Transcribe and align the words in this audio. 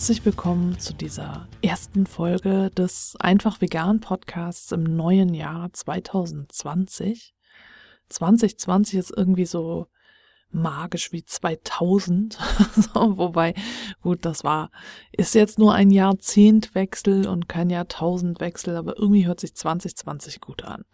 Herzlich 0.00 0.24
willkommen 0.24 0.78
zu 0.78 0.94
dieser 0.94 1.46
ersten 1.60 2.06
Folge 2.06 2.70
des 2.70 3.16
Einfach 3.20 3.60
Vegan 3.60 4.00
Podcasts 4.00 4.72
im 4.72 4.82
neuen 4.82 5.34
Jahr 5.34 5.70
2020. 5.74 7.34
2020 8.08 8.98
ist 8.98 9.12
irgendwie 9.14 9.44
so 9.44 9.88
magisch 10.50 11.12
wie 11.12 11.22
2000, 11.22 12.38
wobei, 12.94 13.52
gut, 14.00 14.24
das 14.24 14.42
war, 14.42 14.70
ist 15.12 15.34
jetzt 15.34 15.58
nur 15.58 15.74
ein 15.74 15.90
Jahrzehntwechsel 15.90 17.28
und 17.28 17.46
kein 17.46 17.68
Jahrtausendwechsel, 17.68 18.76
aber 18.76 18.98
irgendwie 18.98 19.26
hört 19.26 19.40
sich 19.40 19.54
2020 19.54 20.40
gut 20.40 20.64
an. 20.64 20.86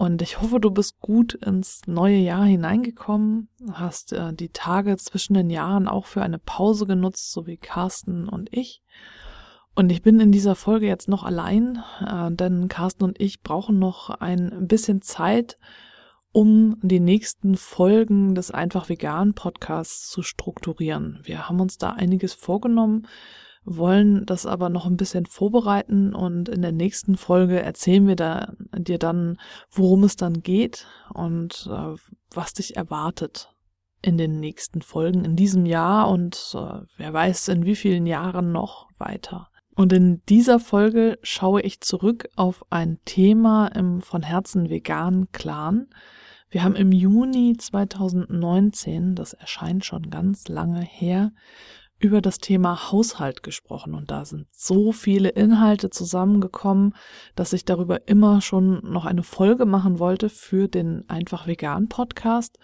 Und 0.00 0.22
ich 0.22 0.40
hoffe, 0.40 0.60
du 0.60 0.70
bist 0.70 1.00
gut 1.00 1.34
ins 1.34 1.82
neue 1.86 2.16
Jahr 2.16 2.46
hineingekommen, 2.46 3.50
hast 3.70 4.14
äh, 4.14 4.32
die 4.32 4.48
Tage 4.48 4.96
zwischen 4.96 5.34
den 5.34 5.50
Jahren 5.50 5.86
auch 5.86 6.06
für 6.06 6.22
eine 6.22 6.38
Pause 6.38 6.86
genutzt, 6.86 7.32
so 7.32 7.46
wie 7.46 7.58
Carsten 7.58 8.26
und 8.26 8.48
ich. 8.50 8.82
Und 9.74 9.92
ich 9.92 10.00
bin 10.00 10.18
in 10.18 10.32
dieser 10.32 10.54
Folge 10.54 10.86
jetzt 10.86 11.06
noch 11.06 11.22
allein, 11.22 11.82
äh, 12.00 12.32
denn 12.32 12.68
Carsten 12.68 13.04
und 13.04 13.20
ich 13.20 13.42
brauchen 13.42 13.78
noch 13.78 14.08
ein 14.08 14.66
bisschen 14.68 15.02
Zeit, 15.02 15.58
um 16.32 16.78
die 16.80 17.00
nächsten 17.00 17.58
Folgen 17.58 18.34
des 18.34 18.50
Einfach 18.50 18.88
Vegan 18.88 19.34
Podcasts 19.34 20.08
zu 20.08 20.22
strukturieren. 20.22 21.20
Wir 21.24 21.46
haben 21.46 21.60
uns 21.60 21.76
da 21.76 21.90
einiges 21.90 22.32
vorgenommen, 22.32 23.06
wollen 23.76 24.26
das 24.26 24.46
aber 24.46 24.68
noch 24.68 24.86
ein 24.86 24.96
bisschen 24.96 25.26
vorbereiten 25.26 26.14
und 26.14 26.48
in 26.48 26.62
der 26.62 26.72
nächsten 26.72 27.16
Folge 27.16 27.60
erzählen 27.60 28.06
wir 28.06 28.16
da, 28.16 28.52
dir 28.76 28.98
dann, 28.98 29.38
worum 29.70 30.04
es 30.04 30.16
dann 30.16 30.42
geht 30.42 30.86
und 31.14 31.68
äh, 31.70 31.94
was 32.32 32.52
dich 32.52 32.76
erwartet 32.76 33.54
in 34.02 34.18
den 34.18 34.40
nächsten 34.40 34.82
Folgen 34.82 35.24
in 35.24 35.36
diesem 35.36 35.66
Jahr 35.66 36.08
und 36.08 36.54
äh, 36.54 36.80
wer 36.96 37.12
weiß 37.12 37.48
in 37.48 37.64
wie 37.64 37.76
vielen 37.76 38.06
Jahren 38.06 38.52
noch 38.52 38.88
weiter. 38.98 39.48
Und 39.76 39.92
in 39.92 40.22
dieser 40.28 40.58
Folge 40.58 41.18
schaue 41.22 41.62
ich 41.62 41.80
zurück 41.80 42.28
auf 42.36 42.64
ein 42.70 42.98
Thema 43.04 43.68
im 43.68 44.00
von 44.02 44.22
Herzen 44.22 44.68
veganen 44.68 45.30
Clan. 45.32 45.86
Wir 46.50 46.64
haben 46.64 46.74
im 46.74 46.90
Juni 46.90 47.56
2019, 47.56 49.14
das 49.14 49.32
erscheint 49.34 49.84
schon 49.84 50.10
ganz 50.10 50.48
lange 50.48 50.80
her, 50.80 51.30
über 52.00 52.22
das 52.22 52.38
Thema 52.38 52.90
Haushalt 52.90 53.42
gesprochen 53.42 53.94
und 53.94 54.10
da 54.10 54.24
sind 54.24 54.46
so 54.50 54.90
viele 54.90 55.28
Inhalte 55.28 55.90
zusammengekommen, 55.90 56.94
dass 57.36 57.52
ich 57.52 57.66
darüber 57.66 58.08
immer 58.08 58.40
schon 58.40 58.80
noch 58.90 59.04
eine 59.04 59.22
Folge 59.22 59.66
machen 59.66 59.98
wollte 59.98 60.30
für 60.30 60.66
den 60.66 61.08
Einfach 61.08 61.46
Vegan 61.46 61.88
Podcast 61.88 62.58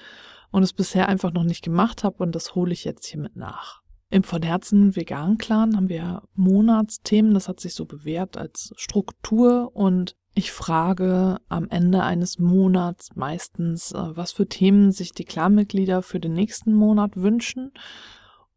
und 0.50 0.62
es 0.62 0.72
bisher 0.72 1.08
einfach 1.08 1.32
noch 1.32 1.44
nicht 1.44 1.62
gemacht 1.62 2.02
habe 2.02 2.22
und 2.22 2.34
das 2.34 2.54
hole 2.54 2.72
ich 2.72 2.84
jetzt 2.84 3.06
hiermit 3.06 3.36
nach. 3.36 3.82
Im 4.08 4.22
von 4.22 4.40
Herzen 4.40 4.96
Vegan 4.96 5.36
Clan 5.36 5.76
haben 5.76 5.90
wir 5.90 6.22
Monatsthemen, 6.34 7.34
das 7.34 7.48
hat 7.48 7.60
sich 7.60 7.74
so 7.74 7.84
bewährt 7.84 8.38
als 8.38 8.72
Struktur 8.76 9.70
und 9.74 10.16
ich 10.32 10.50
frage 10.52 11.38
am 11.48 11.68
Ende 11.68 12.02
eines 12.02 12.38
Monats 12.38 13.16
meistens, 13.16 13.92
äh, 13.92 14.16
was 14.16 14.32
für 14.32 14.46
Themen 14.46 14.92
sich 14.92 15.12
die 15.12 15.24
Clanmitglieder 15.24 16.00
für 16.00 16.20
den 16.20 16.32
nächsten 16.32 16.72
Monat 16.72 17.16
wünschen 17.16 17.72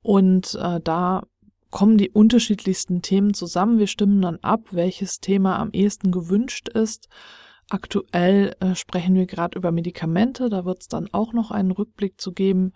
und 0.10 0.58
äh, 0.60 0.80
da 0.84 1.22
kommen 1.70 2.00
die 2.00 2.10
unterschiedlichsten 2.10 3.04
Themen 3.04 3.36
zusammen. 3.36 3.78
Wir 3.78 3.86
stimmen 3.86 4.24
dann 4.24 4.40
ab, 4.42 4.62
welches 4.72 5.20
Thema 5.20 5.60
am 5.60 5.70
ehesten 5.72 6.12
gewünscht 6.12 6.68
ist. 6.68 7.10
Aktuell 7.70 8.56
äh, 8.60 8.74
sprechen 8.74 9.14
wir 9.14 9.28
gerade 9.28 9.56
über 9.56 9.72
Medikamente, 9.72 10.50
da 10.50 10.66
wird 10.66 10.82
es 10.82 10.88
dann 10.88 11.10
auch 11.12 11.32
noch 11.34 11.52
einen 11.52 11.70
Rückblick 11.70 12.20
zu 12.20 12.32
geben. 12.32 12.74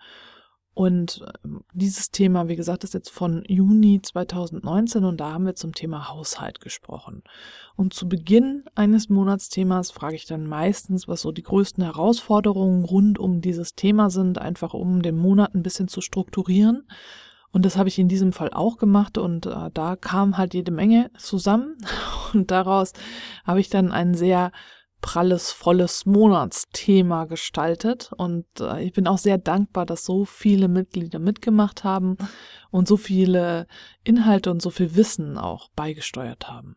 Und 0.74 1.22
äh, 1.22 1.48
dieses 1.72 2.10
Thema, 2.10 2.48
wie 2.48 2.56
gesagt, 2.56 2.82
ist 2.84 2.94
jetzt 2.94 3.10
von 3.10 3.44
Juni 3.46 4.00
2019 4.02 5.04
und 5.04 5.20
da 5.20 5.32
haben 5.32 5.46
wir 5.46 5.54
zum 5.54 5.72
Thema 5.72 6.08
Haushalt 6.08 6.60
gesprochen. 6.60 7.22
Und 7.76 7.94
zu 7.94 8.08
Beginn 8.08 8.64
eines 8.74 9.08
Monatsthemas 9.08 9.92
frage 9.92 10.16
ich 10.16 10.26
dann 10.26 10.46
meistens, 10.46 11.06
was 11.06 11.22
so 11.22 11.30
die 11.30 11.44
größten 11.44 11.84
Herausforderungen 11.84 12.84
rund 12.84 13.20
um 13.20 13.40
dieses 13.40 13.74
Thema 13.76 14.10
sind, 14.10 14.38
einfach 14.38 14.74
um 14.74 15.00
den 15.00 15.16
Monat 15.16 15.54
ein 15.54 15.62
bisschen 15.62 15.86
zu 15.86 16.00
strukturieren. 16.00 16.88
Und 17.52 17.64
das 17.64 17.76
habe 17.76 17.88
ich 17.88 18.00
in 18.00 18.08
diesem 18.08 18.32
Fall 18.32 18.50
auch 18.52 18.78
gemacht 18.78 19.16
und 19.16 19.46
äh, 19.46 19.70
da 19.72 19.94
kam 19.94 20.36
halt 20.36 20.54
jede 20.54 20.72
Menge 20.72 21.12
zusammen 21.16 21.76
und 22.34 22.50
daraus 22.50 22.94
habe 23.44 23.60
ich 23.60 23.68
dann 23.70 23.92
einen 23.92 24.14
sehr 24.14 24.50
pralles, 25.04 25.52
volles 25.52 26.06
Monatsthema 26.06 27.26
gestaltet. 27.26 28.10
Und 28.16 28.46
äh, 28.58 28.82
ich 28.82 28.94
bin 28.94 29.06
auch 29.06 29.18
sehr 29.18 29.36
dankbar, 29.36 29.84
dass 29.84 30.06
so 30.06 30.24
viele 30.24 30.66
Mitglieder 30.66 31.18
mitgemacht 31.18 31.84
haben 31.84 32.16
und 32.70 32.88
so 32.88 32.96
viele 32.96 33.66
Inhalte 34.02 34.50
und 34.50 34.62
so 34.62 34.70
viel 34.70 34.96
Wissen 34.96 35.36
auch 35.36 35.68
beigesteuert 35.76 36.48
haben. 36.48 36.76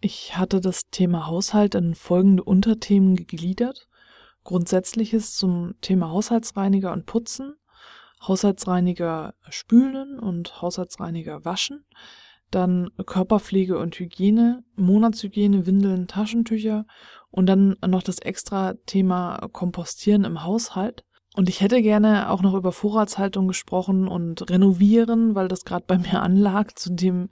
Ich 0.00 0.36
hatte 0.36 0.60
das 0.60 0.90
Thema 0.90 1.28
Haushalt 1.28 1.76
in 1.76 1.94
folgende 1.94 2.42
Unterthemen 2.42 3.14
gegliedert. 3.14 3.86
Grundsätzliches 4.42 5.36
zum 5.36 5.74
Thema 5.80 6.10
Haushaltsreiniger 6.10 6.92
und 6.92 7.06
Putzen, 7.06 7.54
Haushaltsreiniger 8.26 9.34
spülen 9.50 10.18
und 10.18 10.60
Haushaltsreiniger 10.60 11.44
waschen, 11.44 11.86
dann 12.50 12.90
Körperpflege 13.06 13.78
und 13.78 13.98
Hygiene, 13.98 14.64
Monatshygiene, 14.74 15.64
Windeln, 15.64 16.08
Taschentücher 16.08 16.86
und 17.32 17.46
dann 17.46 17.76
noch 17.84 18.02
das 18.02 18.18
extra 18.18 18.74
Thema 18.86 19.48
Kompostieren 19.52 20.24
im 20.24 20.44
Haushalt. 20.44 21.02
Und 21.34 21.48
ich 21.48 21.62
hätte 21.62 21.80
gerne 21.80 22.30
auch 22.30 22.42
noch 22.42 22.54
über 22.54 22.72
Vorratshaltung 22.72 23.48
gesprochen 23.48 24.06
und 24.06 24.48
renovieren, 24.50 25.34
weil 25.34 25.48
das 25.48 25.64
gerade 25.64 25.86
bei 25.86 25.98
mir 25.98 26.22
anlag 26.22 26.74
zu 26.76 26.92
dem 26.92 27.30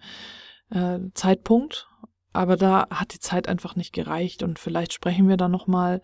äh, 0.70 0.98
Zeitpunkt. 1.14 1.86
Aber 2.32 2.56
da 2.56 2.88
hat 2.90 3.12
die 3.12 3.20
Zeit 3.20 3.48
einfach 3.48 3.76
nicht 3.76 3.92
gereicht 3.92 4.42
und 4.42 4.58
vielleicht 4.58 4.92
sprechen 4.92 5.28
wir 5.28 5.36
da 5.36 5.48
nochmal 5.48 6.00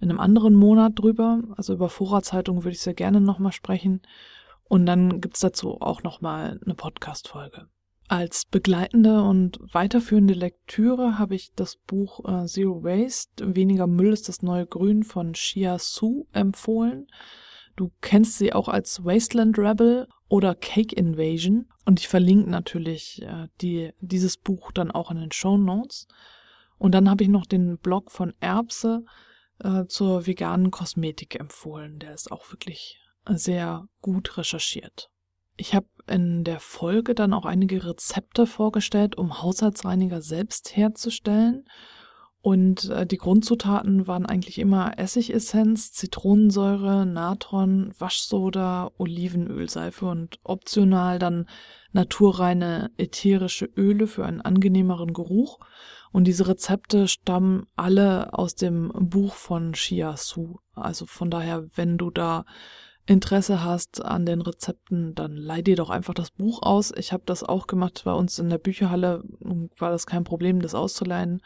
in 0.00 0.10
einem 0.10 0.20
anderen 0.20 0.54
Monat 0.54 0.92
drüber. 0.96 1.40
Also 1.56 1.74
über 1.74 1.88
Vorratshaltung 1.88 2.64
würde 2.64 2.72
ich 2.72 2.80
sehr 2.80 2.94
gerne 2.94 3.20
nochmal 3.20 3.52
sprechen. 3.52 4.02
Und 4.64 4.86
dann 4.86 5.20
gibt's 5.20 5.40
dazu 5.40 5.80
auch 5.80 6.02
nochmal 6.02 6.58
eine 6.64 6.74
Podcast-Folge. 6.74 7.68
Als 8.08 8.46
begleitende 8.46 9.22
und 9.22 9.58
weiterführende 9.60 10.32
Lektüre 10.32 11.18
habe 11.18 11.34
ich 11.34 11.52
das 11.54 11.76
Buch 11.76 12.24
äh, 12.24 12.46
Zero 12.46 12.82
Waste, 12.82 13.54
Weniger 13.54 13.86
Müll 13.86 14.14
ist 14.14 14.30
das 14.30 14.40
neue 14.40 14.66
Grün 14.66 15.02
von 15.02 15.34
Shia 15.34 15.78
Su 15.78 16.26
empfohlen. 16.32 17.06
Du 17.76 17.92
kennst 18.00 18.38
sie 18.38 18.54
auch 18.54 18.68
als 18.68 19.04
Wasteland 19.04 19.58
Rebel 19.58 20.08
oder 20.28 20.54
Cake 20.54 20.96
Invasion 20.96 21.68
und 21.84 22.00
ich 22.00 22.08
verlinke 22.08 22.48
natürlich 22.48 23.20
äh, 23.22 23.48
die, 23.60 23.92
dieses 24.00 24.38
Buch 24.38 24.72
dann 24.72 24.90
auch 24.90 25.10
in 25.10 25.18
den 25.18 25.32
Show 25.32 25.58
Notes. 25.58 26.08
Und 26.78 26.92
dann 26.92 27.10
habe 27.10 27.24
ich 27.24 27.28
noch 27.28 27.44
den 27.44 27.76
Blog 27.76 28.10
von 28.10 28.32
Erbse 28.40 29.04
äh, 29.58 29.84
zur 29.84 30.26
veganen 30.26 30.70
Kosmetik 30.70 31.38
empfohlen. 31.38 31.98
Der 31.98 32.14
ist 32.14 32.32
auch 32.32 32.50
wirklich 32.52 33.02
sehr 33.26 33.86
gut 34.00 34.38
recherchiert. 34.38 35.10
Ich 35.58 35.74
habe 35.74 35.86
in 36.08 36.44
der 36.44 36.60
Folge 36.60 37.14
dann 37.14 37.32
auch 37.32 37.44
einige 37.44 37.84
Rezepte 37.84 38.46
vorgestellt, 38.46 39.16
um 39.16 39.42
Haushaltsreiniger 39.42 40.22
selbst 40.22 40.76
herzustellen. 40.76 41.64
Und 42.40 42.88
äh, 42.90 43.04
die 43.04 43.16
Grundzutaten 43.16 44.06
waren 44.06 44.24
eigentlich 44.24 44.58
immer 44.58 44.98
Essigessenz, 44.98 45.92
Zitronensäure, 45.92 47.04
Natron, 47.04 47.92
Waschsoda, 47.98 48.90
Olivenölseife 48.96 50.06
und 50.06 50.38
optional 50.44 51.18
dann 51.18 51.46
naturreine 51.92 52.90
ätherische 52.96 53.66
Öle 53.76 54.06
für 54.06 54.24
einen 54.24 54.40
angenehmeren 54.40 55.12
Geruch. 55.12 55.58
Und 56.12 56.24
diese 56.24 56.46
Rezepte 56.46 57.08
stammen 57.08 57.66
alle 57.76 58.32
aus 58.32 58.54
dem 58.54 58.92
Buch 58.94 59.34
von 59.34 59.74
Shia 59.74 60.16
Su. 60.16 60.56
Also 60.74 61.06
von 61.06 61.30
daher, 61.30 61.66
wenn 61.74 61.98
du 61.98 62.10
da 62.10 62.44
Interesse 63.08 63.64
hast 63.64 64.04
an 64.04 64.26
den 64.26 64.42
Rezepten, 64.42 65.14
dann 65.14 65.34
leih 65.34 65.62
dir 65.62 65.76
doch 65.76 65.88
einfach 65.88 66.12
das 66.12 66.30
Buch 66.30 66.60
aus. 66.62 66.92
Ich 66.94 67.10
habe 67.10 67.22
das 67.24 67.42
auch 67.42 67.66
gemacht 67.66 68.02
bei 68.04 68.12
uns 68.12 68.38
in 68.38 68.50
der 68.50 68.58
Bücherhalle, 68.58 69.24
war 69.78 69.90
das 69.90 70.06
kein 70.06 70.24
Problem, 70.24 70.60
das 70.60 70.74
auszuleihen. 70.74 71.40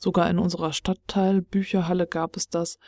Sogar 0.00 0.28
in 0.28 0.40
unserer 0.40 0.72
Stadtteil 0.72 1.42
Bücherhalle 1.42 2.08
gab 2.08 2.36
es 2.36 2.48
das. 2.48 2.80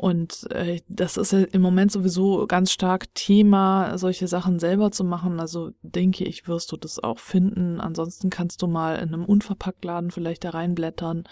Und 0.00 0.50
äh, 0.50 0.80
das 0.88 1.18
ist 1.18 1.32
ja 1.34 1.40
im 1.40 1.60
Moment 1.60 1.92
sowieso 1.92 2.46
ganz 2.46 2.72
stark 2.72 3.14
Thema, 3.14 3.98
solche 3.98 4.28
Sachen 4.28 4.58
selber 4.58 4.90
zu 4.92 5.04
machen. 5.04 5.40
Also 5.40 5.72
denke 5.82 6.24
ich, 6.24 6.48
wirst 6.48 6.72
du 6.72 6.78
das 6.78 7.04
auch 7.04 7.18
finden. 7.18 7.82
Ansonsten 7.82 8.30
kannst 8.30 8.62
du 8.62 8.66
mal 8.66 8.94
in 8.94 9.12
einem 9.12 9.26
Unverpacktladen 9.26 10.10
vielleicht 10.10 10.44
da 10.44 10.50
reinblättern. 10.50 11.24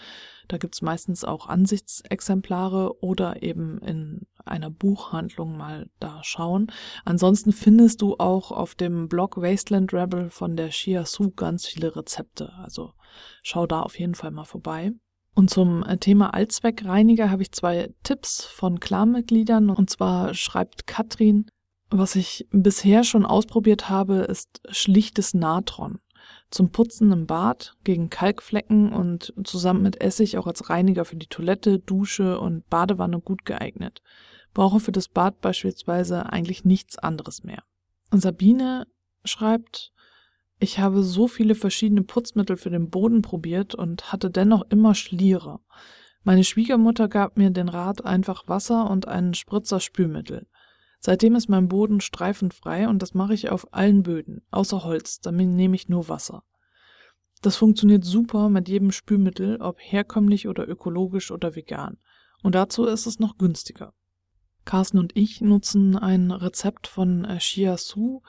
Da 0.49 0.57
gibt's 0.59 0.83
meistens 0.83 1.25
auch 1.25 1.47
Ansichtsexemplare 1.47 3.01
oder 3.01 3.41
eben 3.41 3.79
in 3.79 4.27
einer 4.45 4.69
Buchhandlung 4.69 5.57
mal 5.57 5.89
da 5.99 6.23
schauen. 6.23 6.71
Ansonsten 7.05 7.53
findest 7.53 8.03
du 8.03 8.17
auch 8.19 8.51
auf 8.51 8.75
dem 8.75 9.07
Blog 9.07 9.37
Wasteland 9.37 9.91
Rebel 9.93 10.29
von 10.29 10.55
der 10.55 10.69
Shia 10.69 11.07
Su 11.07 11.31
ganz 11.31 11.65
viele 11.65 11.95
Rezepte. 11.95 12.53
Also 12.61 12.93
schau 13.41 13.65
da 13.65 13.81
auf 13.81 13.97
jeden 13.97 14.13
Fall 14.13 14.29
mal 14.29 14.45
vorbei. 14.45 14.91
Und 15.39 15.49
zum 15.49 15.83
äh, 15.83 15.97
Thema 15.97 16.33
Allzweckreiniger 16.33 17.31
habe 17.31 17.43
ich 17.43 17.53
zwei 17.53 17.93
Tipps 18.03 18.43
von 18.43 18.81
Klarmitgliedern. 18.81 19.69
Und 19.69 19.89
zwar 19.89 20.33
schreibt 20.33 20.85
Katrin, 20.85 21.45
was 21.89 22.17
ich 22.17 22.45
bisher 22.51 23.05
schon 23.05 23.25
ausprobiert 23.25 23.87
habe, 23.87 24.15
ist 24.15 24.59
schlichtes 24.69 25.33
Natron. 25.33 25.99
Zum 26.51 26.73
Putzen 26.73 27.13
im 27.13 27.25
Bad, 27.25 27.77
gegen 27.85 28.09
Kalkflecken 28.09 28.91
und 28.91 29.33
zusammen 29.45 29.81
mit 29.81 30.01
Essig 30.01 30.37
auch 30.37 30.45
als 30.45 30.69
Reiniger 30.69 31.05
für 31.05 31.15
die 31.15 31.27
Toilette, 31.27 31.79
Dusche 31.79 32.37
und 32.37 32.69
Badewanne 32.69 33.21
gut 33.21 33.45
geeignet. 33.45 34.01
Brauche 34.53 34.81
für 34.81 34.91
das 34.91 35.07
Bad 35.07 35.39
beispielsweise 35.39 36.25
eigentlich 36.33 36.65
nichts 36.65 36.97
anderes 36.97 37.45
mehr. 37.45 37.63
Und 38.11 38.19
Sabine 38.19 38.87
schreibt, 39.23 39.93
ich 40.59 40.79
habe 40.79 41.03
so 41.03 41.27
viele 41.27 41.55
verschiedene 41.55 42.03
Putzmittel 42.03 42.57
für 42.57 42.69
den 42.69 42.89
Boden 42.89 43.21
probiert 43.21 43.75
und 43.75 44.11
hatte 44.11 44.29
dennoch 44.29 44.63
immer 44.69 44.93
Schliere. 44.93 45.59
Meine 46.23 46.43
Schwiegermutter 46.43 47.07
gab 47.07 47.37
mir 47.37 47.49
den 47.49 47.69
Rat, 47.69 48.03
einfach 48.03 48.47
Wasser 48.47 48.89
und 48.89 49.07
einen 49.07 49.33
Spritzer 49.33 49.79
Spülmittel. 49.79 50.47
Seitdem 50.99 51.35
ist 51.35 51.47
mein 51.47 51.69
Boden 51.69 52.01
streifenfrei 52.01 52.89
und 52.89 53.01
das 53.01 53.13
mache 53.13 53.33
ich 53.33 53.49
auf 53.49 53.73
allen 53.73 54.03
Böden, 54.03 54.41
außer 54.51 54.83
Holz, 54.83 55.21
damit 55.21 55.47
nehme 55.47 55.75
ich 55.75 55.87
nur 55.87 56.09
Wasser. 56.09 56.43
Das 57.41 57.55
funktioniert 57.55 58.03
super 58.03 58.49
mit 58.49 58.67
jedem 58.67 58.91
Spülmittel, 58.91 59.61
ob 59.61 59.79
herkömmlich 59.79 60.49
oder 60.49 60.67
ökologisch 60.67 61.31
oder 61.31 61.55
vegan. 61.55 61.97
Und 62.43 62.53
dazu 62.53 62.83
ist 62.83 63.05
es 63.05 63.19
noch 63.19 63.37
günstiger. 63.37 63.93
Carsten 64.65 64.99
und 64.99 65.15
ich 65.15 65.39
nutzen 65.39 65.95
ein 65.95 66.31
Rezept 66.31 66.87
von 66.87 67.25
Shia 67.39 67.77
Su 67.77 68.21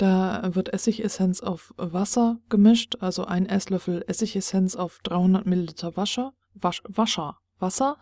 da 0.00 0.54
wird 0.54 0.72
Essigessenz 0.72 1.42
auf 1.42 1.74
Wasser 1.76 2.38
gemischt, 2.48 2.96
also 3.00 3.24
ein 3.24 3.46
Esslöffel 3.46 4.02
Essigessenz 4.06 4.74
auf 4.74 5.00
300 5.02 5.44
Milliliter 5.46 5.96
Wasser, 5.96 6.32
Wasch, 6.54 6.82
Wascher, 6.88 7.38
Wasser, 7.58 7.98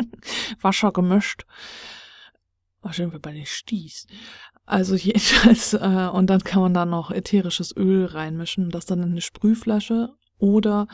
Wascher 0.60 0.92
gemischt. 0.92 1.46
Wahrscheinlich 2.82 3.20
bei 3.22 3.32
den 3.32 3.46
Stieß. 3.46 4.06
Also 4.66 4.94
jedenfalls, 4.94 5.74
äh, 5.74 6.10
und 6.12 6.28
dann 6.28 6.40
kann 6.40 6.62
man 6.62 6.74
da 6.74 6.84
noch 6.84 7.10
ätherisches 7.10 7.74
Öl 7.76 8.04
reinmischen, 8.04 8.70
das 8.70 8.86
dann 8.86 9.02
in 9.02 9.12
eine 9.12 9.20
Sprühflasche 9.20 10.14
oder 10.38 10.88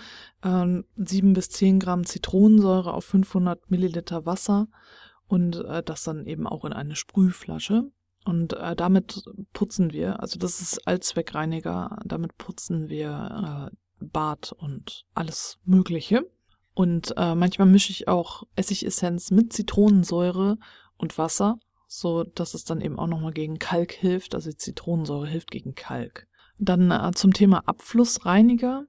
ähm, 0.45 0.85
7 0.97 1.33
bis 1.33 1.51
10 1.51 1.81
Gramm 1.81 2.05
Zitronensäure 2.05 2.95
auf 2.95 3.05
500 3.05 3.71
Milliliter 3.71 4.27
Wasser 4.27 4.69
und 5.27 5.57
äh, 5.65 5.83
das 5.83 6.05
dann 6.05 6.27
eben 6.27 6.47
auch 6.47 6.65
in 6.65 6.73
eine 6.73 6.97
Sprühflasche. 6.97 7.91
Und 8.27 8.55
äh, 8.55 8.75
damit 8.75 9.23
putzen 9.53 9.93
wir, 9.93 10.19
also 10.19 10.37
das 10.37 10.61
ist 10.61 10.85
Allzweckreiniger, 10.89 12.01
damit 12.05 12.37
putzen 12.37 12.89
wir 12.89 13.71
äh, 13.71 13.77
Bad 14.05 14.51
und 14.51 15.05
alles 15.15 15.59
Mögliche. 15.65 16.29
Und 16.75 17.17
äh, 17.17 17.37
manchmal 17.37 17.69
mische 17.69 17.93
ich 17.93 18.09
auch 18.09 18.43
Essigessenz 18.57 19.31
mit 19.31 19.53
Zitronensäure 19.53 20.59
und 20.97 21.17
Wasser, 21.19 21.61
so 21.87 22.25
dass 22.25 22.55
es 22.55 22.65
dann 22.65 22.81
eben 22.81 22.99
auch 22.99 23.07
nochmal 23.07 23.33
gegen 23.33 23.61
Kalk 23.61 23.93
hilft. 23.93 24.35
Also 24.35 24.51
Zitronensäure 24.51 25.29
hilft 25.29 25.53
gegen 25.53 25.77
Kalk. 25.77 26.27
Dann 26.59 26.91
äh, 26.91 27.13
zum 27.15 27.33
Thema 27.33 27.63
Abflussreiniger. 27.69 28.87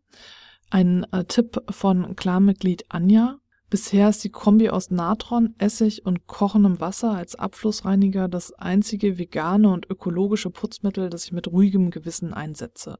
Ein 0.71 1.05
äh, 1.13 1.25
Tipp 1.25 1.61
von 1.69 2.15
Klarmitglied 2.15 2.85
Anja. 2.89 3.39
Bisher 3.69 4.09
ist 4.09 4.23
die 4.23 4.29
Kombi 4.29 4.69
aus 4.69 4.91
Natron, 4.91 5.53
Essig 5.57 6.05
und 6.05 6.25
kochendem 6.25 6.79
Wasser 6.79 7.11
als 7.11 7.35
Abflussreiniger 7.35 8.29
das 8.29 8.53
einzige 8.53 9.17
vegane 9.17 9.69
und 9.69 9.89
ökologische 9.89 10.49
Putzmittel, 10.49 11.09
das 11.09 11.25
ich 11.25 11.33
mit 11.33 11.47
ruhigem 11.47 11.91
Gewissen 11.91 12.33
einsetze. 12.33 12.97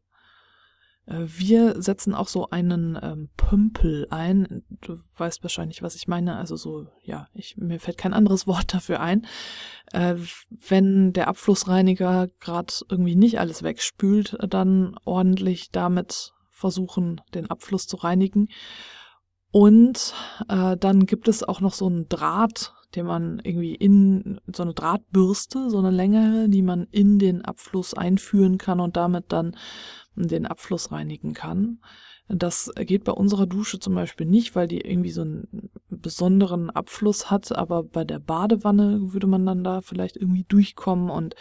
Äh, 1.05 1.23
wir 1.25 1.81
setzen 1.81 2.13
auch 2.13 2.27
so 2.27 2.49
einen 2.49 2.99
ähm, 3.01 3.29
Pümpel 3.37 4.07
ein. 4.09 4.63
Du 4.81 4.99
weißt 5.15 5.41
wahrscheinlich, 5.43 5.81
was 5.81 5.95
ich 5.95 6.07
meine. 6.07 6.35
Also 6.35 6.55
so, 6.57 6.87
ja, 7.01 7.27
ich, 7.33 7.57
mir 7.57 7.79
fällt 7.79 7.97
kein 7.97 8.13
anderes 8.13 8.45
Wort 8.47 8.73
dafür 8.73 8.99
ein. 8.99 9.25
Äh, 9.93 10.15
wenn 10.49 11.13
der 11.13 11.29
Abflussreiniger 11.29 12.27
gerade 12.39 12.73
irgendwie 12.89 13.15
nicht 13.15 13.39
alles 13.39 13.63
wegspült, 13.63 14.37
dann 14.49 14.97
ordentlich 15.05 15.71
damit 15.71 16.33
versuchen, 16.49 17.21
den 17.33 17.49
Abfluss 17.49 17.87
zu 17.87 17.97
reinigen. 17.97 18.49
Und 19.57 20.13
äh, 20.49 20.77
dann 20.77 21.07
gibt 21.07 21.27
es 21.27 21.41
auch 21.41 21.61
noch 21.61 21.73
so 21.73 21.87
einen 21.87 22.07
Draht, 22.09 22.75
den 22.93 23.07
man 23.07 23.39
irgendwie 23.43 23.73
in 23.73 24.39
so 24.55 24.61
eine 24.61 24.75
Drahtbürste, 24.75 25.71
so 25.71 25.79
eine 25.79 25.89
längere, 25.89 26.47
die 26.47 26.61
man 26.61 26.85
in 26.91 27.17
den 27.17 27.43
Abfluss 27.43 27.95
einführen 27.95 28.59
kann 28.59 28.79
und 28.79 28.95
damit 28.97 29.31
dann 29.31 29.57
den 30.13 30.45
Abfluss 30.45 30.91
reinigen 30.91 31.33
kann. 31.33 31.79
Das 32.29 32.69
geht 32.75 33.05
bei 33.05 33.13
unserer 33.13 33.47
Dusche 33.47 33.79
zum 33.79 33.95
Beispiel 33.95 34.25
nicht, 34.25 34.55
weil 34.55 34.67
die 34.67 34.81
irgendwie 34.81 35.11
so 35.11 35.21
einen 35.21 35.69
besonderen 35.89 36.69
Abfluss 36.69 37.31
hat, 37.31 37.53
aber 37.53 37.83
bei 37.83 38.03
der 38.03 38.19
Badewanne 38.19 39.13
würde 39.13 39.27
man 39.27 39.45
dann 39.45 39.63
da 39.63 39.79
vielleicht 39.81 40.17
irgendwie 40.17 40.43
durchkommen 40.43 41.09
und 41.09 41.35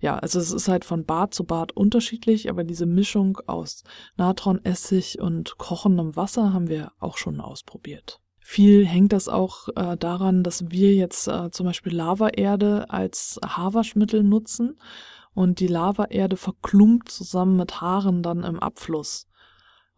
ja, 0.00 0.18
also 0.18 0.40
es 0.40 0.52
ist 0.52 0.66
halt 0.66 0.84
von 0.84 1.04
Bad 1.04 1.32
zu 1.32 1.44
Bad 1.44 1.72
unterschiedlich, 1.72 2.50
aber 2.50 2.64
diese 2.64 2.86
Mischung 2.86 3.38
aus 3.46 3.84
Natronessig 4.16 5.20
und 5.20 5.58
kochendem 5.58 6.16
Wasser 6.16 6.52
haben 6.52 6.68
wir 6.68 6.90
auch 6.98 7.18
schon 7.18 7.40
ausprobiert. 7.40 8.20
Viel 8.40 8.84
hängt 8.84 9.12
das 9.12 9.28
auch 9.28 9.68
äh, 9.76 9.96
daran, 9.96 10.42
dass 10.42 10.70
wir 10.70 10.92
jetzt 10.94 11.28
äh, 11.28 11.50
zum 11.52 11.66
Beispiel 11.66 11.94
Lavaerde 11.94 12.90
als 12.90 13.38
Haarwaschmittel 13.44 14.24
nutzen 14.24 14.76
und 15.32 15.60
die 15.60 15.68
Lavaerde 15.68 16.36
verklumpt 16.36 17.10
zusammen 17.10 17.56
mit 17.56 17.80
Haaren 17.80 18.22
dann 18.22 18.42
im 18.42 18.58
Abfluss. 18.58 19.28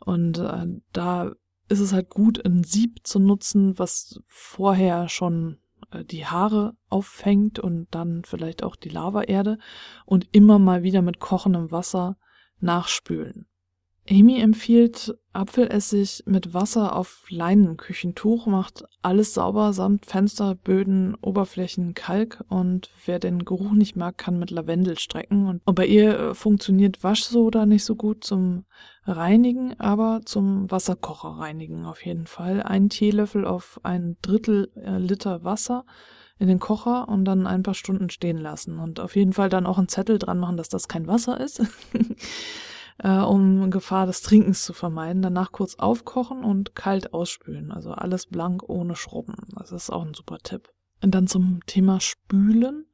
Und 0.05 0.39
äh, 0.39 0.67
da 0.93 1.33
ist 1.69 1.81
es 1.81 1.93
halt 1.93 2.11
gut, 2.11 2.45
ein 2.45 2.62
Sieb 2.62 3.06
zu 3.06 3.19
nutzen, 3.19 3.79
was 3.79 4.21
vorher 4.27 5.09
schon 5.09 5.59
äh, 5.91 6.05
die 6.05 6.27
Haare 6.27 6.77
auffängt 6.89 7.58
und 7.58 7.89
dann 7.91 8.25
vielleicht 8.25 8.63
auch 8.63 8.77
die 8.77 8.91
Lavaerde 8.91 9.58
und 10.05 10.29
immer 10.32 10.58
mal 10.58 10.82
wieder 10.82 11.03
mit 11.03 11.20
kochendem 11.20 11.70
Wasser 11.70 12.19
nachspülen. 12.61 13.46
Amy 14.08 14.39
empfiehlt 14.41 15.17
Apfelessig 15.32 16.23
mit 16.27 16.55
Wasser 16.55 16.94
auf 16.94 17.25
Leinenküchentuch, 17.29 18.46
macht 18.46 18.84
alles 19.03 19.34
sauber 19.34 19.73
samt 19.73 20.06
Fenster, 20.06 20.55
Böden, 20.55 21.17
Oberflächen, 21.17 21.94
Kalk 21.94 22.44
und 22.49 22.91
wer 23.05 23.19
den 23.19 23.44
Geruch 23.44 23.73
nicht 23.73 23.96
mag, 23.96 24.17
kann 24.17 24.39
mit 24.39 24.51
Lavendel 24.51 24.96
strecken. 24.99 25.49
Und 25.49 25.65
bei 25.65 25.87
ihr 25.87 26.19
äh, 26.19 26.34
funktioniert 26.34 27.03
Waschsoda 27.03 27.67
nicht 27.67 27.84
so 27.84 27.96
gut 27.96 28.23
zum 28.23 28.65
Reinigen, 29.06 29.79
aber 29.81 30.20
zum 30.25 30.70
Wasserkocher 30.70 31.31
reinigen 31.41 31.84
auf 31.84 32.05
jeden 32.05 32.27
Fall. 32.27 32.63
Ein 32.63 32.91
Teelöffel 32.91 33.44
auf 33.44 33.81
ein 33.82 34.17
Drittel 34.23 34.70
äh, 34.77 34.99
Liter 34.99 35.43
Wasser 35.44 35.84
in 36.39 36.46
den 36.46 36.61
Kocher 36.61 37.08
und 37.08 37.25
dann 37.25 37.46
ein 37.46 37.63
paar 37.63 37.75
Stunden 37.75 38.11
stehen 38.11 38.39
lassen 38.39 38.79
und 38.79 39.01
auf 39.01 39.17
jeden 39.17 39.32
Fall 39.32 39.49
dann 39.49 39.67
auch 39.67 39.79
einen 39.79 39.89
Zettel 39.89 40.19
dran 40.19 40.39
machen, 40.39 40.56
dass 40.56 40.69
das 40.69 40.89
kein 40.89 41.06
Wasser 41.06 41.41
ist. 41.41 41.63
äh, 42.98 43.19
um 43.19 43.70
Gefahr 43.70 44.06
des 44.06 44.22
Trinkens 44.22 44.63
zu 44.65 44.72
vermeiden. 44.72 45.22
Danach 45.22 45.53
kurz 45.53 45.77
aufkochen 45.77 46.44
und 46.44 46.74
kalt 46.74 47.13
ausspülen. 47.13 47.72
Also 47.72 47.93
alles 47.93 48.27
blank 48.27 48.69
ohne 48.69 48.96
Schrubben. 48.96 49.34
Das 49.56 49.72
ist 49.72 49.91
auch 49.91 50.05
ein 50.05 50.15
super 50.15 50.39
Tipp. 50.39 50.69
Und 51.03 51.15
dann 51.15 51.27
zum 51.27 51.60
Thema 51.67 52.01
Spülen. 52.01 52.86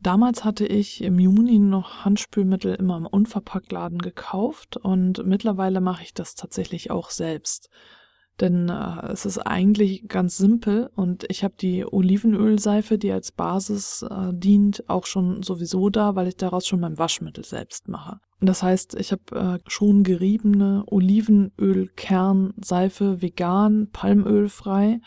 Damals 0.00 0.44
hatte 0.44 0.66
ich 0.66 1.02
im 1.02 1.20
Juni 1.20 1.60
noch 1.60 2.04
Handspülmittel 2.04 2.74
immer 2.74 2.96
im 2.96 3.06
Unverpacktladen 3.06 3.98
gekauft 3.98 4.76
und 4.76 5.24
mittlerweile 5.24 5.80
mache 5.80 6.02
ich 6.02 6.12
das 6.12 6.34
tatsächlich 6.34 6.90
auch 6.90 7.10
selbst. 7.10 7.70
Denn 8.40 8.68
äh, 8.68 9.12
es 9.12 9.26
ist 9.26 9.38
eigentlich 9.38 10.08
ganz 10.08 10.36
simpel 10.36 10.90
und 10.96 11.24
ich 11.28 11.44
habe 11.44 11.54
die 11.60 11.84
Olivenölseife, 11.84 12.98
die 12.98 13.12
als 13.12 13.30
Basis 13.30 14.02
äh, 14.02 14.32
dient, 14.32 14.88
auch 14.88 15.06
schon 15.06 15.42
sowieso 15.42 15.90
da, 15.90 16.16
weil 16.16 16.26
ich 16.28 16.36
daraus 16.36 16.66
schon 16.66 16.80
mein 16.80 16.96
Waschmittel 16.98 17.44
selbst 17.44 17.88
mache. 17.88 18.18
Das 18.40 18.62
heißt, 18.62 18.94
ich 18.98 19.12
habe 19.12 19.36
äh, 19.36 19.58
schon 19.68 20.02
geriebene 20.02 20.84
Olivenölkernseife 20.86 23.20
vegan, 23.22 23.90
palmölfrei. 23.92 25.00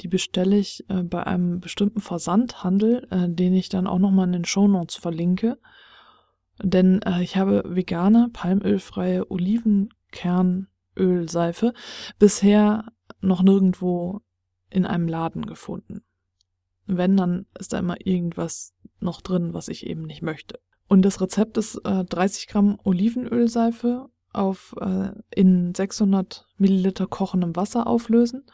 Die 0.00 0.08
bestelle 0.08 0.56
ich 0.56 0.88
äh, 0.88 1.02
bei 1.02 1.26
einem 1.26 1.60
bestimmten 1.60 2.00
Versandhandel, 2.00 3.06
äh, 3.10 3.28
den 3.28 3.52
ich 3.52 3.68
dann 3.68 3.86
auch 3.86 3.98
nochmal 3.98 4.28
in 4.28 4.32
den 4.32 4.46
Shownotes 4.46 4.96
verlinke. 4.96 5.58
Denn 6.62 7.02
äh, 7.02 7.22
ich 7.22 7.36
habe 7.36 7.64
vegane, 7.66 8.30
palmölfreie 8.32 9.26
Olivenkernölseife 10.98 11.72
bisher 12.18 12.92
noch 13.20 13.42
nirgendwo 13.42 14.20
in 14.70 14.86
einem 14.86 15.08
Laden 15.08 15.46
gefunden. 15.46 16.02
wenn, 16.86 17.16
dann 17.16 17.46
ist 17.58 17.72
da 17.72 17.78
immer 17.78 17.96
irgendwas 18.06 18.74
noch 19.00 19.20
drin, 19.20 19.52
was 19.52 19.68
ich 19.68 19.86
eben 19.86 20.02
nicht 20.02 20.22
möchte. 20.22 20.58
Und 20.88 21.02
das 21.02 21.20
Rezept 21.20 21.58
ist 21.58 21.76
äh, 21.84 22.04
30 22.04 22.46
Gramm 22.46 22.78
Olivenölseife 22.82 24.08
auf 24.32 24.74
äh, 24.80 25.10
in 25.34 25.74
600 25.74 26.46
Milliliter 26.56 27.06
kochendem 27.06 27.56
Wasser 27.56 27.86
auflösen 27.86 28.44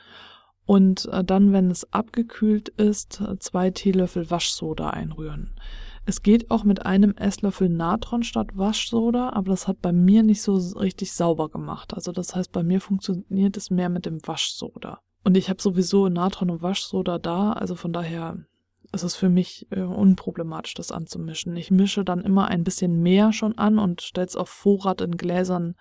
und 0.66 1.06
äh, 1.06 1.22
dann, 1.22 1.52
wenn 1.52 1.70
es 1.70 1.92
abgekühlt 1.92 2.70
ist, 2.70 3.22
zwei 3.38 3.70
Teelöffel 3.70 4.30
Waschsoda 4.30 4.90
einrühren. 4.90 5.54
Es 6.06 6.22
geht 6.22 6.50
auch 6.50 6.64
mit 6.64 6.84
einem 6.84 7.14
Esslöffel 7.16 7.68
Natron 7.70 8.22
statt 8.22 8.48
Waschsoda, 8.54 9.30
aber 9.30 9.50
das 9.50 9.66
hat 9.66 9.80
bei 9.80 9.92
mir 9.92 10.22
nicht 10.22 10.42
so 10.42 10.56
richtig 10.78 11.12
sauber 11.12 11.48
gemacht. 11.48 11.94
Also 11.94 12.12
das 12.12 12.34
heißt, 12.34 12.52
bei 12.52 12.62
mir 12.62 12.80
funktioniert 12.80 13.56
es 13.56 13.70
mehr 13.70 13.88
mit 13.88 14.04
dem 14.04 14.18
Waschsoda. 14.26 15.00
Und 15.24 15.36
ich 15.36 15.48
habe 15.48 15.62
sowieso 15.62 16.08
Natron 16.10 16.50
und 16.50 16.62
Waschsoda 16.62 17.18
da, 17.18 17.52
also 17.52 17.74
von 17.74 17.92
daher 17.92 18.44
ist 18.92 19.02
es 19.02 19.16
für 19.16 19.30
mich 19.30 19.66
äh, 19.70 19.80
unproblematisch, 19.80 20.74
das 20.74 20.92
anzumischen. 20.92 21.56
Ich 21.56 21.70
mische 21.70 22.04
dann 22.04 22.20
immer 22.20 22.48
ein 22.48 22.64
bisschen 22.64 23.00
mehr 23.00 23.32
schon 23.32 23.56
an 23.56 23.78
und 23.78 24.02
stelle 24.02 24.26
es 24.26 24.36
auf 24.36 24.50
Vorrat 24.50 25.00
in 25.00 25.16
Gläsern 25.16 25.74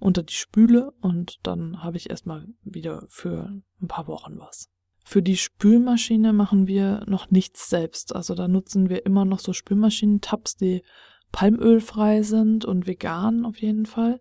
unter 0.00 0.22
die 0.22 0.34
Spüle 0.34 0.92
und 1.00 1.38
dann 1.44 1.82
habe 1.82 1.96
ich 1.96 2.10
erstmal 2.10 2.46
wieder 2.62 3.04
für 3.08 3.50
ein 3.80 3.88
paar 3.88 4.06
Wochen 4.08 4.38
was. 4.38 4.70
Für 5.08 5.22
die 5.22 5.38
Spülmaschine 5.38 6.34
machen 6.34 6.66
wir 6.66 7.02
noch 7.06 7.30
nichts 7.30 7.70
selbst. 7.70 8.14
Also 8.14 8.34
da 8.34 8.46
nutzen 8.46 8.90
wir 8.90 9.06
immer 9.06 9.24
noch 9.24 9.38
so 9.38 9.54
Spülmaschinentabs, 9.54 10.56
die 10.56 10.82
palmölfrei 11.32 12.20
sind 12.20 12.66
und 12.66 12.86
vegan 12.86 13.46
auf 13.46 13.56
jeden 13.56 13.86
Fall. 13.86 14.20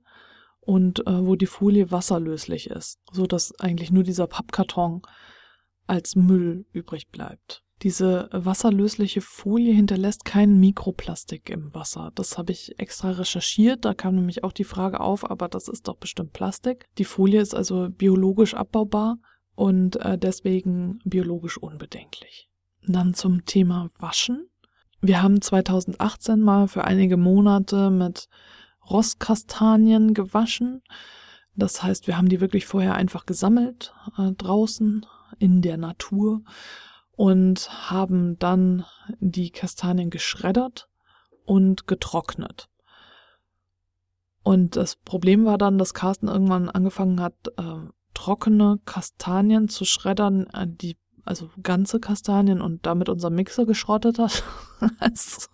Und 0.62 1.06
äh, 1.06 1.25
wo 1.25 1.36
die 1.36 1.46
Folie 1.46 1.91
wasserlöslich 1.91 2.70
ist, 2.70 3.01
so 3.12 3.27
dass 3.27 3.53
eigentlich 3.60 3.91
nur 3.91 4.03
dieser 4.03 4.27
Pappkarton 4.27 5.01
als 5.88 6.15
Müll 6.15 6.65
übrig 6.72 7.10
bleibt. 7.10 7.65
Diese 7.82 8.29
wasserlösliche 8.32 9.20
Folie 9.20 9.74
hinterlässt 9.74 10.24
kein 10.24 10.58
Mikroplastik 10.58 11.50
im 11.50 11.74
Wasser. 11.74 12.13
Das 12.15 12.38
habe 12.38 12.53
ich 12.53 12.79
extra 12.79 13.12
recherchiert. 13.12 13.84
Da 13.84 13.94
kam 13.94 14.15
nämlich 14.15 14.46
auch 14.46 14.53
die 14.53 14.63
Frage 14.63 15.01
auf, 15.01 15.29
aber 15.29 15.50
das 15.50 15.67
ist 15.67 15.89
doch 15.89 15.98
bestimmt 15.98 16.32
Plastik. 16.32 16.86
Die 16.98 17.03
Folie 17.03 17.41
ist 17.41 17.53
also 17.53 17.89
biologisch 17.89 18.53
abbaubar 18.53 19.17
und 19.57 19.95
äh, 20.05 20.19
deswegen 20.19 20.99
biologisch 21.03 21.57
unbedenklich. 21.57 22.47
Dann 22.87 23.15
zum 23.15 23.43
Thema 23.45 23.89
Waschen. 23.97 24.47
Wir 25.01 25.23
haben 25.23 25.41
2018 25.41 26.39
mal 26.39 26.67
für 26.67 26.83
einige 26.83 27.17
Monate 27.17 27.89
mit 27.89 28.29
Rosskastanien 28.87 30.13
gewaschen. 30.13 30.83
Das 31.55 31.81
heißt, 31.81 32.05
wir 32.05 32.17
haben 32.17 32.29
die 32.29 32.39
wirklich 32.39 32.67
vorher 32.67 32.93
einfach 32.93 33.25
gesammelt 33.25 33.95
äh, 34.19 34.31
draußen 34.31 35.03
in 35.39 35.63
der 35.63 35.77
Natur 35.77 36.43
und 37.13 37.89
haben 37.89 38.37
dann 38.37 38.85
die 39.19 39.49
Kastanien 39.49 40.11
geschreddert 40.11 40.87
und 41.45 41.87
getrocknet. 41.87 42.69
Und 44.43 44.75
das 44.75 44.97
Problem 44.97 45.45
war 45.45 45.57
dann, 45.57 45.79
dass 45.79 45.95
Carsten 45.95 46.27
irgendwann 46.27 46.69
angefangen 46.69 47.19
hat, 47.19 47.33
äh, 47.57 47.89
trockene 48.17 48.79
Kastanien 48.86 49.69
zu 49.69 49.86
schreddern, 49.86 50.47
äh, 50.47 50.65
die 50.67 50.97
also 51.24 51.51
ganze 51.62 52.00
Kastanien 52.00 52.62
und 52.62 52.86
damit 52.88 53.09
unser 53.09 53.29
Mixer 53.29 53.67
geschrottet 53.67 54.17
hat. 54.17 54.43
also, 55.00 55.47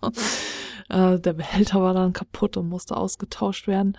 äh, 0.88 1.20
der 1.20 1.34
Behälter 1.34 1.82
war 1.82 1.92
dann 1.92 2.14
kaputt 2.14 2.56
und 2.56 2.68
musste 2.68 2.96
ausgetauscht 2.96 3.66
werden. 3.66 3.98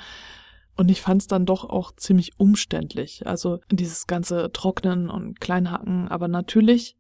Und 0.76 0.90
ich 0.90 1.02
fand 1.02 1.22
es 1.22 1.28
dann 1.28 1.46
doch 1.46 1.64
auch 1.64 1.92
ziemlich 1.96 2.40
umständlich. 2.40 3.28
Also 3.28 3.60
dieses 3.72 4.08
ganze 4.08 4.52
Trocknen 4.52 5.12
und 5.12 5.40
Kleinhacken. 5.40 6.08
Aber 6.08 6.28
natürlich 6.28 6.98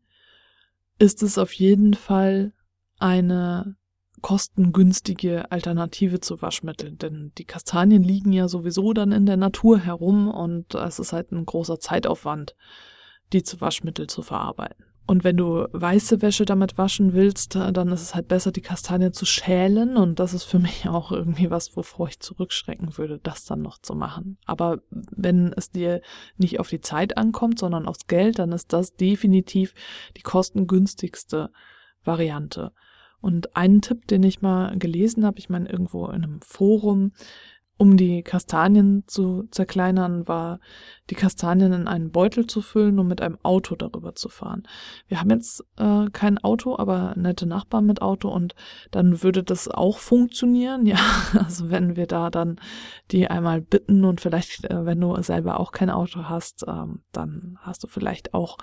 ist 0.99 1.23
es 1.23 1.39
auf 1.39 1.51
jeden 1.51 1.95
Fall 1.95 2.53
eine 2.99 3.75
kostengünstige 4.25 5.51
Alternative 5.51 6.19
zu 6.19 6.41
Waschmitteln, 6.41 6.97
denn 6.97 7.31
die 7.37 7.45
Kastanien 7.45 8.01
liegen 8.01 8.33
ja 8.33 8.47
sowieso 8.47 8.91
dann 8.91 9.11
in 9.11 9.27
der 9.27 9.37
Natur 9.37 9.77
herum 9.77 10.29
und 10.29 10.73
es 10.73 10.97
ist 10.97 11.13
halt 11.13 11.31
ein 11.31 11.45
großer 11.45 11.79
Zeitaufwand, 11.79 12.55
die 13.33 13.43
zu 13.43 13.61
Waschmittel 13.61 14.07
zu 14.07 14.23
verarbeiten. 14.23 14.83
Und 15.05 15.23
wenn 15.23 15.37
du 15.37 15.67
weiße 15.71 16.23
Wäsche 16.23 16.45
damit 16.45 16.79
waschen 16.79 17.13
willst, 17.13 17.53
dann 17.53 17.89
ist 17.89 18.01
es 18.01 18.15
halt 18.15 18.27
besser, 18.27 18.51
die 18.51 18.63
Kastanien 18.63 19.13
zu 19.13 19.27
schälen. 19.27 19.95
Und 19.95 20.17
das 20.19 20.33
ist 20.33 20.45
für 20.45 20.57
mich 20.67 20.89
auch 20.89 21.11
irgendwie 21.11 21.51
was, 21.51 21.77
wovor 21.77 22.07
ich 22.07 22.19
zurückschrecken 22.19 22.97
würde, 22.97 23.19
das 23.19 23.45
dann 23.45 23.61
noch 23.61 23.77
zu 23.77 23.93
machen. 23.93 24.39
Aber 24.47 24.79
wenn 24.89 25.53
es 25.53 25.69
dir 25.69 26.01
nicht 26.37 26.59
auf 26.59 26.69
die 26.69 26.81
Zeit 26.81 27.15
ankommt, 27.15 27.59
sondern 27.59 27.85
aufs 27.85 28.07
Geld, 28.07 28.39
dann 28.39 28.53
ist 28.53 28.73
das 28.73 28.95
definitiv 28.95 29.75
die 30.17 30.23
kostengünstigste 30.23 31.51
Variante. 32.03 32.71
Und 33.25 33.55
einen 33.55 33.81
Tipp, 33.81 34.05
den 34.05 34.21
ich 34.21 34.43
mal 34.43 34.77
gelesen 34.77 35.25
habe, 35.25 35.39
ich 35.39 35.49
meine 35.49 35.67
irgendwo 35.67 36.05
in 36.05 36.23
einem 36.23 36.41
Forum, 36.41 37.11
um 37.75 37.97
die 37.97 38.21
Kastanien 38.21 39.03
zu 39.07 39.47
zerkleinern, 39.49 40.27
war 40.27 40.59
die 41.09 41.15
Kastanien 41.15 41.73
in 41.73 41.87
einen 41.87 42.11
Beutel 42.11 42.45
zu 42.45 42.61
füllen 42.61 42.99
und 42.99 43.07
mit 43.07 43.21
einem 43.21 43.39
Auto 43.41 43.75
darüber 43.75 44.13
zu 44.13 44.29
fahren. 44.29 44.61
Wir 45.07 45.19
haben 45.19 45.31
jetzt 45.31 45.65
äh, 45.77 46.05
kein 46.13 46.37
Auto, 46.37 46.77
aber 46.77 47.15
nette 47.17 47.47
Nachbarn 47.47 47.87
mit 47.87 47.99
Auto 47.99 48.29
und 48.29 48.53
dann 48.91 49.23
würde 49.23 49.41
das 49.41 49.69
auch 49.69 49.97
funktionieren. 49.97 50.85
Ja, 50.95 50.99
also 51.33 51.71
wenn 51.71 51.95
wir 51.95 52.05
da 52.05 52.29
dann 52.29 52.57
die 53.09 53.27
einmal 53.27 53.59
bitten 53.59 54.05
und 54.05 54.21
vielleicht, 54.21 54.65
äh, 54.65 54.85
wenn 54.85 55.01
du 55.01 55.19
selber 55.23 55.59
auch 55.59 55.71
kein 55.71 55.89
Auto 55.89 56.25
hast, 56.25 56.63
ähm, 56.67 57.01
dann 57.11 57.57
hast 57.61 57.83
du 57.83 57.87
vielleicht 57.87 58.35
auch 58.35 58.59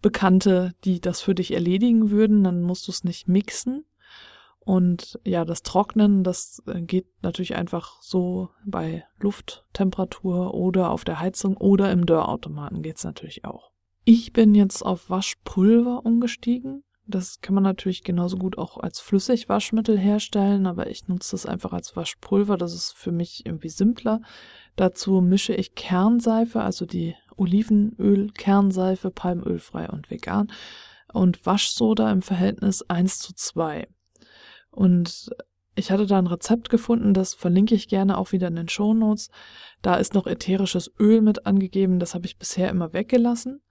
Bekannte, 0.00 0.74
die 0.84 1.00
das 1.00 1.22
für 1.22 1.34
dich 1.34 1.52
erledigen 1.52 2.10
würden. 2.10 2.44
Dann 2.44 2.62
musst 2.62 2.86
du 2.86 2.92
es 2.92 3.02
nicht 3.02 3.26
mixen 3.26 3.84
und 4.66 5.20
ja, 5.24 5.44
das 5.44 5.62
Trocknen, 5.62 6.24
das 6.24 6.60
äh, 6.66 6.82
geht 6.82 7.06
natürlich 7.22 7.54
einfach 7.54 8.02
so 8.02 8.50
bei 8.64 9.04
Lufttemperatur 9.20 10.54
oder 10.54 10.90
auf 10.90 11.04
der 11.04 11.20
Heizung 11.20 11.56
oder 11.56 11.92
im 11.92 12.04
Dörrautomaten 12.04 12.82
geht's 12.82 13.04
natürlich 13.04 13.44
auch. 13.44 13.70
Ich 14.04 14.32
bin 14.32 14.56
jetzt 14.56 14.82
auf 14.82 15.08
Waschpulver 15.08 16.04
umgestiegen. 16.04 16.82
Das 17.06 17.40
kann 17.40 17.54
man 17.54 17.62
natürlich 17.62 18.02
genauso 18.02 18.38
gut 18.38 18.58
auch 18.58 18.76
als 18.78 18.98
Flüssigwaschmittel 18.98 19.96
herstellen, 19.96 20.66
aber 20.66 20.90
ich 20.90 21.06
nutze 21.06 21.30
das 21.30 21.46
einfach 21.46 21.72
als 21.72 21.94
Waschpulver. 21.94 22.56
Das 22.56 22.74
ist 22.74 22.90
für 22.90 23.12
mich 23.12 23.46
irgendwie 23.46 23.68
simpler. 23.68 24.20
Dazu 24.74 25.20
mische 25.20 25.54
ich 25.54 25.76
Kernseife, 25.76 26.60
also 26.60 26.86
die 26.86 27.14
Olivenöl, 27.36 28.32
Kernseife, 28.32 29.12
palmölfrei 29.12 29.88
und 29.90 30.10
vegan 30.10 30.50
und 31.12 31.46
Waschsoda 31.46 32.10
im 32.10 32.22
Verhältnis 32.22 32.82
1 32.82 33.20
zu 33.20 33.32
2. 33.32 33.86
Und 34.76 35.30
ich 35.74 35.90
hatte 35.90 36.06
da 36.06 36.18
ein 36.18 36.26
Rezept 36.26 36.68
gefunden, 36.70 37.14
das 37.14 37.34
verlinke 37.34 37.74
ich 37.74 37.88
gerne 37.88 38.18
auch 38.18 38.32
wieder 38.32 38.48
in 38.48 38.56
den 38.56 38.68
Show 38.68 38.94
Notes. 38.94 39.30
Da 39.82 39.96
ist 39.96 40.14
noch 40.14 40.26
ätherisches 40.26 40.92
Öl 41.00 41.22
mit 41.22 41.46
angegeben, 41.46 41.98
das 41.98 42.14
habe 42.14 42.26
ich 42.26 42.38
bisher 42.38 42.68
immer 42.70 42.92
weggelassen. 42.92 43.62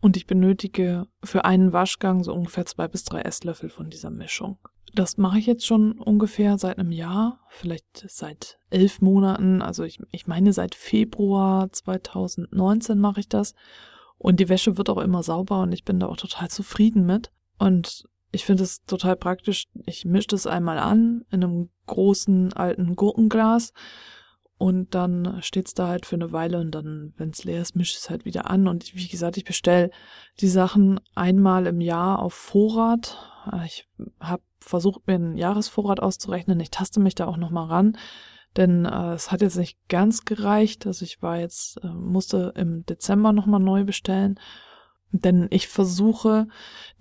Und 0.00 0.18
ich 0.18 0.26
benötige 0.26 1.06
für 1.22 1.46
einen 1.46 1.72
Waschgang 1.72 2.22
so 2.22 2.34
ungefähr 2.34 2.66
zwei 2.66 2.88
bis 2.88 3.04
drei 3.04 3.22
Esslöffel 3.22 3.70
von 3.70 3.88
dieser 3.88 4.10
Mischung. 4.10 4.58
Das 4.94 5.16
mache 5.16 5.38
ich 5.38 5.46
jetzt 5.46 5.66
schon 5.66 5.92
ungefähr 5.92 6.58
seit 6.58 6.78
einem 6.78 6.92
Jahr, 6.92 7.40
vielleicht 7.48 8.04
seit 8.06 8.58
elf 8.70 9.00
Monaten. 9.00 9.62
Also 9.62 9.82
ich, 9.82 10.00
ich 10.12 10.26
meine 10.26 10.52
seit 10.52 10.74
Februar 10.74 11.72
2019 11.72 12.98
mache 12.98 13.20
ich 13.20 13.28
das. 13.28 13.54
Und 14.18 14.40
die 14.40 14.48
Wäsche 14.48 14.76
wird 14.76 14.90
auch 14.90 14.98
immer 14.98 15.22
sauber 15.22 15.62
und 15.62 15.72
ich 15.72 15.84
bin 15.84 15.98
da 15.98 16.06
auch 16.06 16.16
total 16.16 16.48
zufrieden 16.48 17.06
mit. 17.06 17.32
Und 17.58 18.04
ich 18.34 18.44
finde 18.44 18.64
es 18.64 18.84
total 18.84 19.16
praktisch. 19.16 19.64
Ich 19.86 20.04
mische 20.04 20.28
das 20.28 20.46
einmal 20.46 20.78
an 20.78 21.24
in 21.30 21.44
einem 21.44 21.70
großen 21.86 22.52
alten 22.52 22.96
Gurkenglas 22.96 23.72
und 24.56 24.94
dann 24.94 25.42
steht 25.42 25.66
es 25.66 25.74
da 25.74 25.88
halt 25.88 26.06
für 26.06 26.16
eine 26.16 26.32
Weile 26.32 26.60
und 26.60 26.70
dann, 26.70 27.12
wenn 27.16 27.30
es 27.30 27.44
leer 27.44 27.60
ist, 27.60 27.74
mische 27.74 27.92
ich 27.92 27.98
es 27.98 28.10
halt 28.10 28.24
wieder 28.24 28.48
an. 28.48 28.68
Und 28.68 28.94
wie 28.94 29.08
gesagt, 29.08 29.36
ich 29.36 29.44
bestelle 29.44 29.90
die 30.40 30.48
Sachen 30.48 31.00
einmal 31.14 31.66
im 31.66 31.80
Jahr 31.80 32.20
auf 32.20 32.34
Vorrat. 32.34 33.18
Ich 33.66 33.88
habe 34.20 34.42
versucht, 34.60 35.06
mir 35.06 35.14
einen 35.14 35.36
Jahresvorrat 35.36 36.00
auszurechnen. 36.00 36.58
Ich 36.60 36.70
taste 36.70 37.00
mich 37.00 37.14
da 37.14 37.26
auch 37.26 37.36
nochmal 37.36 37.66
ran, 37.66 37.98
denn 38.56 38.86
äh, 38.86 39.12
es 39.12 39.30
hat 39.32 39.42
jetzt 39.42 39.58
nicht 39.58 39.76
ganz 39.88 40.24
gereicht. 40.24 40.86
Also 40.86 41.04
ich 41.04 41.20
war 41.20 41.38
jetzt, 41.38 41.78
äh, 41.84 41.88
musste 41.88 42.52
im 42.56 42.86
Dezember 42.86 43.32
nochmal 43.32 43.60
neu 43.60 43.84
bestellen. 43.84 44.38
Denn 45.10 45.46
ich 45.50 45.68
versuche 45.68 46.48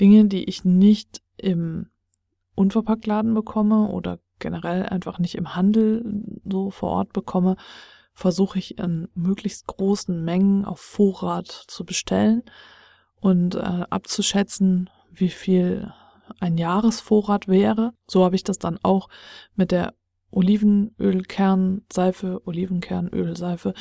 Dinge, 0.02 0.26
die 0.26 0.44
ich 0.44 0.66
nicht 0.66 1.23
im 1.38 1.88
Unverpacktladen 2.56 3.34
bekomme 3.34 3.88
oder 3.88 4.20
generell 4.40 4.84
einfach 4.84 5.20
nicht 5.20 5.36
im 5.36 5.56
Handel 5.56 6.24
so 6.46 6.70
vor 6.70 6.90
Ort 6.92 7.14
bekomme, 7.14 7.56
versuche 8.14 8.60
ich 8.60 8.78
in 8.78 9.08
möglichst 9.16 9.66
großen 9.68 10.24
Mengen 10.24 10.66
auf 10.66 10.80
Vorrat 10.80 11.48
zu 11.48 11.84
bestellen 11.84 12.44
und 13.20 13.56
äh, 13.56 13.86
abzuschätzen, 13.90 14.90
wie 15.10 15.30
viel 15.30 15.92
ein 16.40 16.58
Jahresvorrat 16.58 17.48
wäre. 17.48 17.94
So 18.08 18.24
habe 18.24 18.36
ich 18.36 18.44
das 18.44 18.60
dann 18.60 18.80
auch 18.84 19.10
mit 19.56 19.72
der 19.72 19.94
Olivenölkernseife, 20.34 22.42
Olivenkernölseife 22.46 23.74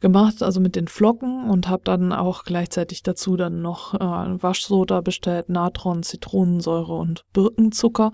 gemacht, 0.00 0.42
also 0.42 0.60
mit 0.60 0.76
den 0.76 0.88
Flocken 0.88 1.50
und 1.50 1.68
habe 1.68 1.82
dann 1.84 2.12
auch 2.12 2.44
gleichzeitig 2.44 3.02
dazu 3.02 3.36
dann 3.36 3.62
noch 3.62 3.94
äh, 3.94 4.42
Waschsoda 4.42 5.00
bestellt, 5.00 5.48
Natron, 5.48 6.02
Zitronensäure 6.02 6.94
und 6.94 7.24
Birkenzucker, 7.32 8.12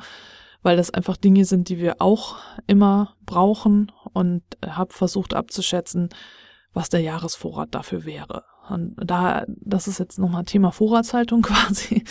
weil 0.62 0.76
das 0.76 0.92
einfach 0.92 1.16
Dinge 1.16 1.44
sind, 1.44 1.68
die 1.68 1.78
wir 1.78 2.00
auch 2.00 2.36
immer 2.66 3.14
brauchen 3.26 3.92
und 4.12 4.42
habe 4.64 4.92
versucht 4.92 5.34
abzuschätzen, 5.34 6.10
was 6.72 6.88
der 6.88 7.00
Jahresvorrat 7.00 7.74
dafür 7.74 8.04
wäre. 8.04 8.44
Und 8.70 8.94
da, 9.04 9.44
das 9.48 9.88
ist 9.88 9.98
jetzt 9.98 10.18
nochmal 10.18 10.44
Thema 10.44 10.70
Vorratshaltung 10.70 11.42
quasi, 11.42 12.04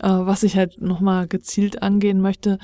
äh, 0.00 0.08
was 0.08 0.42
ich 0.42 0.56
halt 0.56 0.80
nochmal 0.80 1.28
gezielt 1.28 1.82
angehen 1.82 2.20
möchte. 2.20 2.58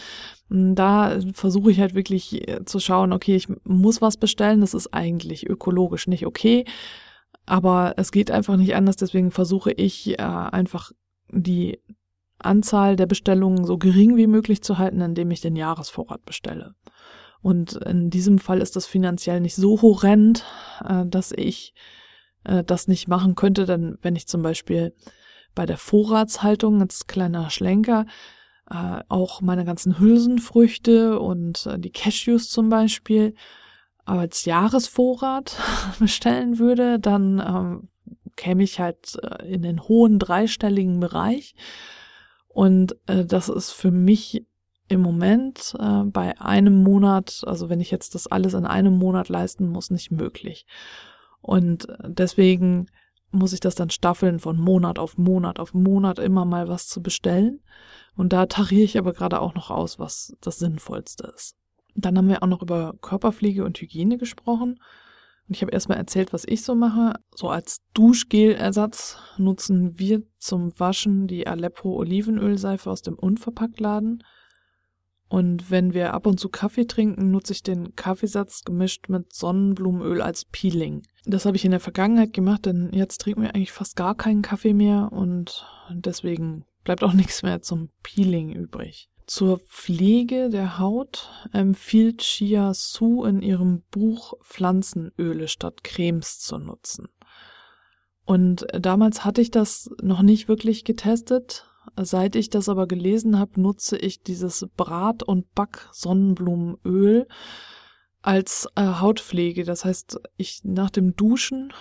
Da 0.48 1.18
versuche 1.32 1.72
ich 1.72 1.80
halt 1.80 1.94
wirklich 1.94 2.48
äh, 2.48 2.64
zu 2.64 2.78
schauen, 2.78 3.12
okay, 3.12 3.34
ich 3.34 3.48
muss 3.64 4.00
was 4.00 4.16
bestellen, 4.16 4.60
das 4.60 4.74
ist 4.74 4.94
eigentlich 4.94 5.48
ökologisch 5.48 6.06
nicht 6.06 6.24
okay, 6.24 6.64
aber 7.46 7.94
es 7.96 8.12
geht 8.12 8.30
einfach 8.30 8.56
nicht 8.56 8.74
anders, 8.74 8.96
deswegen 8.96 9.30
versuche 9.30 9.72
ich 9.72 10.18
äh, 10.18 10.22
einfach 10.22 10.92
die 11.32 11.80
Anzahl 12.38 12.96
der 12.96 13.06
Bestellungen 13.06 13.64
so 13.64 13.78
gering 13.78 14.16
wie 14.16 14.26
möglich 14.26 14.62
zu 14.62 14.78
halten, 14.78 15.00
indem 15.00 15.30
ich 15.30 15.40
den 15.40 15.56
Jahresvorrat 15.56 16.24
bestelle. 16.24 16.74
Und 17.42 17.74
in 17.74 18.10
diesem 18.10 18.38
Fall 18.38 18.60
ist 18.60 18.76
das 18.76 18.86
finanziell 18.86 19.40
nicht 19.40 19.54
so 19.54 19.80
horrend, 19.82 20.44
äh, 20.84 21.04
dass 21.06 21.32
ich 21.32 21.74
äh, 22.44 22.62
das 22.64 22.88
nicht 22.88 23.08
machen 23.08 23.34
könnte, 23.34 23.64
dann 23.64 23.98
wenn 24.02 24.16
ich 24.16 24.26
zum 24.26 24.42
Beispiel 24.42 24.94
bei 25.54 25.66
der 25.66 25.78
Vorratshaltung, 25.78 26.82
als 26.82 27.06
kleiner 27.06 27.50
Schlenker, 27.50 28.06
äh, 28.70 29.02
auch 29.08 29.40
meine 29.40 29.64
ganzen 29.64 29.98
Hülsenfrüchte 29.98 31.18
und 31.20 31.66
äh, 31.66 31.78
die 31.78 31.90
Cashews 31.90 32.50
zum 32.50 32.68
Beispiel 32.68 33.34
als 34.04 34.44
Jahresvorrat 34.44 35.56
bestellen 35.98 36.58
würde, 36.58 36.98
dann 36.98 37.40
ähm, 37.40 37.88
käme 38.36 38.62
ich 38.62 38.80
halt 38.80 39.16
äh, 39.22 39.46
in 39.46 39.62
den 39.62 39.82
hohen 39.82 40.18
dreistelligen 40.18 41.00
Bereich. 41.00 41.54
Und 42.48 42.96
äh, 43.06 43.24
das 43.24 43.48
ist 43.48 43.72
für 43.72 43.90
mich 43.90 44.46
im 44.88 45.00
Moment 45.00 45.74
äh, 45.78 46.04
bei 46.04 46.40
einem 46.40 46.82
Monat, 46.82 47.42
also 47.46 47.68
wenn 47.68 47.80
ich 47.80 47.90
jetzt 47.90 48.14
das 48.14 48.26
alles 48.28 48.54
in 48.54 48.64
einem 48.64 48.96
Monat 48.96 49.28
leisten 49.28 49.68
muss, 49.68 49.90
nicht 49.90 50.12
möglich. 50.12 50.66
Und 51.40 51.88
deswegen 52.04 52.86
muss 53.30 53.52
ich 53.52 53.60
das 53.60 53.74
dann 53.74 53.90
staffeln 53.90 54.38
von 54.38 54.58
Monat 54.58 54.98
auf 54.98 55.18
Monat 55.18 55.58
auf 55.58 55.74
Monat 55.74 56.18
immer 56.18 56.44
mal 56.44 56.68
was 56.68 56.86
zu 56.88 57.02
bestellen. 57.02 57.60
Und 58.14 58.32
da 58.32 58.46
tariere 58.46 58.84
ich 58.84 58.98
aber 58.98 59.12
gerade 59.12 59.40
auch 59.40 59.54
noch 59.54 59.70
aus, 59.70 59.98
was 59.98 60.34
das 60.40 60.58
Sinnvollste 60.58 61.32
ist. 61.34 61.54
Dann 61.94 62.16
haben 62.16 62.28
wir 62.28 62.42
auch 62.42 62.48
noch 62.48 62.62
über 62.62 62.94
Körperpflege 63.00 63.64
und 63.64 63.80
Hygiene 63.80 64.18
gesprochen. 64.18 64.78
Und 65.48 65.54
ich 65.54 65.62
habe 65.62 65.72
erstmal 65.72 65.98
erzählt, 65.98 66.32
was 66.32 66.44
ich 66.46 66.62
so 66.62 66.74
mache. 66.74 67.14
So 67.34 67.48
als 67.48 67.80
Duschgelersatz 67.94 69.18
nutzen 69.38 69.98
wir 69.98 70.22
zum 70.38 70.78
Waschen 70.78 71.26
die 71.26 71.46
Aleppo 71.46 71.94
Olivenölseife 71.96 72.90
aus 72.90 73.02
dem 73.02 73.14
Unverpacktladen. 73.14 74.22
Und 75.28 75.70
wenn 75.70 75.92
wir 75.92 76.14
ab 76.14 76.26
und 76.26 76.38
zu 76.38 76.48
Kaffee 76.48 76.86
trinken, 76.86 77.30
nutze 77.30 77.52
ich 77.52 77.62
den 77.62 77.96
Kaffeesatz 77.96 78.62
gemischt 78.64 79.08
mit 79.08 79.32
Sonnenblumenöl 79.32 80.22
als 80.22 80.44
Peeling. 80.44 81.02
Das 81.24 81.46
habe 81.46 81.56
ich 81.56 81.64
in 81.64 81.72
der 81.72 81.80
Vergangenheit 81.80 82.32
gemacht, 82.32 82.66
denn 82.66 82.90
jetzt 82.92 83.20
trinken 83.20 83.42
wir 83.42 83.54
eigentlich 83.54 83.72
fast 83.72 83.96
gar 83.96 84.14
keinen 84.14 84.42
Kaffee 84.42 84.74
mehr 84.74 85.10
und 85.10 85.66
deswegen 85.90 86.64
bleibt 86.84 87.02
auch 87.02 87.12
nichts 87.14 87.42
mehr 87.42 87.60
zum 87.60 87.90
Peeling 88.02 88.52
übrig. 88.52 89.08
Zur 89.26 89.58
Pflege 89.58 90.48
der 90.50 90.78
Haut 90.78 91.28
empfiehlt 91.52 92.22
Shia 92.22 92.72
Su 92.74 93.24
in 93.24 93.42
ihrem 93.42 93.82
Buch 93.90 94.34
Pflanzenöle 94.44 95.48
statt 95.48 95.82
Cremes 95.82 96.38
zu 96.38 96.58
nutzen. 96.58 97.08
Und 98.24 98.66
damals 98.72 99.24
hatte 99.24 99.40
ich 99.40 99.50
das 99.50 99.90
noch 100.00 100.22
nicht 100.22 100.46
wirklich 100.46 100.84
getestet, 100.84 101.66
Seit 101.96 102.36
ich 102.36 102.50
das 102.50 102.68
aber 102.68 102.86
gelesen 102.86 103.38
habe, 103.38 103.60
nutze 103.60 103.96
ich 103.96 104.22
dieses 104.22 104.66
Brat- 104.76 105.22
und 105.22 105.54
Back-Sonnenblumenöl 105.54 107.26
als 108.22 108.68
äh, 108.74 108.82
Hautpflege. 108.82 109.64
Das 109.64 109.84
heißt, 109.84 110.18
ich 110.36 110.62
nach 110.64 110.90
dem 110.90 111.14
Duschen 111.16 111.72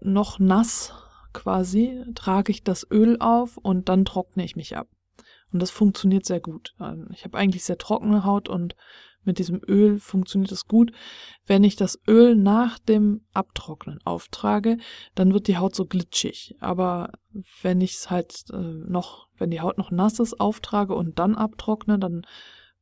noch 0.00 0.38
nass 0.38 0.92
quasi 1.32 2.04
trage 2.14 2.50
ich 2.50 2.64
das 2.64 2.86
Öl 2.90 3.16
auf 3.20 3.56
und 3.56 3.88
dann 3.88 4.04
trockne 4.04 4.44
ich 4.44 4.56
mich 4.56 4.76
ab. 4.76 4.88
Und 5.52 5.60
das 5.60 5.70
funktioniert 5.70 6.26
sehr 6.26 6.40
gut. 6.40 6.74
Ähm, 6.80 7.08
ich 7.12 7.24
habe 7.24 7.38
eigentlich 7.38 7.64
sehr 7.64 7.78
trockene 7.78 8.24
Haut 8.24 8.48
und 8.48 8.76
mit 9.30 9.38
diesem 9.38 9.60
Öl 9.68 10.00
funktioniert 10.00 10.50
es 10.50 10.66
gut. 10.66 10.90
Wenn 11.46 11.62
ich 11.62 11.76
das 11.76 12.00
Öl 12.08 12.34
nach 12.34 12.80
dem 12.80 13.24
Abtrocknen 13.32 14.00
auftrage, 14.04 14.76
dann 15.14 15.32
wird 15.32 15.46
die 15.46 15.56
Haut 15.56 15.76
so 15.76 15.86
glitschig. 15.86 16.56
Aber 16.58 17.12
wenn 17.62 17.80
ich 17.80 17.94
es 17.94 18.10
halt 18.10 18.42
äh, 18.52 18.56
noch, 18.56 19.28
wenn 19.38 19.52
die 19.52 19.60
Haut 19.60 19.78
noch 19.78 19.92
nass 19.92 20.18
ist, 20.18 20.40
auftrage 20.40 20.94
und 20.96 21.20
dann 21.20 21.36
abtrockne, 21.36 22.00
dann 22.00 22.26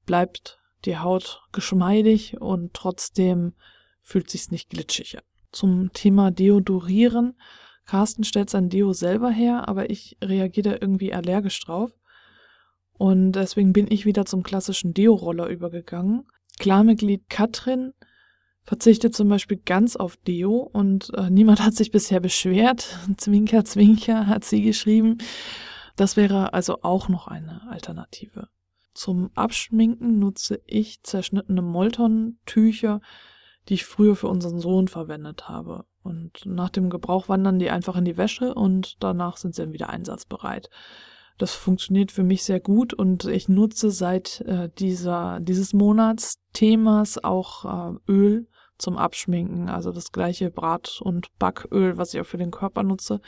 bleibt 0.06 0.58
die 0.86 0.96
Haut 0.96 1.42
geschmeidig 1.52 2.40
und 2.40 2.72
trotzdem 2.72 3.52
fühlt 4.00 4.30
sich's 4.30 4.50
nicht 4.50 4.70
glitschig 4.70 5.18
an. 5.18 5.24
Zum 5.52 5.92
Thema 5.92 6.30
Deodorieren. 6.30 7.38
Carsten 7.84 8.24
stellt 8.24 8.48
sein 8.48 8.70
Deo 8.70 8.94
selber 8.94 9.30
her, 9.30 9.68
aber 9.68 9.90
ich 9.90 10.16
reagiere 10.24 10.70
da 10.70 10.78
irgendwie 10.80 11.12
allergisch 11.12 11.60
drauf. 11.60 11.92
Und 12.98 13.32
deswegen 13.32 13.72
bin 13.72 13.86
ich 13.88 14.04
wieder 14.04 14.26
zum 14.26 14.42
klassischen 14.42 14.92
Deo-Roller 14.92 15.46
übergegangen. 15.46 16.26
Klarmitglied 16.58 17.28
Katrin 17.28 17.92
verzichtet 18.62 19.14
zum 19.14 19.28
Beispiel 19.28 19.56
ganz 19.64 19.96
auf 19.96 20.16
Deo 20.18 20.58
und 20.58 21.12
äh, 21.14 21.30
niemand 21.30 21.64
hat 21.64 21.74
sich 21.74 21.90
bisher 21.90 22.20
beschwert. 22.20 22.98
Zwinker, 23.16 23.64
Zwinker 23.64 24.26
hat 24.26 24.44
sie 24.44 24.62
geschrieben. 24.62 25.18
Das 25.96 26.16
wäre 26.16 26.52
also 26.52 26.82
auch 26.82 27.08
noch 27.08 27.26
eine 27.28 27.66
Alternative. 27.70 28.48
Zum 28.94 29.30
Abschminken 29.34 30.18
nutze 30.18 30.60
ich 30.66 31.02
zerschnittene 31.02 31.62
Molton-Tücher, 31.62 33.00
die 33.68 33.74
ich 33.74 33.84
früher 33.84 34.16
für 34.16 34.28
unseren 34.28 34.58
Sohn 34.58 34.88
verwendet 34.88 35.48
habe. 35.48 35.84
Und 36.02 36.44
nach 36.44 36.70
dem 36.70 36.90
Gebrauch 36.90 37.28
wandern 37.28 37.58
die 37.58 37.70
einfach 37.70 37.96
in 37.96 38.04
die 38.04 38.16
Wäsche 38.16 38.54
und 38.54 39.02
danach 39.02 39.36
sind 39.36 39.54
sie 39.54 39.62
dann 39.62 39.72
wieder 39.72 39.90
einsatzbereit. 39.90 40.68
Das 41.38 41.54
funktioniert 41.54 42.12
für 42.12 42.24
mich 42.24 42.42
sehr 42.42 42.60
gut 42.60 42.92
und 42.92 43.24
ich 43.24 43.48
nutze 43.48 43.90
seit 43.90 44.40
äh, 44.42 44.68
dieser, 44.78 45.38
dieses 45.40 45.72
Monats 45.72 46.38
Themas 46.52 47.22
auch 47.22 47.92
äh, 47.94 48.12
Öl 48.12 48.48
zum 48.76 48.96
Abschminken. 48.96 49.68
Also 49.68 49.92
das 49.92 50.10
gleiche 50.12 50.50
Brat- 50.50 51.00
und 51.00 51.28
Backöl, 51.38 51.96
was 51.96 52.12
ich 52.12 52.20
auch 52.20 52.26
für 52.26 52.38
den 52.38 52.50
Körper 52.50 52.82
nutze, 52.82 53.20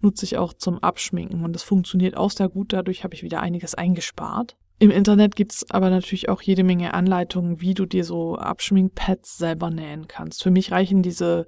nutze 0.00 0.24
ich 0.24 0.38
auch 0.38 0.52
zum 0.52 0.78
Abschminken. 0.78 1.44
Und 1.44 1.52
das 1.52 1.62
funktioniert 1.62 2.16
auch 2.16 2.30
sehr 2.30 2.48
gut. 2.48 2.72
Dadurch 2.72 3.04
habe 3.04 3.14
ich 3.14 3.22
wieder 3.22 3.40
einiges 3.40 3.74
eingespart. 3.74 4.56
Im 4.78 4.90
Internet 4.90 5.36
gibt's 5.36 5.70
aber 5.70 5.90
natürlich 5.90 6.30
auch 6.30 6.40
jede 6.40 6.64
Menge 6.64 6.94
Anleitungen, 6.94 7.60
wie 7.60 7.74
du 7.74 7.84
dir 7.84 8.04
so 8.04 8.36
Abschminkpads 8.36 9.36
selber 9.36 9.70
nähen 9.70 10.08
kannst. 10.08 10.42
Für 10.42 10.50
mich 10.50 10.72
reichen 10.72 11.02
diese 11.02 11.46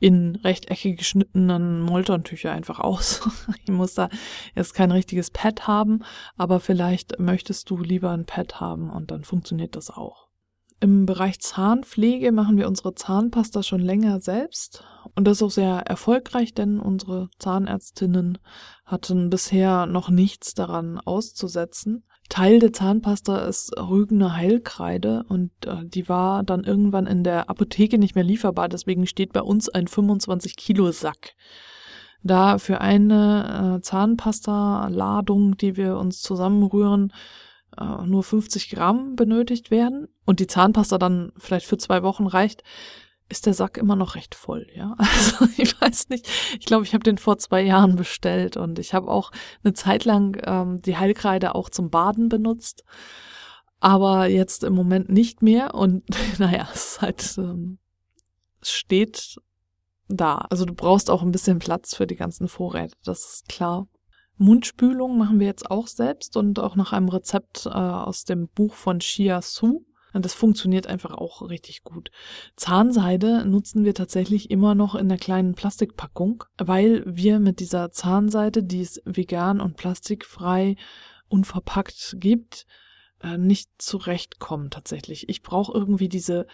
in 0.00 0.36
rechteckig 0.36 0.96
geschnittenen 0.96 1.82
Moltontücher 1.82 2.50
einfach 2.50 2.80
aus. 2.80 3.20
ich 3.64 3.70
muss 3.70 3.94
da 3.94 4.08
jetzt 4.54 4.74
kein 4.74 4.90
richtiges 4.90 5.30
Pad 5.30 5.66
haben, 5.66 6.00
aber 6.36 6.58
vielleicht 6.58 7.20
möchtest 7.20 7.70
du 7.70 7.78
lieber 7.78 8.10
ein 8.10 8.26
Pad 8.26 8.60
haben 8.60 8.90
und 8.90 9.10
dann 9.10 9.24
funktioniert 9.24 9.76
das 9.76 9.90
auch. 9.90 10.28
Im 10.82 11.04
Bereich 11.04 11.40
Zahnpflege 11.40 12.32
machen 12.32 12.56
wir 12.56 12.66
unsere 12.66 12.94
Zahnpasta 12.94 13.62
schon 13.62 13.80
länger 13.80 14.22
selbst 14.22 14.82
und 15.14 15.26
das 15.26 15.36
ist 15.36 15.42
auch 15.42 15.50
sehr 15.50 15.76
erfolgreich, 15.86 16.54
denn 16.54 16.80
unsere 16.80 17.28
Zahnärztinnen 17.38 18.38
hatten 18.86 19.28
bisher 19.28 19.84
noch 19.84 20.08
nichts 20.08 20.54
daran 20.54 20.98
auszusetzen. 20.98 22.04
Teil 22.30 22.60
der 22.60 22.72
Zahnpasta 22.72 23.40
ist 23.40 23.76
Rügener 23.76 24.34
Heilkreide 24.36 25.24
und 25.28 25.50
äh, 25.66 25.84
die 25.84 26.08
war 26.08 26.42
dann 26.44 26.64
irgendwann 26.64 27.06
in 27.06 27.24
der 27.24 27.50
Apotheke 27.50 27.98
nicht 27.98 28.14
mehr 28.14 28.24
lieferbar, 28.24 28.68
deswegen 28.68 29.06
steht 29.06 29.32
bei 29.34 29.42
uns 29.42 29.68
ein 29.68 29.88
25 29.88 30.56
Kilo 30.56 30.90
Sack. 30.92 31.34
Da 32.22 32.58
für 32.58 32.80
eine 32.80 33.78
äh, 33.78 33.82
Zahnpasta-Ladung, 33.82 35.56
die 35.56 35.76
wir 35.76 35.98
uns 35.98 36.22
zusammenrühren, 36.22 37.12
äh, 37.76 38.06
nur 38.06 38.22
50 38.22 38.70
Gramm 38.70 39.16
benötigt 39.16 39.70
werden 39.70 40.06
und 40.24 40.38
die 40.38 40.46
Zahnpasta 40.46 40.98
dann 40.98 41.32
vielleicht 41.36 41.66
für 41.66 41.78
zwei 41.78 42.02
Wochen 42.02 42.26
reicht, 42.26 42.62
ist 43.30 43.46
der 43.46 43.54
Sack 43.54 43.78
immer 43.78 43.96
noch 43.96 44.16
recht 44.16 44.34
voll, 44.34 44.66
ja. 44.74 44.96
Also 44.98 45.46
ich 45.56 45.80
weiß 45.80 46.08
nicht, 46.08 46.28
ich 46.58 46.66
glaube, 46.66 46.84
ich 46.84 46.92
habe 46.92 47.04
den 47.04 47.18
vor 47.18 47.38
zwei 47.38 47.62
Jahren 47.62 47.96
bestellt 47.96 48.56
und 48.56 48.78
ich 48.78 48.92
habe 48.92 49.08
auch 49.08 49.30
eine 49.62 49.72
Zeit 49.72 50.04
lang 50.04 50.40
ähm, 50.44 50.82
die 50.82 50.96
Heilkreide 50.96 51.54
auch 51.54 51.70
zum 51.70 51.90
Baden 51.90 52.28
benutzt, 52.28 52.84
aber 53.78 54.26
jetzt 54.26 54.64
im 54.64 54.74
Moment 54.74 55.08
nicht 55.08 55.42
mehr 55.42 55.74
und 55.74 56.04
naja, 56.38 56.68
es 56.72 56.92
ist 56.92 57.02
halt, 57.02 57.38
ähm, 57.38 57.78
steht 58.62 59.40
da. 60.08 60.36
Also 60.50 60.64
du 60.64 60.74
brauchst 60.74 61.08
auch 61.08 61.22
ein 61.22 61.30
bisschen 61.30 61.60
Platz 61.60 61.94
für 61.94 62.06
die 62.06 62.16
ganzen 62.16 62.48
Vorräte, 62.48 62.96
das 63.04 63.24
ist 63.24 63.48
klar. 63.48 63.86
Mundspülung 64.36 65.18
machen 65.18 65.38
wir 65.38 65.46
jetzt 65.46 65.70
auch 65.70 65.86
selbst 65.86 66.36
und 66.36 66.58
auch 66.58 66.74
nach 66.74 66.92
einem 66.92 67.10
Rezept 67.10 67.66
äh, 67.66 67.68
aus 67.68 68.24
dem 68.24 68.48
Buch 68.48 68.74
von 68.74 69.00
Shia 69.00 69.42
Su. 69.42 69.84
Und 70.12 70.24
das 70.24 70.34
funktioniert 70.34 70.86
einfach 70.86 71.12
auch 71.12 71.48
richtig 71.48 71.84
gut. 71.84 72.10
Zahnseide 72.56 73.44
nutzen 73.44 73.84
wir 73.84 73.94
tatsächlich 73.94 74.50
immer 74.50 74.74
noch 74.74 74.94
in 74.94 75.08
der 75.08 75.18
kleinen 75.18 75.54
Plastikpackung, 75.54 76.44
weil 76.58 77.02
wir 77.06 77.38
mit 77.38 77.60
dieser 77.60 77.90
Zahnseide, 77.92 78.62
die 78.62 78.82
es 78.82 79.00
vegan 79.04 79.60
und 79.60 79.76
plastikfrei 79.76 80.76
unverpackt 81.28 82.16
gibt, 82.18 82.66
äh, 83.22 83.38
nicht 83.38 83.70
zurechtkommen 83.78 84.70
tatsächlich. 84.70 85.28
Ich 85.28 85.42
brauche 85.42 85.72
irgendwie 85.72 86.08
diese 86.08 86.46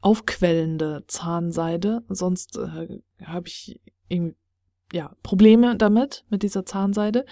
aufquellende 0.00 1.04
Zahnseide, 1.06 2.02
sonst 2.08 2.56
äh, 2.56 3.00
habe 3.24 3.48
ich 3.48 3.80
irgendwie 4.08 4.36
ja, 4.92 5.14
Probleme 5.22 5.76
damit, 5.76 6.24
mit 6.28 6.42
dieser 6.42 6.64
Zahnseide. 6.64 7.24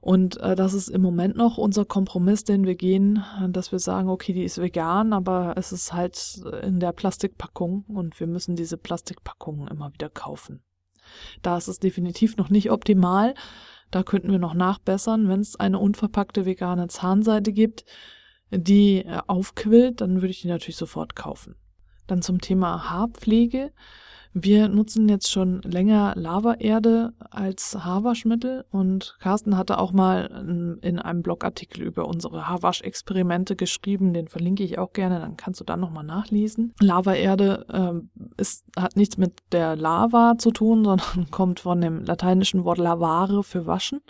Und 0.00 0.38
äh, 0.40 0.54
das 0.54 0.72
ist 0.72 0.88
im 0.88 1.02
Moment 1.02 1.36
noch 1.36 1.58
unser 1.58 1.84
Kompromiss, 1.84 2.44
den 2.44 2.64
wir 2.64 2.74
gehen, 2.74 3.22
dass 3.48 3.70
wir 3.70 3.78
sagen, 3.78 4.08
okay, 4.08 4.32
die 4.32 4.44
ist 4.44 4.60
vegan, 4.60 5.12
aber 5.12 5.54
es 5.56 5.72
ist 5.72 5.92
halt 5.92 6.42
in 6.62 6.80
der 6.80 6.92
Plastikpackung 6.92 7.84
und 7.88 8.18
wir 8.18 8.26
müssen 8.26 8.56
diese 8.56 8.78
Plastikpackungen 8.78 9.68
immer 9.68 9.92
wieder 9.92 10.08
kaufen. 10.08 10.62
Da 11.42 11.56
ist 11.56 11.68
es 11.68 11.78
definitiv 11.78 12.36
noch 12.36 12.50
nicht 12.50 12.70
optimal. 12.70 13.34
Da 13.90 14.02
könnten 14.02 14.30
wir 14.30 14.38
noch 14.38 14.54
nachbessern. 14.54 15.28
Wenn 15.28 15.40
es 15.40 15.58
eine 15.58 15.78
unverpackte 15.78 16.46
vegane 16.46 16.88
Zahnseide 16.88 17.52
gibt, 17.52 17.84
die 18.50 19.04
äh, 19.04 19.20
aufquillt, 19.26 20.00
dann 20.00 20.16
würde 20.16 20.30
ich 20.30 20.42
die 20.42 20.48
natürlich 20.48 20.76
sofort 20.76 21.16
kaufen. 21.16 21.56
Dann 22.06 22.22
zum 22.22 22.40
Thema 22.40 22.90
Haarpflege. 22.90 23.72
Wir 24.32 24.68
nutzen 24.68 25.08
jetzt 25.08 25.28
schon 25.28 25.60
länger 25.62 26.14
Lavaerde 26.14 27.12
als 27.18 27.76
Haarwaschmittel 27.76 28.64
und 28.70 29.16
Carsten 29.18 29.56
hatte 29.56 29.78
auch 29.78 29.90
mal 29.90 30.78
in 30.82 31.00
einem 31.00 31.22
Blogartikel 31.22 31.82
über 31.82 32.06
unsere 32.06 32.48
Haarwaschexperimente 32.48 33.56
geschrieben, 33.56 34.14
den 34.14 34.28
verlinke 34.28 34.62
ich 34.62 34.78
auch 34.78 34.92
gerne, 34.92 35.18
dann 35.18 35.36
kannst 35.36 35.58
du 35.58 35.64
dann 35.64 35.80
nochmal 35.80 36.04
nachlesen. 36.04 36.74
Lavaerde 36.80 37.66
äh, 37.72 38.40
ist, 38.40 38.64
hat 38.78 38.94
nichts 38.94 39.16
mit 39.16 39.32
der 39.50 39.74
Lava 39.74 40.36
zu 40.38 40.52
tun, 40.52 40.84
sondern 40.90 41.30
kommt 41.32 41.58
von 41.58 41.80
dem 41.80 42.04
lateinischen 42.04 42.64
Wort 42.64 42.78
lavare 42.78 43.42
für 43.42 43.66
waschen. 43.66 44.00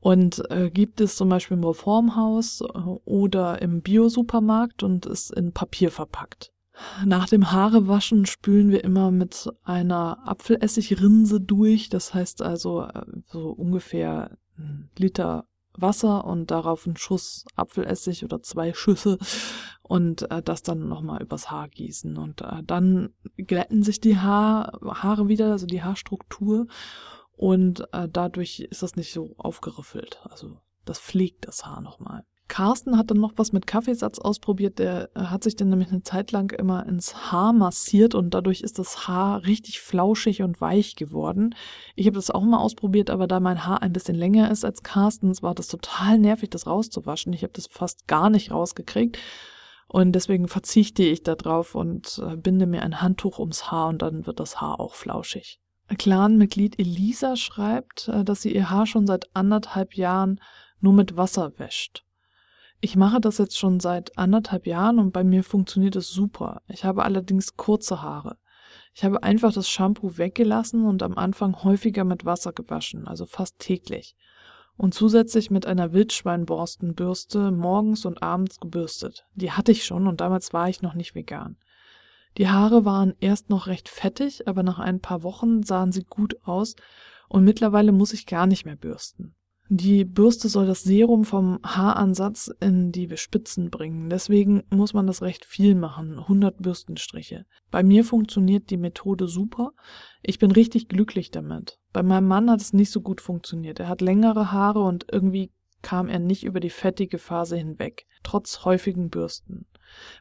Und 0.00 0.48
äh, 0.52 0.70
gibt 0.70 1.00
es 1.00 1.16
zum 1.16 1.28
Beispiel 1.28 1.56
im 1.56 1.64
Reformhaus 1.64 2.60
äh, 2.60 2.78
oder 3.04 3.60
im 3.60 3.82
Biosupermarkt 3.82 4.84
und 4.84 5.06
ist 5.06 5.32
in 5.32 5.52
Papier 5.52 5.90
verpackt. 5.90 6.52
Nach 7.04 7.28
dem 7.28 7.50
Haarewaschen 7.50 8.26
spülen 8.26 8.70
wir 8.70 8.84
immer 8.84 9.10
mit 9.10 9.48
einer 9.64 10.26
Apfelessigrinse 10.26 11.40
durch. 11.40 11.88
Das 11.88 12.14
heißt 12.14 12.42
also 12.42 12.82
äh, 12.82 13.02
so 13.26 13.50
ungefähr 13.50 14.38
ein 14.56 14.90
Liter 14.96 15.46
Wasser 15.80 16.24
und 16.24 16.50
darauf 16.50 16.86
einen 16.86 16.96
Schuss 16.96 17.44
Apfelessig 17.54 18.24
oder 18.24 18.42
zwei 18.42 18.72
Schüsse 18.74 19.18
und 19.82 20.30
äh, 20.30 20.42
das 20.42 20.62
dann 20.62 20.88
nochmal 20.88 21.22
übers 21.22 21.50
Haar 21.50 21.68
gießen. 21.68 22.16
Und 22.16 22.42
äh, 22.42 22.62
dann 22.64 23.10
glätten 23.36 23.82
sich 23.82 24.00
die 24.00 24.18
Haar, 24.18 24.78
Haare 24.82 25.28
wieder, 25.28 25.52
also 25.52 25.66
die 25.66 25.82
Haarstruktur 25.82 26.66
und 27.32 27.86
äh, 27.92 28.08
dadurch 28.10 28.60
ist 28.60 28.82
das 28.82 28.96
nicht 28.96 29.12
so 29.12 29.34
aufgeriffelt. 29.38 30.20
Also 30.28 30.60
das 30.84 30.98
pflegt 30.98 31.46
das 31.46 31.64
Haar 31.64 31.80
nochmal. 31.80 32.24
Carsten 32.48 32.96
hat 32.96 33.10
dann 33.10 33.18
noch 33.18 33.34
was 33.36 33.52
mit 33.52 33.66
Kaffeesatz 33.66 34.18
ausprobiert. 34.18 34.78
Der 34.78 35.10
äh, 35.14 35.20
hat 35.20 35.44
sich 35.44 35.54
dann 35.54 35.68
nämlich 35.68 35.90
eine 35.90 36.02
Zeit 36.02 36.32
lang 36.32 36.50
immer 36.50 36.86
ins 36.86 37.30
Haar 37.30 37.52
massiert 37.52 38.14
und 38.14 38.34
dadurch 38.34 38.62
ist 38.62 38.78
das 38.78 39.06
Haar 39.06 39.44
richtig 39.44 39.80
flauschig 39.80 40.42
und 40.42 40.60
weich 40.60 40.96
geworden. 40.96 41.54
Ich 41.94 42.06
habe 42.06 42.16
das 42.16 42.30
auch 42.30 42.42
mal 42.42 42.58
ausprobiert, 42.58 43.10
aber 43.10 43.26
da 43.26 43.38
mein 43.38 43.66
Haar 43.66 43.82
ein 43.82 43.92
bisschen 43.92 44.16
länger 44.16 44.50
ist 44.50 44.64
als 44.64 44.82
Carstens, 44.82 45.42
war 45.42 45.54
das 45.54 45.68
total 45.68 46.18
nervig, 46.18 46.50
das 46.50 46.66
rauszuwaschen. 46.66 47.32
Ich 47.32 47.42
habe 47.42 47.52
das 47.52 47.66
fast 47.66 48.08
gar 48.08 48.30
nicht 48.30 48.50
rausgekriegt. 48.50 49.18
Und 49.86 50.12
deswegen 50.12 50.48
verzichte 50.48 51.02
ich 51.02 51.22
da 51.22 51.34
drauf 51.34 51.74
und 51.74 52.20
äh, 52.22 52.36
binde 52.36 52.66
mir 52.66 52.82
ein 52.82 53.00
Handtuch 53.00 53.38
ums 53.38 53.70
Haar 53.70 53.88
und 53.88 54.02
dann 54.02 54.26
wird 54.26 54.38
das 54.38 54.60
Haar 54.60 54.80
auch 54.80 54.94
flauschig. 54.94 55.60
Clan-Mitglied 55.96 56.78
Elisa 56.78 57.36
schreibt, 57.36 58.08
äh, 58.08 58.24
dass 58.24 58.42
sie 58.42 58.54
ihr 58.54 58.68
Haar 58.68 58.86
schon 58.86 59.06
seit 59.06 59.34
anderthalb 59.34 59.94
Jahren 59.94 60.40
nur 60.80 60.92
mit 60.92 61.16
Wasser 61.16 61.58
wäscht. 61.58 62.04
Ich 62.80 62.94
mache 62.94 63.20
das 63.20 63.38
jetzt 63.38 63.58
schon 63.58 63.80
seit 63.80 64.16
anderthalb 64.16 64.66
Jahren 64.66 65.00
und 65.00 65.12
bei 65.12 65.24
mir 65.24 65.42
funktioniert 65.42 65.96
es 65.96 66.10
super. 66.10 66.62
Ich 66.68 66.84
habe 66.84 67.04
allerdings 67.04 67.56
kurze 67.56 68.02
Haare. 68.02 68.36
Ich 68.94 69.04
habe 69.04 69.22
einfach 69.22 69.52
das 69.52 69.68
Shampoo 69.68 70.16
weggelassen 70.16 70.84
und 70.84 71.02
am 71.02 71.18
Anfang 71.18 71.62
häufiger 71.64 72.04
mit 72.04 72.24
Wasser 72.24 72.52
gewaschen, 72.52 73.08
also 73.08 73.26
fast 73.26 73.58
täglich. 73.58 74.16
Und 74.76 74.94
zusätzlich 74.94 75.50
mit 75.50 75.66
einer 75.66 75.92
Wildschweinborstenbürste 75.92 77.50
morgens 77.50 78.04
und 78.04 78.22
abends 78.22 78.60
gebürstet. 78.60 79.26
Die 79.34 79.50
hatte 79.50 79.72
ich 79.72 79.84
schon 79.84 80.06
und 80.06 80.20
damals 80.20 80.52
war 80.52 80.68
ich 80.68 80.80
noch 80.80 80.94
nicht 80.94 81.16
vegan. 81.16 81.56
Die 82.36 82.48
Haare 82.48 82.84
waren 82.84 83.14
erst 83.18 83.50
noch 83.50 83.66
recht 83.66 83.88
fettig, 83.88 84.46
aber 84.46 84.62
nach 84.62 84.78
ein 84.78 85.00
paar 85.00 85.24
Wochen 85.24 85.64
sahen 85.64 85.90
sie 85.90 86.04
gut 86.04 86.36
aus 86.44 86.76
und 87.28 87.42
mittlerweile 87.42 87.90
muss 87.90 88.12
ich 88.12 88.26
gar 88.26 88.46
nicht 88.46 88.64
mehr 88.64 88.76
bürsten. 88.76 89.34
Die 89.70 90.06
Bürste 90.06 90.48
soll 90.48 90.66
das 90.66 90.82
Serum 90.82 91.24
vom 91.24 91.58
Haaransatz 91.62 92.50
in 92.58 92.90
die 92.90 93.14
Spitzen 93.18 93.68
bringen. 93.68 94.08
Deswegen 94.08 94.62
muss 94.70 94.94
man 94.94 95.06
das 95.06 95.20
recht 95.20 95.44
viel 95.44 95.74
machen, 95.74 96.18
100 96.18 96.62
Bürstenstriche. 96.62 97.44
Bei 97.70 97.82
mir 97.82 98.02
funktioniert 98.02 98.70
die 98.70 98.78
Methode 98.78 99.28
super. 99.28 99.72
Ich 100.22 100.38
bin 100.38 100.52
richtig 100.52 100.88
glücklich 100.88 101.30
damit. 101.30 101.78
Bei 101.92 102.02
meinem 102.02 102.28
Mann 102.28 102.50
hat 102.50 102.62
es 102.62 102.72
nicht 102.72 102.90
so 102.90 103.02
gut 103.02 103.20
funktioniert. 103.20 103.78
Er 103.78 103.88
hat 103.88 104.00
längere 104.00 104.52
Haare 104.52 104.80
und 104.80 105.04
irgendwie 105.12 105.52
kam 105.82 106.08
er 106.08 106.18
nicht 106.18 106.44
über 106.44 106.60
die 106.60 106.70
fettige 106.70 107.18
Phase 107.18 107.58
hinweg, 107.58 108.06
trotz 108.22 108.64
häufigen 108.64 109.10
Bürsten. 109.10 109.66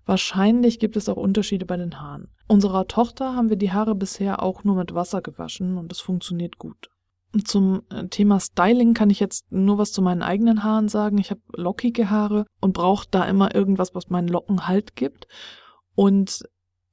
Wahrscheinlich 0.06 0.78
gibt 0.78 0.98
es 0.98 1.08
auch 1.08 1.18
Unterschiede 1.18 1.66
bei 1.66 1.78
den 1.78 2.02
Haaren. 2.02 2.30
Unserer 2.48 2.86
Tochter 2.88 3.34
haben 3.34 3.50
wir 3.50 3.58
die 3.58 3.72
Haare 3.72 3.96
bisher 3.96 4.44
auch 4.44 4.66
nur 4.66 4.76
mit 4.76 4.94
Wasser 4.94 5.22
gewaschen 5.22 5.78
und 5.78 5.92
es 5.92 6.02
funktioniert 6.02 6.58
gut. 6.58 6.90
Zum 7.44 7.82
äh, 7.90 8.08
Thema 8.08 8.40
Styling 8.40 8.94
kann 8.94 9.10
ich 9.10 9.20
jetzt 9.20 9.52
nur 9.52 9.78
was 9.78 9.92
zu 9.92 10.02
meinen 10.02 10.24
eigenen 10.24 10.63
Haaren 10.63 10.90
sagen. 10.90 11.18
Ich 11.18 11.30
habe 11.30 11.42
lockige 11.54 12.10
Haare 12.10 12.46
und 12.62 12.74
brauche 12.74 13.08
da 13.10 13.26
immer 13.26 13.54
irgendwas, 13.54 13.94
was 13.94 14.10
meinen 14.10 14.28
Locken 14.28 14.68
Halt 14.68 14.96
gibt. 14.96 15.28
Und 15.96 16.44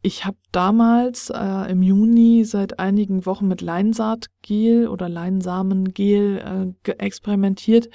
ich 0.03 0.25
habe 0.25 0.37
damals 0.53 1.31
äh, 1.31 1.71
im 1.71 1.83
Juni 1.83 2.45
seit 2.45 2.79
einigen 2.79 3.25
Wochen 3.27 3.49
mit 3.49 3.63
Leinsaatgel 3.63 4.89
oder 4.89 5.09
Leinsamengel 5.09 6.75
äh, 6.85 6.91
experimentiert 6.93 7.89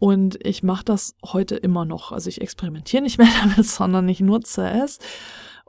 und 0.00 0.38
ich 0.44 0.62
mache 0.62 0.84
das 0.84 1.14
heute 1.24 1.56
immer 1.56 1.84
noch. 1.84 2.10
Also 2.10 2.28
ich 2.30 2.40
experimentiere 2.40 3.02
nicht 3.02 3.18
mehr 3.18 3.28
damit, 3.42 3.66
sondern 3.66 4.08
ich 4.08 4.20
nutze 4.20 4.68
es. 4.68 4.98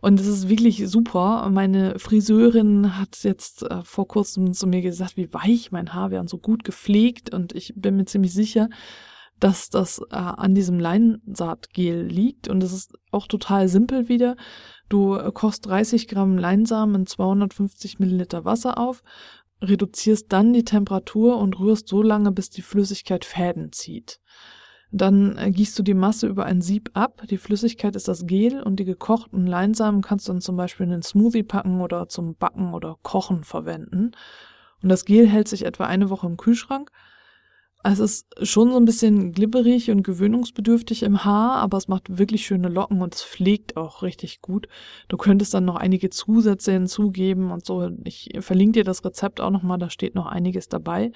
Und 0.02 0.20
es 0.20 0.26
ist 0.26 0.50
wirklich 0.50 0.90
super. 0.90 1.48
Meine 1.52 2.00
Friseurin 2.00 2.98
hat 2.98 3.24
jetzt 3.24 3.62
äh, 3.64 3.84
vor 3.84 4.08
kurzem 4.08 4.54
zu 4.54 4.66
mir 4.66 4.82
gesagt, 4.82 5.16
wie 5.16 5.32
weich 5.32 5.72
mein 5.72 5.94
Haar 5.94 6.10
wäre 6.10 6.22
und 6.22 6.30
so 6.30 6.40
gut 6.40 6.64
gepflegt. 6.64 7.32
Und 7.34 7.54
ich 7.54 7.74
bin 7.76 7.96
mir 7.96 8.06
ziemlich 8.06 8.34
sicher, 8.34 8.68
dass 9.40 9.70
das 9.70 10.02
äh, 10.10 10.16
an 10.16 10.56
diesem 10.56 10.80
Leinsaatgel 10.80 12.08
liegt. 12.08 12.48
Und 12.48 12.64
es 12.64 12.74
ist 12.74 12.94
auch 13.12 13.28
total 13.28 13.68
simpel 13.68 14.10
wieder. 14.10 14.36
Du 14.90 15.16
äh, 15.16 15.32
kochst 15.32 15.68
30 15.68 16.08
Gramm 16.08 16.36
Leinsamen 16.36 16.96
in 16.96 17.06
250 17.06 18.00
Milliliter 18.00 18.44
Wasser 18.44 18.80
auf, 18.80 19.04
reduzierst 19.62 20.34
dann 20.34 20.52
die 20.52 20.66
Temperatur 20.66 21.38
und 21.38 21.60
rührst 21.60 21.88
so 21.88 22.02
lange, 22.02 22.32
bis 22.32 22.50
die 22.50 22.64
Flüssigkeit 22.64 23.24
Fäden 23.24 23.72
zieht. 23.72 24.20
Dann 24.92 25.38
äh, 25.38 25.52
gießt 25.52 25.78
du 25.80 25.84
die 25.84 25.94
Masse 25.94 26.28
über 26.28 26.46
ein 26.46 26.62
Sieb 26.62 26.92
ab. 26.94 27.24
Die 27.30 27.38
Flüssigkeit 27.38 27.96
ist 27.96 28.08
das 28.08 28.26
Gel 28.26 28.62
und 28.62 28.78
die 28.78 28.86
gekochten 28.86 29.48
Leinsamen 29.48 30.02
kannst 30.02 30.28
du 30.28 30.34
dann 30.34 30.42
zum 30.42 30.58
Beispiel 30.58 30.86
in 30.86 30.94
einen 30.94 31.02
Smoothie 31.02 31.44
packen 31.44 31.82
oder 31.82 32.10
zum 32.10 32.36
Backen 32.36 32.74
oder 32.74 32.98
Kochen 33.02 33.44
verwenden. 33.44 34.12
Und 34.84 34.90
das 34.90 35.06
Gel 35.06 35.28
hält 35.28 35.48
sich 35.48 35.66
etwa 35.66 35.86
eine 35.86 36.10
Woche 36.10 36.28
im 36.28 36.38
Kühlschrank. 36.38 36.92
Es 37.84 38.00
ist 38.00 38.28
schon 38.48 38.70
so 38.72 38.78
ein 38.78 38.86
bisschen 38.86 39.32
glibberig 39.32 39.90
und 39.90 40.04
gewöhnungsbedürftig 40.04 41.02
im 41.02 41.24
Haar, 41.24 41.56
aber 41.56 41.78
es 41.78 41.88
macht 41.88 42.20
wirklich 42.20 42.46
schöne 42.46 42.68
Locken 42.68 43.02
und 43.02 43.16
es 43.16 43.24
pflegt 43.24 43.76
auch 43.76 44.04
richtig 44.04 44.42
gut. 44.42 44.68
Du 45.08 45.18
könntest 45.18 45.54
dann 45.54 45.66
noch 45.66 45.78
einige 45.78 46.12
Zusätze 46.12 46.74
hinzugeben 46.74 47.50
und 47.50 47.66
so. 47.66 47.90
Ich 48.04 48.30
verlinke 48.40 48.80
dir 48.80 48.84
das 48.84 49.04
Rezept 49.04 49.42
auch 49.42 49.50
nochmal, 49.50 49.80
da 49.80 49.90
steht 49.90 50.14
noch 50.14 50.28
einiges 50.28 50.70
dabei. 50.70 51.12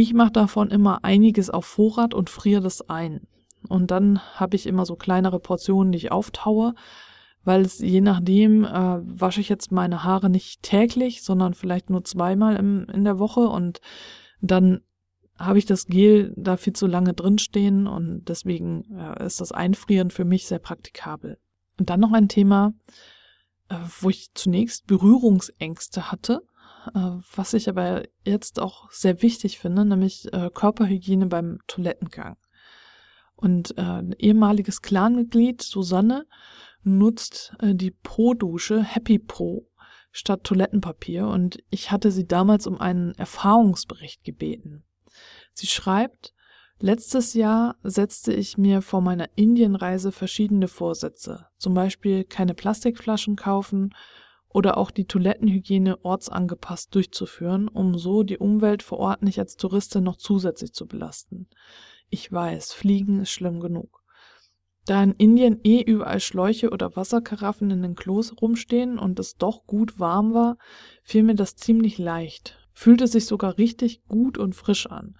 Ich 0.00 0.14
mache 0.14 0.30
davon 0.30 0.70
immer 0.70 1.02
einiges 1.02 1.50
auf 1.50 1.66
Vorrat 1.66 2.14
und 2.14 2.30
friere 2.30 2.60
das 2.60 2.88
ein. 2.88 3.22
Und 3.68 3.90
dann 3.90 4.20
habe 4.36 4.54
ich 4.54 4.66
immer 4.66 4.86
so 4.86 4.94
kleinere 4.94 5.40
Portionen, 5.40 5.90
die 5.90 5.98
ich 5.98 6.12
auftaue, 6.12 6.76
weil 7.42 7.62
es 7.62 7.80
je 7.80 8.00
nachdem 8.00 8.64
äh, 8.64 8.70
wasche 8.70 9.40
ich 9.40 9.48
jetzt 9.48 9.72
meine 9.72 10.04
Haare 10.04 10.30
nicht 10.30 10.62
täglich, 10.62 11.24
sondern 11.24 11.52
vielleicht 11.52 11.90
nur 11.90 12.04
zweimal 12.04 12.54
im, 12.54 12.86
in 12.88 13.02
der 13.02 13.18
Woche 13.18 13.40
und 13.40 13.80
dann 14.40 14.82
habe 15.36 15.58
ich 15.58 15.66
das 15.66 15.86
Gel 15.86 16.32
da 16.36 16.56
viel 16.56 16.74
zu 16.74 16.86
lange 16.86 17.12
drinstehen 17.12 17.88
und 17.88 18.22
deswegen 18.28 18.84
äh, 18.96 19.26
ist 19.26 19.40
das 19.40 19.50
Einfrieren 19.50 20.12
für 20.12 20.24
mich 20.24 20.46
sehr 20.46 20.60
praktikabel. 20.60 21.40
Und 21.76 21.90
dann 21.90 21.98
noch 21.98 22.12
ein 22.12 22.28
Thema, 22.28 22.72
äh, 23.68 23.74
wo 23.98 24.10
ich 24.10 24.28
zunächst 24.34 24.86
Berührungsängste 24.86 26.12
hatte, 26.12 26.42
was 26.92 27.54
ich 27.54 27.68
aber 27.68 28.04
jetzt 28.24 28.60
auch 28.60 28.90
sehr 28.90 29.22
wichtig 29.22 29.58
finde, 29.58 29.84
nämlich 29.84 30.32
äh, 30.32 30.50
Körperhygiene 30.52 31.26
beim 31.26 31.58
Toilettengang. 31.66 32.36
Und 33.36 33.76
äh, 33.78 33.82
ein 33.82 34.12
ehemaliges 34.18 34.82
Clanmitglied, 34.82 35.62
Susanne, 35.62 36.26
nutzt 36.82 37.54
äh, 37.60 37.74
die 37.74 37.90
Pro-Dusche 37.90 38.82
Happy 38.82 39.18
Pro 39.18 39.68
statt 40.10 40.44
Toilettenpapier 40.44 41.28
und 41.28 41.58
ich 41.70 41.90
hatte 41.90 42.10
sie 42.10 42.26
damals 42.26 42.66
um 42.66 42.80
einen 42.80 43.14
Erfahrungsbericht 43.14 44.24
gebeten. 44.24 44.84
Sie 45.52 45.66
schreibt, 45.66 46.34
letztes 46.80 47.34
Jahr 47.34 47.76
setzte 47.82 48.32
ich 48.32 48.58
mir 48.58 48.82
vor 48.82 49.00
meiner 49.00 49.28
Indienreise 49.36 50.10
verschiedene 50.10 50.66
Vorsätze, 50.66 51.46
zum 51.58 51.74
Beispiel 51.74 52.24
keine 52.24 52.54
Plastikflaschen 52.54 53.36
kaufen 53.36 53.94
oder 54.48 54.78
auch 54.78 54.90
die 54.90 55.06
Toilettenhygiene 55.06 56.04
ortsangepasst 56.04 56.94
durchzuführen, 56.94 57.68
um 57.68 57.98
so 57.98 58.22
die 58.22 58.38
Umwelt 58.38 58.82
vor 58.82 58.98
Ort 58.98 59.22
nicht 59.22 59.38
als 59.38 59.56
Touristin 59.56 60.04
noch 60.04 60.16
zusätzlich 60.16 60.72
zu 60.72 60.86
belasten. 60.86 61.48
Ich 62.10 62.32
weiß, 62.32 62.72
Fliegen 62.72 63.20
ist 63.20 63.30
schlimm 63.30 63.60
genug. 63.60 64.02
Da 64.86 65.02
in 65.02 65.12
Indien 65.12 65.60
eh 65.64 65.82
überall 65.82 66.18
Schläuche 66.18 66.70
oder 66.70 66.96
Wasserkaraffen 66.96 67.70
in 67.70 67.82
den 67.82 67.94
Klos 67.94 68.40
rumstehen 68.40 68.98
und 68.98 69.18
es 69.18 69.36
doch 69.36 69.66
gut 69.66 69.98
warm 69.98 70.32
war, 70.32 70.56
fiel 71.02 71.24
mir 71.24 71.34
das 71.34 71.56
ziemlich 71.56 71.98
leicht. 71.98 72.58
Fühlte 72.72 73.06
sich 73.06 73.26
sogar 73.26 73.58
richtig 73.58 74.02
gut 74.06 74.38
und 74.38 74.54
frisch 74.54 74.86
an. 74.86 75.14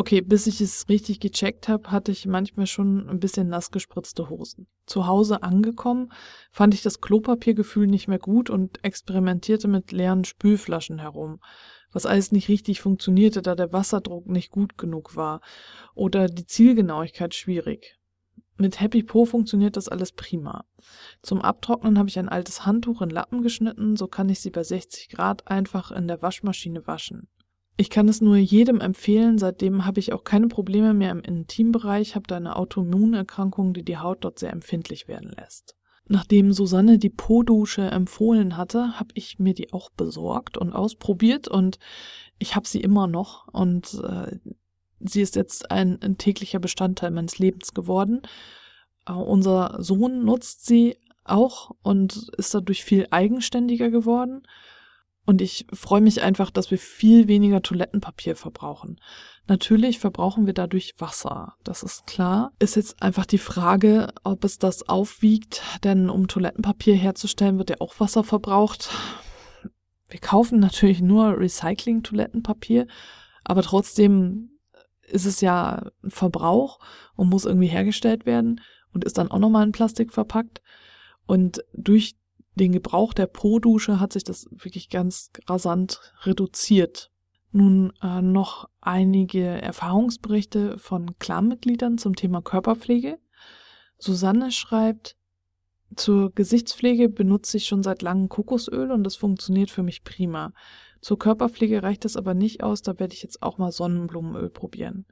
Okay, 0.00 0.22
bis 0.22 0.46
ich 0.46 0.62
es 0.62 0.88
richtig 0.88 1.20
gecheckt 1.20 1.68
habe, 1.68 1.90
hatte 1.90 2.10
ich 2.10 2.24
manchmal 2.24 2.66
schon 2.66 3.06
ein 3.10 3.20
bisschen 3.20 3.50
nass 3.50 3.70
gespritzte 3.70 4.30
Hosen. 4.30 4.66
Zu 4.86 5.06
Hause 5.06 5.42
angekommen, 5.42 6.10
fand 6.50 6.72
ich 6.72 6.80
das 6.80 7.02
Klopapiergefühl 7.02 7.86
nicht 7.86 8.08
mehr 8.08 8.18
gut 8.18 8.48
und 8.48 8.82
experimentierte 8.82 9.68
mit 9.68 9.92
leeren 9.92 10.24
Spülflaschen 10.24 11.00
herum 11.00 11.38
was 11.92 12.06
alles 12.06 12.32
nicht 12.32 12.48
richtig 12.48 12.80
funktionierte, 12.80 13.42
da 13.42 13.54
der 13.54 13.74
Wasserdruck 13.74 14.26
nicht 14.26 14.50
gut 14.50 14.78
genug 14.78 15.16
war 15.16 15.42
oder 15.94 16.28
die 16.28 16.46
Zielgenauigkeit 16.46 17.34
schwierig. 17.34 17.98
Mit 18.56 18.80
Happy 18.80 19.02
Po 19.02 19.26
funktioniert 19.26 19.76
das 19.76 19.88
alles 19.88 20.12
prima. 20.12 20.64
Zum 21.20 21.42
Abtrocknen 21.42 21.98
habe 21.98 22.08
ich 22.08 22.18
ein 22.18 22.30
altes 22.30 22.64
Handtuch 22.64 23.02
in 23.02 23.10
Lappen 23.10 23.42
geschnitten, 23.42 23.96
so 23.96 24.06
kann 24.06 24.30
ich 24.30 24.40
sie 24.40 24.50
bei 24.50 24.62
60 24.62 25.10
Grad 25.10 25.46
einfach 25.48 25.90
in 25.90 26.08
der 26.08 26.22
Waschmaschine 26.22 26.86
waschen. 26.86 27.28
Ich 27.80 27.88
kann 27.88 28.10
es 28.10 28.20
nur 28.20 28.36
jedem 28.36 28.82
empfehlen, 28.82 29.38
seitdem 29.38 29.86
habe 29.86 30.00
ich 30.00 30.12
auch 30.12 30.22
keine 30.22 30.48
Probleme 30.48 30.92
mehr 30.92 31.10
im 31.12 31.20
Intimbereich, 31.20 32.14
habe 32.14 32.26
da 32.26 32.36
eine 32.36 32.56
Autoimmunerkrankung, 32.56 33.72
die 33.72 33.82
die 33.82 33.96
Haut 33.96 34.18
dort 34.20 34.38
sehr 34.38 34.52
empfindlich 34.52 35.08
werden 35.08 35.32
lässt. 35.34 35.76
Nachdem 36.06 36.52
Susanne 36.52 36.98
die 36.98 37.08
Po-Dusche 37.08 37.90
empfohlen 37.90 38.58
hatte, 38.58 39.00
habe 39.00 39.12
ich 39.14 39.38
mir 39.38 39.54
die 39.54 39.72
auch 39.72 39.88
besorgt 39.88 40.58
und 40.58 40.74
ausprobiert 40.74 41.48
und 41.48 41.78
ich 42.38 42.54
habe 42.54 42.68
sie 42.68 42.82
immer 42.82 43.06
noch 43.06 43.48
und 43.48 43.98
äh, 44.04 44.36
sie 44.98 45.22
ist 45.22 45.34
jetzt 45.34 45.70
ein, 45.70 46.02
ein, 46.02 46.18
täglicher 46.18 46.58
Bestandteil 46.58 47.12
meines 47.12 47.38
Lebens 47.38 47.72
geworden. 47.72 48.20
Äh, 49.06 49.12
unser 49.12 49.82
Sohn 49.82 50.26
nutzt 50.26 50.66
sie 50.66 50.98
auch 51.24 51.70
und 51.82 52.28
ist 52.36 52.52
dadurch 52.52 52.84
viel 52.84 53.06
eigenständiger 53.10 53.88
geworden. 53.88 54.42
Und 55.30 55.40
ich 55.40 55.64
freue 55.72 56.00
mich 56.00 56.22
einfach, 56.22 56.50
dass 56.50 56.72
wir 56.72 56.78
viel 56.78 57.28
weniger 57.28 57.62
Toilettenpapier 57.62 58.34
verbrauchen. 58.34 59.00
Natürlich 59.46 60.00
verbrauchen 60.00 60.46
wir 60.46 60.54
dadurch 60.54 60.94
Wasser, 60.98 61.54
das 61.62 61.84
ist 61.84 62.04
klar. 62.08 62.50
Ist 62.58 62.74
jetzt 62.74 63.00
einfach 63.00 63.26
die 63.26 63.38
Frage, 63.38 64.08
ob 64.24 64.42
es 64.42 64.58
das 64.58 64.88
aufwiegt, 64.88 65.62
denn 65.84 66.10
um 66.10 66.26
Toilettenpapier 66.26 66.96
herzustellen, 66.96 67.58
wird 67.58 67.70
ja 67.70 67.76
auch 67.78 68.00
Wasser 68.00 68.24
verbraucht. 68.24 68.90
Wir 70.08 70.18
kaufen 70.18 70.58
natürlich 70.58 71.00
nur 71.00 71.38
Recycling-Toilettenpapier, 71.38 72.88
aber 73.44 73.62
trotzdem 73.62 74.58
ist 75.02 75.26
es 75.26 75.40
ja 75.40 75.92
ein 76.02 76.10
Verbrauch 76.10 76.80
und 77.14 77.28
muss 77.28 77.44
irgendwie 77.44 77.68
hergestellt 77.68 78.26
werden 78.26 78.62
und 78.92 79.04
ist 79.04 79.16
dann 79.16 79.30
auch 79.30 79.38
nochmal 79.38 79.64
in 79.64 79.70
Plastik 79.70 80.12
verpackt. 80.12 80.60
Und 81.28 81.62
durch 81.72 82.16
den 82.60 82.72
Gebrauch 82.72 83.14
der 83.14 83.26
Po-Dusche 83.26 83.98
hat 83.98 84.12
sich 84.12 84.22
das 84.22 84.46
wirklich 84.50 84.90
ganz 84.90 85.30
rasant 85.48 86.12
reduziert. 86.22 87.10
Nun 87.52 87.92
äh, 88.02 88.22
noch 88.22 88.68
einige 88.80 89.44
Erfahrungsberichte 89.44 90.78
von 90.78 91.18
Klarmitgliedern 91.18 91.98
zum 91.98 92.14
Thema 92.14 92.42
Körperpflege. 92.42 93.18
Susanne 93.98 94.52
schreibt, 94.52 95.16
zur 95.96 96.32
Gesichtspflege 96.32 97.08
benutze 97.08 97.56
ich 97.56 97.66
schon 97.66 97.82
seit 97.82 98.02
langem 98.02 98.28
Kokosöl 98.28 98.92
und 98.92 99.02
das 99.02 99.16
funktioniert 99.16 99.70
für 99.70 99.82
mich 99.82 100.04
prima. 100.04 100.52
Zur 101.00 101.18
Körperpflege 101.18 101.82
reicht 101.82 102.04
es 102.04 102.16
aber 102.16 102.34
nicht 102.34 102.62
aus, 102.62 102.82
da 102.82 103.00
werde 103.00 103.14
ich 103.14 103.22
jetzt 103.22 103.42
auch 103.42 103.58
mal 103.58 103.72
Sonnenblumenöl 103.72 104.50
probieren. 104.50 105.06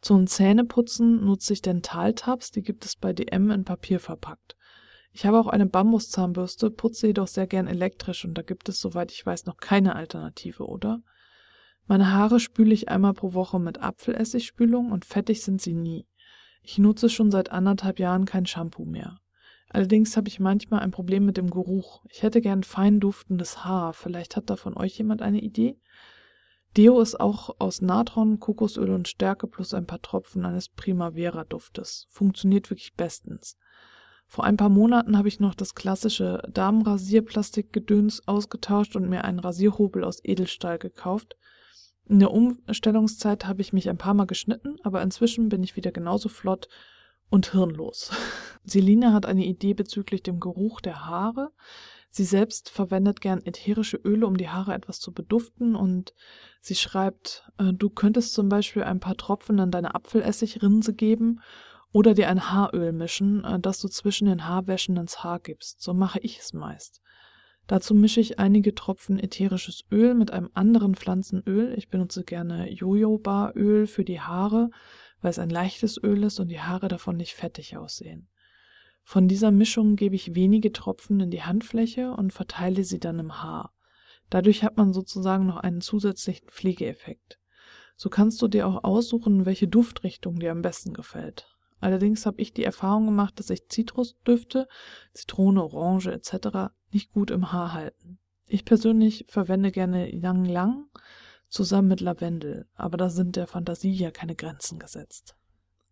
Zum 0.00 0.26
Zähneputzen 0.26 1.24
nutze 1.24 1.52
ich 1.52 1.62
Dentaltabs, 1.62 2.50
die 2.50 2.62
gibt 2.62 2.84
es 2.84 2.96
bei 2.96 3.12
DM 3.12 3.50
in 3.50 3.64
Papier 3.64 4.00
verpackt. 4.00 4.56
Ich 5.16 5.24
habe 5.24 5.40
auch 5.40 5.46
eine 5.46 5.64
Bambuszahnbürste, 5.64 6.70
putze 6.70 7.06
jedoch 7.06 7.26
sehr 7.26 7.46
gern 7.46 7.68
elektrisch 7.68 8.26
und 8.26 8.34
da 8.34 8.42
gibt 8.42 8.68
es, 8.68 8.78
soweit 8.78 9.10
ich 9.10 9.24
weiß, 9.24 9.46
noch 9.46 9.56
keine 9.56 9.96
Alternative, 9.96 10.66
oder? 10.66 11.00
Meine 11.86 12.12
Haare 12.12 12.38
spüle 12.38 12.74
ich 12.74 12.90
einmal 12.90 13.14
pro 13.14 13.32
Woche 13.32 13.58
mit 13.58 13.80
Apfelessigspülung 13.80 14.92
und 14.92 15.06
fettig 15.06 15.42
sind 15.42 15.62
sie 15.62 15.72
nie. 15.72 16.06
Ich 16.60 16.76
nutze 16.76 17.08
schon 17.08 17.30
seit 17.30 17.50
anderthalb 17.50 17.98
Jahren 17.98 18.26
kein 18.26 18.44
Shampoo 18.44 18.84
mehr. 18.84 19.16
Allerdings 19.70 20.18
habe 20.18 20.28
ich 20.28 20.38
manchmal 20.38 20.80
ein 20.80 20.90
Problem 20.90 21.24
mit 21.24 21.38
dem 21.38 21.48
Geruch. 21.48 22.04
Ich 22.10 22.22
hätte 22.22 22.42
gern 22.42 22.62
fein 22.62 23.00
duftendes 23.00 23.64
Haar. 23.64 23.94
Vielleicht 23.94 24.36
hat 24.36 24.50
da 24.50 24.56
von 24.56 24.76
euch 24.76 24.98
jemand 24.98 25.22
eine 25.22 25.40
Idee? 25.40 25.80
Deo 26.76 27.00
ist 27.00 27.18
auch 27.18 27.56
aus 27.58 27.80
Natron, 27.80 28.38
Kokosöl 28.38 28.90
und 28.90 29.08
Stärke 29.08 29.46
plus 29.46 29.72
ein 29.72 29.86
paar 29.86 30.02
Tropfen 30.02 30.44
eines 30.44 30.68
Primavera-Duftes. 30.68 32.06
Funktioniert 32.10 32.68
wirklich 32.68 32.92
bestens. 32.96 33.56
Vor 34.26 34.44
ein 34.44 34.56
paar 34.56 34.68
Monaten 34.68 35.16
habe 35.16 35.28
ich 35.28 35.40
noch 35.40 35.54
das 35.54 35.74
klassische 35.74 36.42
Damenrasierplastikgedöns 36.52 38.26
ausgetauscht 38.26 38.96
und 38.96 39.08
mir 39.08 39.24
einen 39.24 39.38
Rasierhobel 39.38 40.04
aus 40.04 40.20
Edelstahl 40.22 40.78
gekauft. 40.78 41.36
In 42.08 42.18
der 42.18 42.32
Umstellungszeit 42.32 43.46
habe 43.46 43.62
ich 43.62 43.72
mich 43.72 43.88
ein 43.88 43.98
paar 43.98 44.14
Mal 44.14 44.26
geschnitten, 44.26 44.76
aber 44.82 45.02
inzwischen 45.02 45.48
bin 45.48 45.62
ich 45.62 45.76
wieder 45.76 45.92
genauso 45.92 46.28
flott 46.28 46.68
und 47.30 47.52
hirnlos. 47.52 48.10
Selina 48.64 49.12
hat 49.12 49.26
eine 49.26 49.44
Idee 49.44 49.74
bezüglich 49.74 50.22
dem 50.22 50.40
Geruch 50.40 50.80
der 50.80 51.06
Haare. 51.06 51.52
Sie 52.10 52.24
selbst 52.24 52.70
verwendet 52.70 53.20
gern 53.20 53.44
ätherische 53.44 53.98
Öle, 53.98 54.26
um 54.26 54.36
die 54.36 54.48
Haare 54.48 54.74
etwas 54.74 55.00
zu 55.00 55.12
beduften 55.12 55.76
und 55.76 56.14
sie 56.60 56.74
schreibt, 56.74 57.50
äh, 57.58 57.72
du 57.72 57.90
könntest 57.90 58.32
zum 58.34 58.48
Beispiel 58.48 58.84
ein 58.84 59.00
paar 59.00 59.16
Tropfen 59.16 59.58
in 59.58 59.70
deine 59.70 59.94
Apfelessigrinse 59.94 60.94
geben 60.94 61.40
oder 61.92 62.14
dir 62.14 62.28
ein 62.28 62.50
Haaröl 62.50 62.92
mischen, 62.92 63.44
äh, 63.44 63.58
das 63.58 63.80
du 63.80 63.88
zwischen 63.88 64.26
den 64.26 64.46
Haarwäschen 64.46 64.96
ins 64.96 65.22
Haar 65.24 65.40
gibst. 65.40 65.80
So 65.80 65.94
mache 65.94 66.18
ich 66.20 66.38
es 66.38 66.52
meist. 66.52 67.00
Dazu 67.66 67.94
mische 67.94 68.20
ich 68.20 68.38
einige 68.38 68.74
Tropfen 68.74 69.18
ätherisches 69.18 69.84
Öl 69.90 70.14
mit 70.14 70.30
einem 70.30 70.50
anderen 70.54 70.94
Pflanzenöl. 70.94 71.74
Ich 71.76 71.88
benutze 71.88 72.22
gerne 72.22 72.70
Jojobaöl 72.70 73.86
für 73.86 74.04
die 74.04 74.20
Haare, 74.20 74.70
weil 75.20 75.30
es 75.30 75.40
ein 75.40 75.50
leichtes 75.50 76.00
Öl 76.02 76.22
ist 76.22 76.38
und 76.38 76.48
die 76.48 76.60
Haare 76.60 76.88
davon 76.88 77.16
nicht 77.16 77.34
fettig 77.34 77.76
aussehen. 77.76 78.28
Von 79.02 79.28
dieser 79.28 79.50
Mischung 79.50 79.96
gebe 79.96 80.14
ich 80.14 80.34
wenige 80.34 80.72
Tropfen 80.72 81.20
in 81.20 81.30
die 81.30 81.42
Handfläche 81.42 82.12
und 82.12 82.32
verteile 82.32 82.84
sie 82.84 83.00
dann 83.00 83.18
im 83.18 83.42
Haar. 83.42 83.72
Dadurch 84.30 84.62
hat 84.62 84.76
man 84.76 84.92
sozusagen 84.92 85.46
noch 85.46 85.58
einen 85.58 85.80
zusätzlichen 85.80 86.48
Pflegeeffekt. 86.48 87.38
So 87.96 88.10
kannst 88.10 88.42
du 88.42 88.48
dir 88.48 88.66
auch 88.66 88.84
aussuchen, 88.84 89.46
welche 89.46 89.68
Duftrichtung 89.68 90.38
dir 90.38 90.52
am 90.52 90.62
besten 90.62 90.92
gefällt. 90.92 91.55
Allerdings 91.80 92.26
habe 92.26 92.40
ich 92.40 92.52
die 92.52 92.64
Erfahrung 92.64 93.06
gemacht, 93.06 93.38
dass 93.38 93.48
sich 93.48 93.68
Zitrusdüfte, 93.68 94.68
Zitrone, 95.12 95.62
Orange 95.62 96.12
etc. 96.12 96.72
nicht 96.92 97.12
gut 97.12 97.30
im 97.30 97.52
Haar 97.52 97.72
halten. 97.74 98.18
Ich 98.48 98.64
persönlich 98.64 99.26
verwende 99.28 99.72
gerne 99.72 100.14
Yang 100.14 100.44
Lang 100.46 100.86
zusammen 101.48 101.88
mit 101.88 102.00
Lavendel, 102.00 102.66
aber 102.74 102.96
da 102.96 103.10
sind 103.10 103.36
der 103.36 103.46
Fantasie 103.46 103.92
ja 103.92 104.10
keine 104.10 104.34
Grenzen 104.34 104.78
gesetzt. 104.78 105.36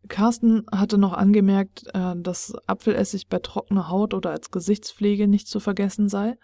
Carsten 0.08 0.66
hatte 0.70 0.98
noch 0.98 1.12
angemerkt, 1.12 1.84
äh, 1.94 2.14
dass 2.16 2.54
Apfelessig 2.66 3.28
bei 3.28 3.38
trockener 3.38 3.88
Haut 3.88 4.14
oder 4.14 4.30
als 4.30 4.50
Gesichtspflege 4.50 5.28
nicht 5.28 5.48
zu 5.48 5.60
vergessen 5.60 6.08
sei. 6.08 6.36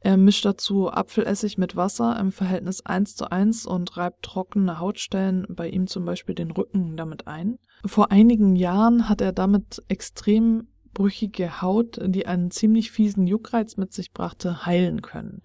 Er 0.00 0.16
mischt 0.16 0.46
dazu 0.46 0.90
Apfelessig 0.90 1.58
mit 1.58 1.76
Wasser 1.76 2.18
im 2.18 2.32
Verhältnis 2.32 2.84
1 2.84 3.16
zu 3.16 3.30
1 3.30 3.66
und 3.66 3.96
reibt 3.98 4.22
trockene 4.22 4.78
Hautstellen, 4.78 5.46
bei 5.50 5.68
ihm 5.68 5.86
zum 5.86 6.06
Beispiel 6.06 6.34
den 6.34 6.50
Rücken, 6.50 6.96
damit 6.96 7.26
ein. 7.26 7.58
Vor 7.84 8.10
einigen 8.10 8.56
Jahren 8.56 9.08
hat 9.10 9.20
er 9.20 9.32
damit 9.32 9.82
extrem 9.88 10.68
brüchige 10.92 11.62
Haut, 11.62 12.00
die 12.02 12.26
einen 12.26 12.50
ziemlich 12.50 12.90
fiesen 12.90 13.26
Juckreiz 13.26 13.76
mit 13.76 13.92
sich 13.92 14.12
brachte, 14.12 14.66
heilen 14.66 15.02
können. 15.02 15.42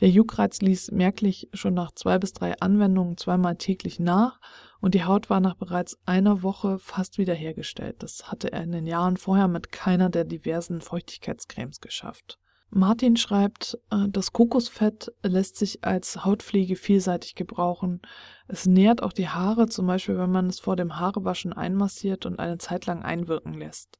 Der 0.00 0.10
Juckreiz 0.10 0.60
ließ 0.60 0.90
merklich 0.90 1.48
schon 1.54 1.74
nach 1.74 1.92
zwei 1.92 2.18
bis 2.18 2.32
drei 2.32 2.58
Anwendungen 2.60 3.16
zweimal 3.16 3.56
täglich 3.56 4.00
nach 4.00 4.40
und 4.80 4.94
die 4.94 5.04
Haut 5.04 5.30
war 5.30 5.40
nach 5.40 5.54
bereits 5.54 5.96
einer 6.04 6.42
Woche 6.42 6.78
fast 6.78 7.18
wiederhergestellt. 7.18 8.02
Das 8.02 8.30
hatte 8.30 8.52
er 8.52 8.64
in 8.64 8.72
den 8.72 8.86
Jahren 8.86 9.16
vorher 9.16 9.48
mit 9.48 9.72
keiner 9.72 10.10
der 10.10 10.24
diversen 10.24 10.80
Feuchtigkeitscremes 10.80 11.80
geschafft. 11.80 12.38
Martin 12.74 13.16
schreibt, 13.16 13.78
äh, 13.90 14.08
das 14.08 14.32
Kokosfett 14.32 15.12
lässt 15.22 15.56
sich 15.56 15.84
als 15.84 16.24
Hautpflege 16.24 16.74
vielseitig 16.74 17.34
gebrauchen. 17.34 18.00
Es 18.48 18.64
nährt 18.64 19.02
auch 19.02 19.12
die 19.12 19.28
Haare, 19.28 19.68
zum 19.68 19.86
Beispiel 19.86 20.16
wenn 20.16 20.30
man 20.30 20.46
es 20.46 20.58
vor 20.58 20.74
dem 20.74 20.98
Haarewaschen 20.98 21.52
einmassiert 21.52 22.24
und 22.24 22.38
eine 22.38 22.56
Zeit 22.56 22.86
lang 22.86 23.02
einwirken 23.02 23.52
lässt. 23.52 23.98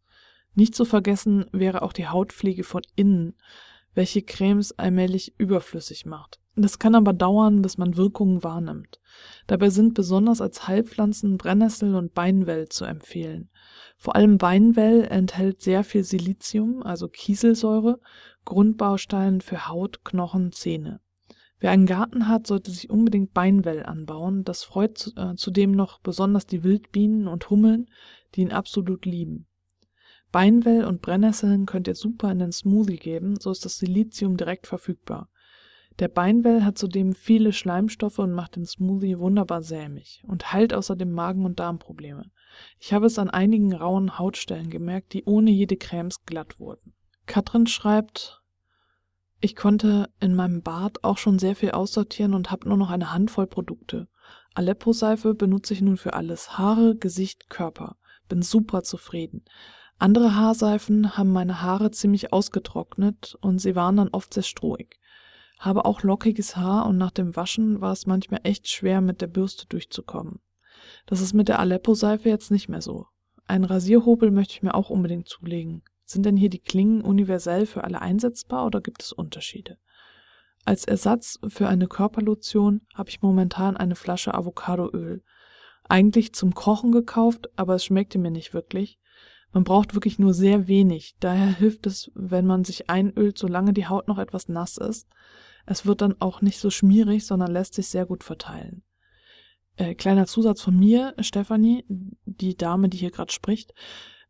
Nicht 0.54 0.74
zu 0.74 0.87
vergessen 0.87 1.44
wäre 1.52 1.82
auch 1.82 1.92
die 1.92 2.08
Hautpflege 2.08 2.64
von 2.64 2.80
innen, 2.96 3.37
welche 3.92 4.22
Cremes 4.22 4.72
allmählich 4.78 5.35
überflüssig 5.38 6.06
macht. 6.06 6.40
Das 6.56 6.78
kann 6.78 6.94
aber 6.94 7.12
dauern, 7.12 7.61
bis 7.61 7.76
man 7.76 7.98
Wirkungen 7.98 8.42
wahrnimmt. 8.42 9.00
Dabei 9.46 9.68
sind 9.68 9.92
besonders 9.92 10.40
als 10.40 10.66
Heilpflanzen 10.66 11.37
Brennnessel 11.37 11.94
und 11.94 12.14
Beinwell 12.14 12.70
zu 12.70 12.87
empfehlen. 12.87 13.50
Vor 14.03 14.17
allem 14.17 14.37
Beinwell 14.37 15.05
enthält 15.05 15.62
sehr 15.62 15.85
viel 15.85 16.03
Silizium, 16.03 16.83
also 16.83 17.07
Kieselsäure, 17.07 18.01
Grundbaustein 18.45 19.41
für 19.41 19.69
Haut, 19.69 20.05
Knochen, 20.05 20.51
Zähne. 20.51 20.99
Wer 21.61 21.71
einen 21.71 21.87
Garten 21.87 22.27
hat, 22.27 22.49
sollte 22.49 22.73
sich 22.73 22.91
unbedingt 22.91 23.33
Beinwell 23.33 23.85
anbauen. 23.85 24.43
Das 24.43 24.65
freut 24.65 25.12
äh, 25.17 25.37
zudem 25.37 25.71
noch 25.71 26.01
besonders 26.01 26.47
die 26.47 26.65
Wildbienen 26.65 27.29
und 27.29 27.49
Hummeln, 27.49 27.88
die 28.35 28.41
ihn 28.41 28.51
absolut 28.51 29.07
lieben. 29.07 29.47
Beinwell 30.33 30.85
und 30.85 31.01
Brennnesseln 31.01 31.65
könnt 31.65 31.87
ihr 31.87 31.95
super 31.95 32.33
in 32.33 32.41
den 32.41 32.51
Smoothie 32.51 32.97
geben, 32.97 33.38
so 33.38 33.53
ist 33.53 33.65
das 33.65 33.79
Silizium 33.79 34.37
direkt 34.37 34.67
verfügbar. 34.67 35.29
Der 36.01 36.09
Beinwell 36.09 36.65
hat 36.65 36.77
zudem 36.77 37.15
viele 37.15 37.53
Schleimstoffe 37.53 38.19
und 38.19 38.33
macht 38.33 38.57
den 38.57 38.67
Smoothie 38.67 39.21
wunderbar 39.21 39.62
sämig 39.62 40.25
und 40.27 40.53
heilt 40.53 40.75
außerdem 40.75 41.12
Magen- 41.12 41.45
und 41.45 41.61
Darmprobleme. 41.61 42.33
Ich 42.79 42.93
habe 42.93 43.07
es 43.07 43.19
an 43.19 43.31
einigen 43.31 43.75
rauen 43.75 44.19
Hautstellen 44.19 44.71
gemerkt, 44.71 45.12
die 45.12 45.25
ohne 45.25 45.51
jede 45.51 45.77
Cremes 45.77 46.25
glatt 46.25 46.59
wurden. 46.59 46.95
Katrin 47.27 47.67
schreibt, 47.67 48.43
ich 49.41 49.57
konnte 49.57 50.09
in 50.21 50.35
meinem 50.35 50.62
Bad 50.62 51.03
auch 51.03 51.19
schon 51.19 51.38
sehr 51.38 51.57
viel 51.57 51.73
aussortieren 51.73 52.35
und 52.35 52.51
habe 52.51 52.69
nur 52.69 52.77
noch 52.77 52.91
eine 52.91 53.12
Handvoll 53.12 53.47
Produkte. 53.47 54.09
Aleppo-Seife 54.55 55.35
benutze 55.35 55.75
ich 55.75 55.81
nun 55.81 55.97
für 55.97 56.15
alles. 56.15 56.59
Haare, 56.59 56.97
Gesicht, 56.97 57.49
Körper. 57.49 57.97
Bin 58.29 58.43
super 58.43 58.83
zufrieden. 58.83 59.45
Andere 59.99 60.35
Haarseifen 60.35 61.17
haben 61.17 61.33
meine 61.33 61.62
Haare 61.62 61.91
ziemlich 61.91 62.33
ausgetrocknet 62.33 63.37
und 63.41 63.61
sie 63.61 63.75
waren 63.75 63.97
dann 63.97 64.09
oft 64.09 64.35
sehr 64.35 64.43
strohig. 64.43 64.99
Habe 65.59 65.85
auch 65.85 66.03
lockiges 66.03 66.57
Haar 66.57 66.87
und 66.87 66.99
nach 66.99 67.12
dem 67.12 67.37
Waschen 67.37 67.81
war 67.81 67.93
es 67.93 68.07
manchmal 68.07 68.41
echt 68.43 68.69
schwer, 68.69 69.01
mit 69.01 69.21
der 69.21 69.29
Bürste 69.29 69.67
durchzukommen. 69.67 70.41
Das 71.07 71.21
ist 71.21 71.33
mit 71.33 71.49
der 71.49 71.59
Aleppo-Seife 71.59 72.29
jetzt 72.29 72.51
nicht 72.51 72.69
mehr 72.69 72.83
so. 72.83 73.07
Einen 73.47 73.65
Rasierhobel 73.65 74.31
möchte 74.31 74.55
ich 74.55 74.62
mir 74.62 74.75
auch 74.75 74.91
unbedingt 74.91 75.29
zulegen. 75.29 75.83
Sind 76.05 76.27
denn 76.27 76.37
hier 76.37 76.51
die 76.51 76.61
Klingen 76.61 77.03
universell 77.03 77.67
für 77.67 77.85
alle 77.85 78.01
einsetzbar 78.01 78.67
oder 78.67 78.81
gibt 78.81 79.03
es 79.03 79.12
Unterschiede? 79.12 79.79
Als 80.65 80.85
Ersatz 80.85 81.38
für 81.49 81.69
eine 81.69 81.88
Körperlotion 81.88 82.83
habe 82.95 83.11
ich 83.11 83.23
momentan 83.23 83.77
eine 83.77 83.97
Flasche 83.97 84.35
Avocadoöl. 84.35 85.23
Eigentlich 85.88 86.35
zum 86.35 86.55
Kochen 86.55 86.93
gekauft, 86.93 87.49
aber 87.57 87.75
es 87.75 87.85
schmeckte 87.85 88.19
mir 88.19 88.31
nicht 88.31 88.55
wirklich 88.55 89.01
man 89.53 89.65
braucht 89.65 89.95
wirklich 89.95 90.19
nur 90.19 90.33
sehr 90.33 90.67
wenig. 90.67 91.15
Daher 91.21 91.59
hilft 91.59 91.87
es, 91.87 92.11
wenn 92.15 92.47
man 92.47 92.65
sich 92.65 92.88
einölt, 92.88 93.38
solange 93.38 93.73
die 93.73 93.87
Haut 93.87 94.09
noch 94.09 94.19
etwas 94.19 94.49
nass 94.49 94.79
ist. 94.79 95.09
Es 95.67 95.87
wird 95.87 96.01
dann 96.01 96.21
auch 96.21 96.41
nicht 96.41 96.59
so 96.59 96.71
schmierig, 96.71 97.27
sondern 97.27 97.53
lässt 97.53 97.75
sich 97.75 97.88
sehr 97.88 98.07
gut 98.07 98.25
verteilen. 98.25 98.83
Äh, 99.76 99.94
kleiner 99.94 100.26
Zusatz 100.26 100.61
von 100.61 100.78
mir, 100.78 101.14
Stefanie, 101.20 101.85
die 101.88 102.56
Dame, 102.56 102.88
die 102.88 102.98
hier 102.98 103.11
gerade 103.11 103.32
spricht. 103.32 103.72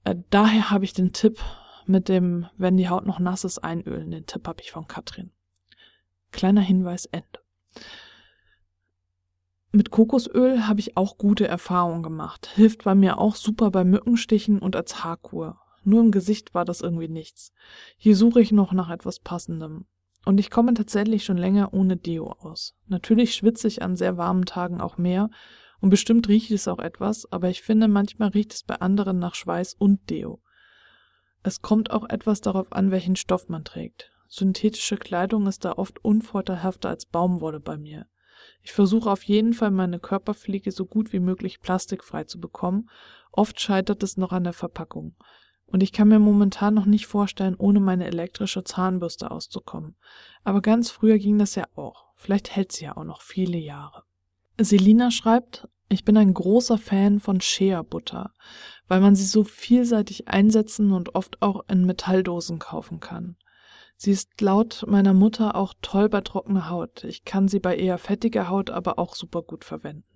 Äh, 0.05 0.17
daher 0.31 0.71
habe 0.71 0.85
ich 0.85 0.93
den 0.93 1.13
Tipp 1.13 1.41
mit 1.87 2.09
dem, 2.09 2.47
wenn 2.57 2.77
die 2.77 2.89
Haut 2.89 3.07
noch 3.07 3.19
nass 3.19 3.45
ist, 3.45 3.59
einölen. 3.59 4.11
Den 4.11 4.27
Tipp 4.27 4.47
habe 4.47 4.63
ich 4.63 4.71
von 4.71 4.87
Katrin. 4.87 5.33
Kleiner 6.31 6.61
Hinweis, 6.61 7.07
Ende. 7.07 7.41
Mit 9.73 9.91
Kokosöl 9.91 10.67
habe 10.67 10.81
ich 10.81 10.97
auch 10.97 11.17
gute 11.17 11.49
Erfahrungen 11.49 12.03
gemacht. 12.03 12.51
Hilft 12.55 12.85
bei 12.85 12.95
mir 12.95 13.19
auch 13.19 13.35
super 13.35 13.71
bei 13.71 13.85
Mückenstichen 13.85 14.59
und 14.59 14.77
als 14.77 15.03
Haarkur. 15.03 15.59
Nur 15.83 16.03
im 16.03 16.11
Gesicht 16.11 16.55
war 16.55 16.65
das 16.65 16.83
irgendwie 16.83 17.09
nichts. 17.09 17.53
Hier 17.97 18.15
suche 18.15 18.41
ich 18.41 18.53
noch 18.53 18.73
nach 18.73 18.91
etwas 18.91 19.19
Passendem. 19.19 19.87
Und 20.25 20.39
ich 20.39 20.51
komme 20.51 20.75
tatsächlich 20.75 21.25
schon 21.25 21.37
länger 21.37 21.75
ohne 21.75 21.97
Deo 21.97 22.31
aus. 22.31 22.75
Natürlich 22.87 23.35
schwitze 23.35 23.67
ich 23.69 23.83
an 23.83 23.97
sehr 23.97 24.17
warmen 24.17 24.45
Tagen 24.45 24.81
auch 24.81 24.97
mehr 24.97 25.31
und 25.81 25.91
bestimmt 25.91 26.29
riecht 26.29 26.51
es 26.53 26.69
auch 26.69 26.79
etwas, 26.79 27.31
aber 27.33 27.49
ich 27.49 27.63
finde, 27.63 27.89
manchmal 27.89 28.29
riecht 28.29 28.55
es 28.55 28.63
bei 28.63 28.77
anderen 28.77 29.19
nach 29.19 29.35
Schweiß 29.35 29.75
und 29.75 30.09
Deo. 30.11 30.41
Es 31.43 31.61
kommt 31.61 31.91
auch 31.91 32.09
etwas 32.09 32.41
darauf 32.41 32.73
an, 32.73 32.93
welchen 32.93 33.17
Stoff 33.17 33.49
man 33.49 33.65
trägt. 33.65 34.13
Synthetische 34.29 34.97
Kleidung 34.97 35.47
ist 35.47 35.65
da 35.65 35.73
oft 35.73 36.03
unvorteilhafter 36.05 36.89
als 36.89 37.05
Baumwolle 37.05 37.59
bei 37.59 37.77
mir. 37.77 38.07
Ich 38.63 38.73
versuche 38.73 39.11
auf 39.11 39.25
jeden 39.25 39.53
Fall 39.53 39.73
meine 39.73 39.99
Körperpflege 39.99 40.71
so 40.71 40.87
gut 40.87 41.13
wie 41.13 41.21
möglich 41.21 41.61
plastikfrei 41.61 42.25
zu 42.25 42.41
bekommen. 42.41 42.89
Oft 43.33 43.61
scheitert 43.61 44.03
es 44.03 44.17
noch 44.17 44.33
an 44.33 44.45
der 44.45 44.53
Verpackung. 44.53 45.17
Und 45.73 45.83
ich 45.83 45.93
kann 45.93 46.09
mir 46.09 46.19
momentan 46.19 46.75
noch 46.75 46.85
nicht 46.85 47.07
vorstellen, 47.07 47.57
ohne 47.57 47.81
meine 47.81 48.07
elektrische 48.07 48.63
Zahnbürste 48.63 49.31
auszukommen. 49.31 49.97
Aber 50.45 50.61
ganz 50.61 50.91
früher 50.91 51.19
ging 51.19 51.39
das 51.39 51.55
ja 51.55 51.65
auch. 51.75 52.13
Vielleicht 52.15 52.55
hält 52.55 52.73
sie 52.73 52.85
ja 52.85 52.97
auch 52.97 53.05
noch 53.05 53.23
viele 53.23 53.57
Jahre. 53.57 54.05
Selina 54.61 55.11
schreibt, 55.11 55.67
ich 55.89 56.05
bin 56.05 56.17
ein 56.17 56.35
großer 56.35 56.77
Fan 56.77 57.21
von 57.21 57.41
Shea-Butter, 57.41 58.33
weil 58.87 59.01
man 59.01 59.17
sie 59.17 59.25
so 59.25 59.45
vielseitig 59.45 60.29
einsetzen 60.29 60.93
und 60.93 61.15
oft 61.15 61.41
auch 61.41 61.65
in 61.69 61.87
Metalldosen 61.87 62.59
kaufen 62.59 63.01
kann. 63.01 63.37
Sie 63.97 64.11
ist 64.11 64.41
laut 64.41 64.85
meiner 64.87 65.15
Mutter 65.15 65.55
auch 65.55 65.75
toll 65.81 66.09
bei 66.09 66.21
trockener 66.21 66.69
Haut. 66.69 67.05
Ich 67.05 67.25
kann 67.25 67.49
sie 67.49 67.61
bei 67.61 67.77
eher 67.77 67.99
fettiger 67.99 68.49
Haut 68.49 68.69
aber 68.69 68.99
auch 68.99 69.15
super 69.15 69.43
gut 69.43 69.65
verwenden. 69.65 70.12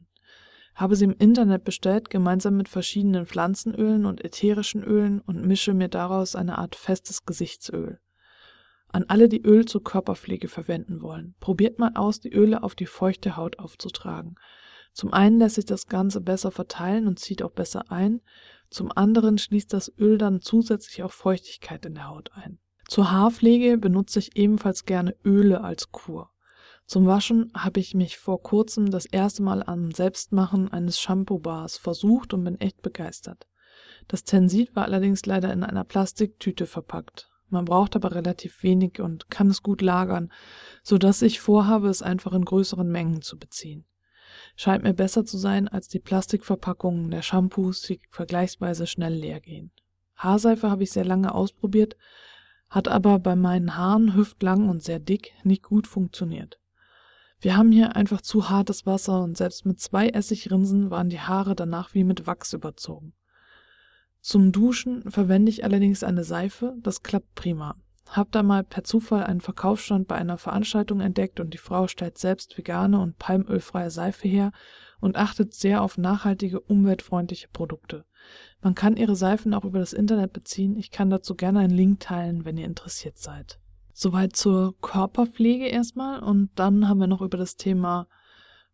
Habe 0.76 0.94
sie 0.94 1.06
im 1.06 1.16
Internet 1.18 1.64
bestellt, 1.64 2.10
gemeinsam 2.10 2.58
mit 2.58 2.68
verschiedenen 2.68 3.24
Pflanzenölen 3.24 4.04
und 4.04 4.22
ätherischen 4.22 4.84
Ölen 4.84 5.20
und 5.22 5.46
mische 5.46 5.72
mir 5.72 5.88
daraus 5.88 6.36
eine 6.36 6.58
Art 6.58 6.76
festes 6.76 7.24
Gesichtsöl. 7.24 7.98
An 8.88 9.06
alle, 9.08 9.30
die 9.30 9.40
Öl 9.40 9.64
zur 9.64 9.82
Körperpflege 9.82 10.48
verwenden 10.48 11.00
wollen, 11.00 11.34
probiert 11.40 11.78
mal 11.78 11.92
aus, 11.94 12.20
die 12.20 12.32
Öle 12.32 12.62
auf 12.62 12.74
die 12.74 12.84
feuchte 12.84 13.38
Haut 13.38 13.58
aufzutragen. 13.58 14.34
Zum 14.92 15.14
einen 15.14 15.38
lässt 15.38 15.54
sich 15.54 15.64
das 15.64 15.86
Ganze 15.86 16.20
besser 16.20 16.50
verteilen 16.50 17.06
und 17.06 17.18
zieht 17.18 17.42
auch 17.42 17.52
besser 17.52 17.90
ein, 17.90 18.20
zum 18.68 18.92
anderen 18.94 19.38
schließt 19.38 19.72
das 19.72 19.90
Öl 19.98 20.18
dann 20.18 20.42
zusätzlich 20.42 21.02
auch 21.02 21.12
Feuchtigkeit 21.12 21.86
in 21.86 21.94
der 21.94 22.08
Haut 22.08 22.30
ein. 22.34 22.58
Zur 22.86 23.10
Haarpflege 23.10 23.78
benutze 23.78 24.18
ich 24.18 24.36
ebenfalls 24.36 24.84
gerne 24.84 25.16
Öle 25.24 25.64
als 25.64 25.90
Kur. 25.90 26.30
Zum 26.86 27.06
Waschen 27.06 27.50
habe 27.52 27.80
ich 27.80 27.94
mich 27.94 28.16
vor 28.16 28.40
kurzem 28.42 28.90
das 28.90 29.06
erste 29.06 29.42
Mal 29.42 29.64
am 29.64 29.90
Selbstmachen 29.90 30.72
eines 30.72 31.00
Shampoo-Bars 31.00 31.78
versucht 31.78 32.32
und 32.32 32.44
bin 32.44 32.60
echt 32.60 32.80
begeistert. 32.80 33.48
Das 34.06 34.22
Tensit 34.22 34.76
war 34.76 34.84
allerdings 34.84 35.26
leider 35.26 35.52
in 35.52 35.64
einer 35.64 35.82
Plastiktüte 35.82 36.66
verpackt. 36.66 37.28
Man 37.48 37.64
braucht 37.64 37.96
aber 37.96 38.14
relativ 38.14 38.62
wenig 38.62 39.00
und 39.00 39.30
kann 39.30 39.48
es 39.48 39.64
gut 39.64 39.82
lagern, 39.82 40.32
so 40.84 40.96
dass 40.96 41.22
ich 41.22 41.40
vorhabe, 41.40 41.88
es 41.88 42.02
einfach 42.02 42.32
in 42.32 42.44
größeren 42.44 42.88
Mengen 42.88 43.20
zu 43.20 43.36
beziehen. 43.36 43.84
Scheint 44.54 44.84
mir 44.84 44.94
besser 44.94 45.24
zu 45.24 45.38
sein 45.38 45.66
als 45.66 45.88
die 45.88 45.98
Plastikverpackungen 45.98 47.10
der 47.10 47.22
Shampoos, 47.22 47.82
die 47.82 48.00
vergleichsweise 48.10 48.86
schnell 48.86 49.14
leer 49.14 49.40
gehen. 49.40 49.72
Haarseife 50.16 50.70
habe 50.70 50.84
ich 50.84 50.92
sehr 50.92 51.04
lange 51.04 51.34
ausprobiert, 51.34 51.96
hat 52.70 52.86
aber 52.86 53.18
bei 53.18 53.34
meinen 53.34 53.76
Haaren 53.76 54.14
hüftlang 54.14 54.68
und 54.68 54.82
sehr 54.82 55.00
dick 55.00 55.32
nicht 55.44 55.62
gut 55.62 55.86
funktioniert. 55.86 56.60
Wir 57.46 57.56
haben 57.56 57.70
hier 57.70 57.94
einfach 57.94 58.22
zu 58.22 58.50
hartes 58.50 58.86
Wasser 58.86 59.22
und 59.22 59.36
selbst 59.36 59.66
mit 59.66 59.78
zwei 59.78 60.08
Essigrinsen 60.08 60.90
waren 60.90 61.08
die 61.08 61.20
Haare 61.20 61.54
danach 61.54 61.94
wie 61.94 62.02
mit 62.02 62.26
Wachs 62.26 62.52
überzogen. 62.52 63.12
Zum 64.20 64.50
Duschen 64.50 65.08
verwende 65.08 65.50
ich 65.50 65.62
allerdings 65.62 66.02
eine 66.02 66.24
Seife, 66.24 66.74
das 66.82 67.04
klappt 67.04 67.36
prima. 67.36 67.76
Hab 68.10 68.32
da 68.32 68.42
mal 68.42 68.64
per 68.64 68.82
Zufall 68.82 69.22
einen 69.22 69.40
Verkaufsstand 69.40 70.08
bei 70.08 70.16
einer 70.16 70.38
Veranstaltung 70.38 70.98
entdeckt 70.98 71.38
und 71.38 71.54
die 71.54 71.58
Frau 71.58 71.86
stellt 71.86 72.18
selbst 72.18 72.58
vegane 72.58 72.98
und 72.98 73.16
palmölfreie 73.16 73.92
Seife 73.92 74.26
her 74.26 74.50
und 74.98 75.14
achtet 75.14 75.54
sehr 75.54 75.82
auf 75.82 75.98
nachhaltige, 75.98 76.58
umweltfreundliche 76.58 77.46
Produkte. 77.52 78.06
Man 78.60 78.74
kann 78.74 78.96
ihre 78.96 79.14
Seifen 79.14 79.54
auch 79.54 79.64
über 79.64 79.78
das 79.78 79.92
Internet 79.92 80.32
beziehen. 80.32 80.74
Ich 80.74 80.90
kann 80.90 81.10
dazu 81.10 81.36
gerne 81.36 81.60
einen 81.60 81.76
Link 81.76 82.00
teilen, 82.00 82.44
wenn 82.44 82.56
ihr 82.56 82.66
interessiert 82.66 83.18
seid. 83.18 83.60
Soweit 83.98 84.36
zur 84.36 84.78
Körperpflege 84.82 85.68
erstmal 85.68 86.22
und 86.22 86.50
dann 86.54 86.86
haben 86.86 87.00
wir 87.00 87.06
noch 87.06 87.22
über 87.22 87.38
das 87.38 87.56
Thema 87.56 88.08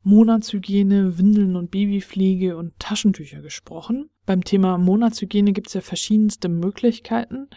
Monatshygiene, 0.02 1.16
Windeln 1.16 1.54
und 1.54 1.70
Babypflege 1.70 2.56
und 2.56 2.76
Taschentücher 2.80 3.40
gesprochen. 3.40 4.10
Beim 4.26 4.42
Thema 4.42 4.78
Monatshygiene 4.78 5.52
gibt 5.52 5.68
es 5.68 5.74
ja 5.74 5.80
verschiedenste 5.80 6.48
Möglichkeiten. 6.48 7.48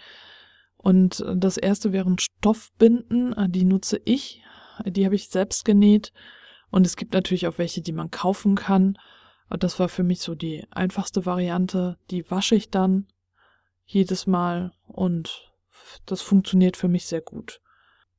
Und 0.78 1.26
das 1.38 1.58
erste 1.58 1.92
wären 1.92 2.20
Stoffbinden, 2.20 3.34
die 3.52 3.66
nutze 3.66 4.00
ich. 4.06 4.44
Die 4.86 5.04
habe 5.04 5.16
ich 5.16 5.30
selbst 5.30 5.66
genäht. 5.66 6.14
Und 6.70 6.86
es 6.86 6.96
gibt 6.96 7.16
natürlich 7.16 7.48
auch 7.48 7.58
welche, 7.58 7.82
die 7.82 7.94
man 7.94 8.12
kaufen 8.12 8.54
kann. 8.54 8.96
Das 9.50 9.80
war 9.80 9.90
für 9.90 10.04
mich 10.04 10.20
so 10.20 10.36
die 10.36 10.68
einfachste 10.70 11.26
Variante. 11.26 11.98
Die 12.12 12.30
wasche 12.30 12.54
ich 12.54 12.70
dann 12.70 13.08
jedes 13.86 14.28
Mal 14.28 14.72
und 14.86 15.52
das 16.06 16.22
funktioniert 16.22 16.78
für 16.78 16.88
mich 16.88 17.06
sehr 17.06 17.22
gut. 17.22 17.62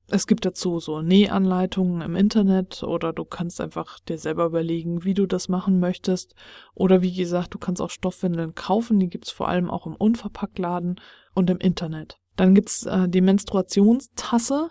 Es 0.09 0.29
gibt 0.29 0.45
dazu 0.45 0.79
so 0.79 1.03
Nähanleitungen 1.03 2.01
im 2.01 2.15
Internet 2.15 2.85
oder 2.85 3.13
du 3.13 3.25
kannst 3.25 3.61
einfach 3.61 3.99
dir 3.99 4.19
selber 4.19 4.45
überlegen, 4.47 5.03
wie 5.03 5.15
du 5.15 5.27
das 5.27 5.49
machen 5.49 5.81
möchtest. 5.81 6.35
Oder 6.75 7.03
wie 7.03 7.13
gesagt, 7.13 7.55
du 7.55 7.59
kannst 7.59 7.83
auch 7.83 7.91
Stoffwindeln 7.91 8.55
kaufen, 8.55 9.01
die 9.01 9.09
gibt's 9.09 9.33
vor 9.33 9.49
allem 9.49 9.69
auch 9.69 9.87
im 9.87 9.97
Unverpacktladen 9.97 11.01
und 11.35 11.51
im 11.51 11.59
Internet. 11.59 12.19
Dann 12.37 12.55
gibt's 12.55 12.87
äh, 12.87 13.09
die 13.09 13.21
Menstruationstasse, 13.21 14.71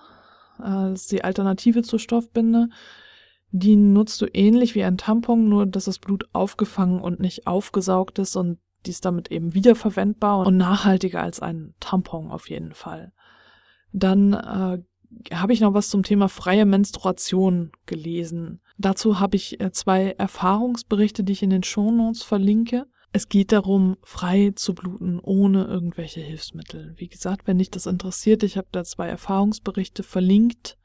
äh, 0.60 0.64
das 0.64 1.02
ist 1.02 1.12
die 1.12 1.24
Alternative 1.24 1.82
zur 1.82 2.00
Stoffbinde. 2.00 2.70
Die 3.52 3.76
nutzt 3.76 4.22
du 4.22 4.28
ähnlich 4.34 4.74
wie 4.76 4.84
ein 4.84 4.98
Tampon, 4.98 5.50
nur 5.50 5.66
dass 5.66 5.86
das 5.86 6.00
Blut 6.00 6.26
aufgefangen 6.34 7.02
und 7.02 7.20
nicht 7.20 7.46
aufgesaugt 7.48 8.20
ist 8.20 8.36
und 8.36 8.60
die 8.86 8.92
ist 8.92 9.06
damit 9.06 9.32
eben 9.32 9.54
wiederverwendbar 9.54 10.46
und 10.46 10.58
nachhaltiger 10.58 11.22
als 11.22 11.40
ein 11.40 11.74
Tampon 11.80 12.32
auf 12.32 12.50
jeden 12.50 12.74
Fall. 12.74 13.12
Dann 13.92 14.34
äh, 14.34 14.82
habe 15.34 15.54
ich 15.54 15.62
noch 15.62 15.74
was 15.74 15.90
zum 15.90 16.04
Thema 16.04 16.30
freie 16.30 16.66
Menstruation 16.66 17.72
gelesen. 17.86 18.62
Dazu 18.78 19.20
habe 19.20 19.36
ich 19.38 19.60
äh, 19.60 19.72
zwei 19.72 20.12
Erfahrungsberichte, 20.12 21.24
die 21.24 21.34
ich 21.34 21.44
in 21.44 21.50
den 21.50 21.64
Shownotes 21.64 22.24
verlinke. 22.24 22.86
Es 23.12 23.30
geht 23.30 23.54
darum, 23.54 23.96
frei 24.04 24.52
zu 24.56 24.76
bluten, 24.76 25.20
ohne 25.20 25.64
irgendwelche 25.66 26.20
Hilfsmittel. 26.20 26.94
Wie 26.98 27.08
gesagt, 27.08 27.48
wenn 27.48 27.60
dich 27.60 27.72
das 27.72 27.86
interessiert, 27.86 28.44
ich 28.44 28.58
habe 28.58 28.68
da 28.72 28.84
zwei 28.84 29.08
Erfahrungsberichte 29.08 30.04
verlinkt. 30.04 30.78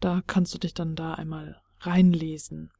Da 0.00 0.22
kannst 0.26 0.54
du 0.54 0.58
dich 0.58 0.72
dann 0.72 0.96
da 0.96 1.12
einmal 1.12 1.60
reinlesen. 1.80 2.70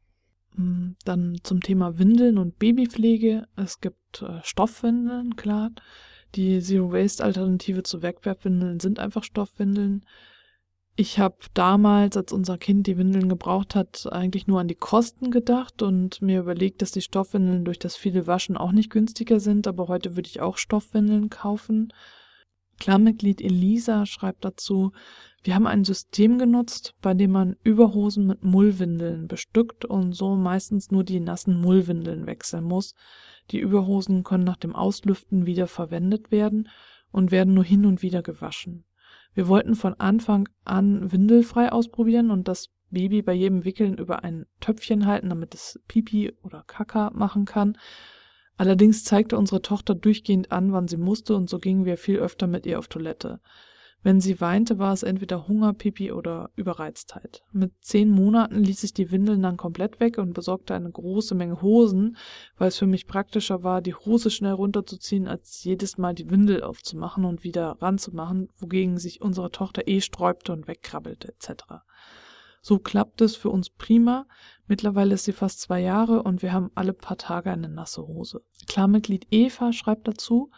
Hm, 0.56 0.96
dann 1.04 1.38
zum 1.42 1.60
Thema 1.60 1.98
Windeln 1.98 2.38
und 2.38 2.58
Babypflege. 2.58 3.46
Es 3.56 3.80
gibt 3.80 4.22
äh, 4.22 4.40
Stoffwindeln, 4.42 5.36
klar. 5.36 5.70
Die 6.34 6.60
Zero-Waste-Alternative 6.60 7.82
zu 7.82 8.02
Wegwerfwindeln 8.02 8.80
sind 8.80 8.98
einfach 8.98 9.24
Stoffwindeln. 9.24 10.04
Ich 10.96 11.18
habe 11.18 11.36
damals, 11.54 12.16
als 12.16 12.32
unser 12.32 12.58
Kind 12.58 12.86
die 12.86 12.98
Windeln 12.98 13.28
gebraucht 13.28 13.74
hat, 13.74 14.06
eigentlich 14.12 14.46
nur 14.46 14.60
an 14.60 14.68
die 14.68 14.74
Kosten 14.74 15.30
gedacht 15.30 15.82
und 15.82 16.20
mir 16.20 16.40
überlegt, 16.40 16.82
dass 16.82 16.90
die 16.90 17.00
Stoffwindeln 17.00 17.64
durch 17.64 17.78
das 17.78 17.96
viele 17.96 18.26
Waschen 18.26 18.56
auch 18.56 18.72
nicht 18.72 18.90
günstiger 18.90 19.40
sind, 19.40 19.66
aber 19.66 19.88
heute 19.88 20.14
würde 20.16 20.28
ich 20.28 20.40
auch 20.40 20.58
Stoffwindeln 20.58 21.30
kaufen. 21.30 21.92
Klarmitglied 22.80 23.40
Elisa 23.40 24.06
schreibt 24.06 24.44
dazu, 24.44 24.92
wir 25.42 25.54
haben 25.54 25.66
ein 25.66 25.84
System 25.84 26.38
genutzt, 26.38 26.94
bei 27.00 27.14
dem 27.14 27.30
man 27.30 27.56
Überhosen 27.62 28.26
mit 28.26 28.42
Mullwindeln 28.42 29.28
bestückt 29.28 29.84
und 29.84 30.12
so 30.12 30.34
meistens 30.34 30.90
nur 30.90 31.04
die 31.04 31.20
nassen 31.20 31.60
Mullwindeln 31.60 32.26
wechseln 32.26 32.64
muss. 32.64 32.94
Die 33.50 33.60
Überhosen 33.60 34.24
können 34.24 34.44
nach 34.44 34.56
dem 34.56 34.74
Auslüften 34.74 35.46
wieder 35.46 35.66
verwendet 35.66 36.30
werden 36.30 36.68
und 37.12 37.30
werden 37.30 37.54
nur 37.54 37.64
hin 37.64 37.86
und 37.86 38.02
wieder 38.02 38.22
gewaschen. 38.22 38.84
Wir 39.32 39.48
wollten 39.48 39.76
von 39.76 39.94
Anfang 39.94 40.48
an 40.64 41.12
windelfrei 41.12 41.70
ausprobieren 41.70 42.30
und 42.30 42.48
das 42.48 42.68
Baby 42.90 43.22
bei 43.22 43.32
jedem 43.32 43.64
Wickeln 43.64 43.96
über 43.96 44.24
ein 44.24 44.46
Töpfchen 44.60 45.06
halten, 45.06 45.28
damit 45.28 45.54
es 45.54 45.80
Pipi 45.86 46.32
oder 46.42 46.64
Kaka 46.66 47.10
machen 47.14 47.44
kann. 47.44 47.78
Allerdings 48.60 49.04
zeigte 49.04 49.38
unsere 49.38 49.62
Tochter 49.62 49.94
durchgehend 49.94 50.52
an, 50.52 50.70
wann 50.74 50.86
sie 50.86 50.98
musste, 50.98 51.34
und 51.34 51.48
so 51.48 51.58
gingen 51.58 51.86
wir 51.86 51.96
viel 51.96 52.18
öfter 52.18 52.46
mit 52.46 52.66
ihr 52.66 52.78
auf 52.78 52.88
Toilette. 52.88 53.40
Wenn 54.02 54.20
sie 54.20 54.38
weinte, 54.38 54.78
war 54.78 54.92
es 54.92 55.02
entweder 55.02 55.48
Hunger, 55.48 55.72
Pipi 55.72 56.12
oder 56.12 56.50
Überreiztheit. 56.56 57.42
Mit 57.52 57.72
zehn 57.80 58.10
Monaten 58.10 58.62
ließ 58.62 58.84
ich 58.84 58.92
die 58.92 59.10
Windeln 59.10 59.40
dann 59.40 59.56
komplett 59.56 59.98
weg 59.98 60.18
und 60.18 60.34
besorgte 60.34 60.74
eine 60.74 60.90
große 60.90 61.34
Menge 61.34 61.62
Hosen, 61.62 62.18
weil 62.58 62.68
es 62.68 62.76
für 62.76 62.86
mich 62.86 63.06
praktischer 63.06 63.62
war, 63.62 63.80
die 63.80 63.94
Hose 63.94 64.28
schnell 64.28 64.52
runterzuziehen, 64.52 65.26
als 65.26 65.64
jedes 65.64 65.96
Mal 65.96 66.14
die 66.14 66.28
Windel 66.28 66.62
aufzumachen 66.62 67.24
und 67.24 67.44
wieder 67.44 67.78
ranzumachen, 67.80 68.50
wogegen 68.58 68.98
sich 68.98 69.22
unsere 69.22 69.50
Tochter 69.50 69.88
eh 69.88 70.02
sträubte 70.02 70.52
und 70.52 70.68
wegkrabbelte 70.68 71.28
etc. 71.28 71.64
So 72.60 72.78
klappt 72.78 73.20
es 73.20 73.36
für 73.36 73.50
uns 73.50 73.70
prima. 73.70 74.26
Mittlerweile 74.66 75.14
ist 75.14 75.24
sie 75.24 75.32
fast 75.32 75.60
zwei 75.60 75.80
Jahre 75.80 76.22
und 76.22 76.42
wir 76.42 76.52
haben 76.52 76.70
alle 76.74 76.92
paar 76.92 77.16
Tage 77.16 77.50
eine 77.50 77.68
nasse 77.68 78.06
Hose. 78.06 78.42
Klarmitglied 78.66 79.26
Eva 79.30 79.72
schreibt 79.72 80.06
dazu, 80.08 80.50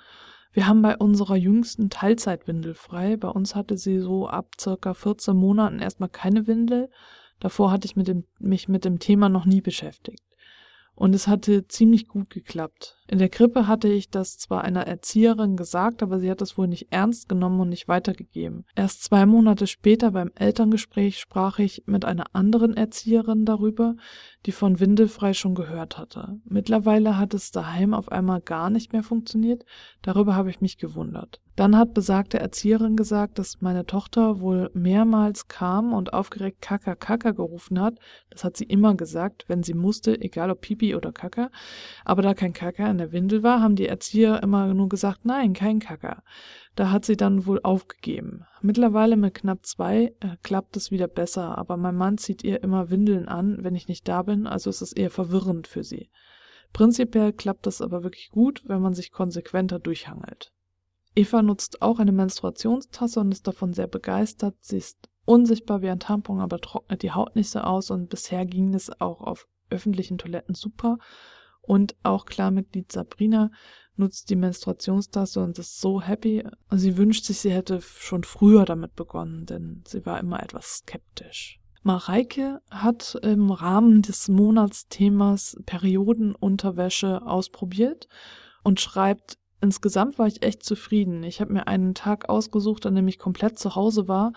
wir 0.53 0.67
haben 0.67 0.83
bei 0.83 0.97
unserer 0.99 1.37
jüngsten 1.37 1.89
Teilzeitwindel 1.89 2.75
frei. 2.75 3.17
Bei 3.17 3.29
uns 3.29 3.55
hatte 3.55 3.79
sie 3.79 4.01
so 4.01 4.29
ab 4.29 4.51
circa 4.61 4.93
14 4.93 5.35
Monaten 5.35 5.79
erstmal 5.79 6.11
keine 6.11 6.47
Windel. 6.47 6.91
Davor 7.41 7.71
hatte 7.71 7.87
ich 7.87 7.97
mit 7.97 8.07
dem, 8.07 8.25
mich 8.39 8.69
mit 8.69 8.85
dem 8.85 8.99
Thema 8.99 9.29
noch 9.29 9.47
nie 9.47 9.63
beschäftigt 9.63 10.23
und 10.95 11.15
es 11.15 11.27
hatte 11.27 11.67
ziemlich 11.69 12.07
gut 12.07 12.31
geklappt. 12.31 12.99
In 13.13 13.19
der 13.19 13.29
Krippe 13.29 13.69
hatte 13.69 13.89
ich 13.89 14.09
das 14.09 14.39
zwar 14.39 14.65
einer 14.65 14.87
Erzieherin 14.87 15.55
gesagt, 15.55 16.03
aber 16.03 16.19
sie 16.19 16.31
hat 16.31 16.41
das 16.41 16.57
wohl 16.57 16.67
nicht 16.67 16.87
ernst 16.93 17.29
genommen 17.29 17.61
und 17.61 17.69
nicht 17.69 17.87
weitergegeben. 17.87 18.65
Erst 18.75 19.05
zwei 19.05 19.27
Monate 19.27 19.67
später 19.67 20.13
beim 20.13 20.31
Elterngespräch 20.35 21.19
sprach 21.21 21.59
ich 21.59 21.83
mit 21.85 22.07
einer 22.07 22.25
anderen 22.33 22.75
Erzieherin 22.75 23.45
darüber, 23.45 23.97
die 24.47 24.53
von 24.53 24.81
Windelfrei 24.81 25.35
schon 25.35 25.55
gehört 25.55 25.99
hatte. 25.99 26.41
Mittlerweile 26.47 27.19
hat 27.19 27.35
es 27.35 27.51
daheim 27.51 27.93
auf 27.93 28.11
einmal 28.11 28.41
gar 28.41 28.71
nicht 28.71 28.95
mehr 28.95 29.03
funktioniert, 29.03 29.67
darüber 30.01 30.35
habe 30.35 30.49
ich 30.49 30.63
mich 30.63 30.79
gewundert. 30.79 31.43
Dann 31.55 31.77
hat 31.77 31.93
besagte 31.93 32.41
Erzieherin 32.41 32.97
gesagt, 32.97 33.39
dass 33.39 33.61
meine 33.61 33.85
Tochter 33.85 34.41
wohl 34.41 34.71
mehrmals 34.73 35.49
kam 35.49 35.93
und 35.93 36.15
aufgeregt 36.15 36.63
Kaka 36.63 36.95
Kaka 36.95 37.33
gerufen 37.33 37.79
hat. 37.79 37.99
Das 38.31 38.43
hat 38.43 38.57
sie 38.57 38.65
immer 38.65 38.95
gesagt, 38.95 39.45
wenn 39.49 39.63
sie 39.63 39.75
musste, 39.75 40.19
egal 40.19 40.51
ob 40.51 40.63
Pipi 40.63 40.95
oder 40.95 41.13
Kaka. 41.13 41.51
Aber 42.07 42.23
da 42.23 42.33
kein 42.33 42.55
Kaka 42.55 42.91
in 42.91 43.02
der 43.03 43.11
Windel 43.13 43.43
war, 43.43 43.61
haben 43.61 43.75
die 43.75 43.89
Erzieher 43.89 44.43
immer 44.45 44.73
nur 44.75 44.89
gesagt, 44.89 45.25
nein, 45.25 45.55
kein 45.55 45.81
Kaka. 45.81 46.23
Da 46.77 46.93
hat 46.93 47.05
sie 47.05 47.17
dann 47.17 47.47
wohl 47.47 47.61
aufgegeben. 47.63 48.45
Mittlerweile 48.61 49.17
mit 49.17 49.35
knapp 49.35 49.67
zwei 49.67 50.15
äh, 50.21 50.37
klappt 50.45 50.77
es 50.77 50.93
wieder 50.93 51.09
besser, 51.09 51.59
aber 51.59 51.77
mein 51.77 51.97
Mann 51.97 52.17
zieht 52.17 52.45
ihr 52.45 52.63
immer 52.63 52.91
Windeln 52.91 53.27
an, 53.27 53.65
wenn 53.65 53.75
ich 53.75 53.89
nicht 53.89 54.07
da 54.07 54.23
bin, 54.23 54.47
also 54.47 54.71
ist 54.71 54.83
es 54.83 54.93
eher 54.93 55.11
verwirrend 55.11 55.67
für 55.67 55.83
sie. 55.83 56.11
Prinzipiell 56.73 57.33
klappt 57.33 57.67
das 57.67 57.83
aber 57.83 58.05
wirklich 58.05 58.31
gut, 58.31 58.63
wenn 58.67 58.81
man 58.81 58.95
sich 58.95 59.11
konsequenter 59.11 59.81
durchhangelt. 59.81 60.53
Eva 61.17 61.43
nutzt 61.43 61.83
auch 61.83 61.99
eine 61.99 62.13
Menstruationstasse 62.13 63.19
und 63.19 63.33
ist 63.33 63.49
davon 63.49 63.73
sehr 63.73 63.89
begeistert. 63.89 64.55
Sie 64.61 64.79
ist 64.79 65.11
unsichtbar 65.25 65.83
wie 65.83 65.91
ein 65.91 66.01
Tampon, 66.01 66.41
aber 66.41 66.61
trocknet 66.61 67.03
die 67.03 67.11
Haut 67.11 67.35
nicht 67.35 67.51
so 67.51 67.59
aus 67.59 67.91
und 67.91 68.09
bisher 68.09 68.47
ging 68.47 68.73
es 68.75 69.01
auch 69.01 69.21
auf 69.21 69.49
öffentlichen 69.71 70.19
Toiletten 70.19 70.55
super. 70.55 70.99
Und 71.63 71.95
auch 72.03 72.27
Klarmitglied 72.27 72.91
Sabrina 72.91 73.51
nutzt 73.97 74.31
die 74.31 74.37
Menstruationstasse 74.37 75.43
und 75.43 75.59
ist 75.59 75.81
so 75.81 76.03
happy. 76.03 76.45
Sie 76.71 76.97
wünscht 76.97 77.25
sich, 77.25 77.39
sie 77.41 77.53
hätte 77.53 77.81
schon 77.81 78.25
früher 78.25 78.65
damit 78.65 78.95
begonnen, 78.95 79.47
denn 79.47 79.85
sie 79.87 80.05
war 80.05 80.19
immer 80.19 80.43
etwas 80.43 80.79
skeptisch. 80.79 81.61
Mareike 81.83 82.61
hat 82.71 83.19
im 83.23 83.51
Rahmen 83.51 84.03
des 84.03 84.29
Monatsthemas 84.29 85.57
Periodenunterwäsche 85.67 87.23
ausprobiert 87.23 88.09
und 88.63 88.81
schreibt, 88.81 89.39
insgesamt 89.61 90.19
war 90.19 90.29
ich 90.29 90.45
echt 90.45 90.63
zufrieden. 90.63 91.25
Ich 91.25 91.41
habe 91.41 91.53
mir 91.53 91.67
einen 91.67 91.95
Tag 91.95 92.29
ausgesucht, 92.29 92.87
an 92.87 92.95
dem 92.95 93.09
ich 93.09 93.19
komplett 93.19 93.59
zu 93.59 93.75
Hause 93.75 94.07
war 94.07 94.33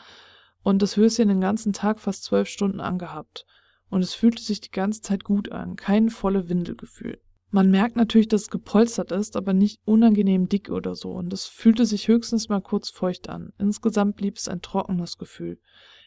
und 0.63 0.81
das 0.81 0.97
Höschen 0.97 1.27
den 1.27 1.41
ganzen 1.41 1.73
Tag 1.73 1.99
fast 1.99 2.23
zwölf 2.23 2.47
Stunden 2.49 2.79
angehabt. 2.79 3.45
Und 3.89 4.01
es 4.01 4.13
fühlte 4.13 4.41
sich 4.41 4.61
die 4.61 4.71
ganze 4.71 5.01
Zeit 5.01 5.23
gut 5.23 5.51
an, 5.51 5.75
kein 5.75 6.09
volle 6.09 6.49
Windelgefühl. 6.49 7.19
Man 7.51 7.71
merkt 7.71 7.95
natürlich, 7.95 8.27
dass 8.27 8.43
es 8.43 8.49
gepolstert 8.49 9.11
ist, 9.11 9.37
aber 9.37 9.53
nicht 9.53 9.79
unangenehm 9.85 10.49
dick 10.49 10.69
oder 10.69 10.95
so, 10.95 11.11
und 11.11 11.31
es 11.31 11.45
fühlte 11.45 11.85
sich 11.85 12.07
höchstens 12.07 12.49
mal 12.49 12.61
kurz 12.61 12.89
feucht 12.89 13.29
an. 13.29 13.53
Insgesamt 13.57 14.17
blieb 14.17 14.35
es 14.37 14.49
ein 14.49 14.61
trockenes 14.61 15.17
Gefühl. 15.17 15.59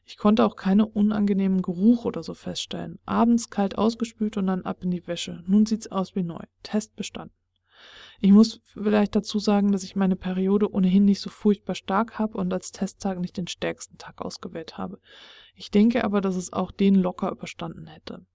Ich 0.05 0.17
konnte 0.17 0.45
auch 0.45 0.57
keine 0.57 0.87
unangenehmen 0.87 1.63
Geruch 1.63 2.05
oder 2.05 2.23
so 2.23 2.35
feststellen. 2.35 2.99
Abends 3.07 3.51
kalt 3.51 3.79
ausgespült 3.79 4.37
und 4.37 4.47
dann 4.47 4.63
ab 4.63 4.83
in 4.83 4.91
die 4.91 5.07
Wäsche. 5.07 5.43
Nun 5.47 5.65
sieht's 5.65 5.91
aus 5.91 6.15
wie 6.15 6.23
neu. 6.23 6.43
Test 6.63 6.97
bestanden. 6.97 7.38
Ich 8.21 8.33
muss 8.33 8.61
vielleicht 8.65 9.15
dazu 9.15 9.39
sagen, 9.39 9.71
dass 9.71 9.85
ich 9.85 9.95
meine 9.95 10.17
Periode 10.17 10.73
ohnehin 10.73 11.05
nicht 11.05 11.21
so 11.21 11.31
furchtbar 11.31 11.77
stark 11.77 12.19
habe 12.19 12.37
und 12.37 12.53
als 12.53 12.73
Testtag 12.73 13.21
nicht 13.21 13.37
den 13.37 13.47
stärksten 13.47 13.97
Tag 13.97 14.21
ausgewählt 14.21 14.77
habe. 14.77 14.99
Ich 15.55 15.71
denke 15.71 16.03
aber, 16.05 16.21
dass 16.21 16.35
es 16.35 16.53
auch 16.53 16.73
den 16.73 16.97
locker 16.97 17.31
überstanden 17.31 17.87
hätte. 17.87 18.27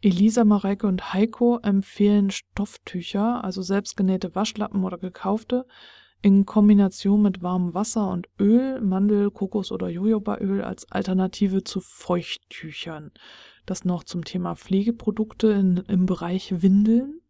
Elisa, 0.00 0.44
Mareike 0.44 0.86
und 0.86 1.14
Heiko 1.14 1.58
empfehlen 1.62 2.30
Stofftücher, 2.30 3.42
also 3.42 3.62
selbstgenähte 3.62 4.34
Waschlappen 4.34 4.84
oder 4.84 4.98
gekaufte, 4.98 5.64
in 6.20 6.44
Kombination 6.44 7.22
mit 7.22 7.42
warmem 7.42 7.74
Wasser 7.74 8.10
und 8.10 8.28
Öl, 8.40 8.80
Mandel, 8.80 9.30
Kokos 9.30 9.70
oder 9.70 9.88
Jojobaöl 9.88 10.62
als 10.62 10.90
Alternative 10.90 11.64
zu 11.64 11.80
Feuchttüchern. 11.80 13.12
Das 13.66 13.84
noch 13.84 14.04
zum 14.04 14.24
Thema 14.24 14.56
Pflegeprodukte 14.56 15.48
in, 15.48 15.76
im 15.88 16.06
Bereich 16.06 16.62
Windeln. 16.62 17.20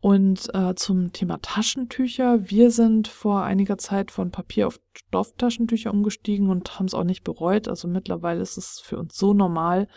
Und 0.00 0.48
äh, 0.54 0.74
zum 0.76 1.12
Thema 1.12 1.38
Taschentücher. 1.42 2.48
Wir 2.48 2.70
sind 2.70 3.06
vor 3.06 3.42
einiger 3.42 3.76
Zeit 3.76 4.10
von 4.10 4.30
Papier 4.30 4.66
auf 4.66 4.80
Stofftaschentücher 4.94 5.92
umgestiegen 5.92 6.48
und 6.48 6.78
haben 6.78 6.86
es 6.86 6.94
auch 6.94 7.04
nicht 7.04 7.22
bereut. 7.22 7.68
Also 7.68 7.86
mittlerweile 7.86 8.40
ist 8.40 8.56
es 8.56 8.80
für 8.80 8.98
uns 8.98 9.16
so 9.16 9.34
normal, 9.34 9.88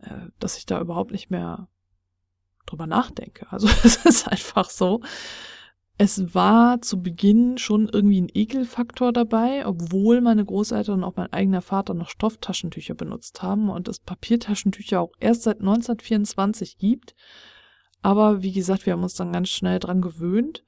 äh, 0.00 0.28
dass 0.40 0.58
ich 0.58 0.66
da 0.66 0.78
überhaupt 0.78 1.10
nicht 1.10 1.30
mehr 1.30 1.68
drüber 2.66 2.86
nachdenke. 2.86 3.46
Also 3.50 3.68
es 3.82 4.04
ist 4.04 4.28
einfach 4.28 4.68
so. 4.68 5.00
Es 5.96 6.34
war 6.34 6.82
zu 6.82 7.00
Beginn 7.00 7.56
schon 7.56 7.88
irgendwie 7.88 8.20
ein 8.20 8.30
Ekelfaktor 8.32 9.12
dabei, 9.12 9.64
obwohl 9.64 10.20
meine 10.20 10.44
Großeltern 10.44 10.98
und 10.98 11.04
auch 11.04 11.16
mein 11.16 11.32
eigener 11.32 11.62
Vater 11.62 11.94
noch 11.94 12.08
Stofftaschentücher 12.08 12.94
benutzt 12.94 13.42
haben 13.42 13.70
und 13.70 13.86
es 13.86 14.00
Papiertaschentücher 14.00 15.00
auch 15.00 15.12
erst 15.20 15.44
seit 15.44 15.60
1924 15.60 16.78
gibt. 16.78 17.14
Aber 18.04 18.42
wie 18.42 18.52
gesagt, 18.52 18.84
wir 18.84 18.92
haben 18.92 19.02
uns 19.02 19.14
dann 19.14 19.32
ganz 19.32 19.48
schnell 19.48 19.78
dran 19.78 20.02
gewöhnt. 20.02 20.62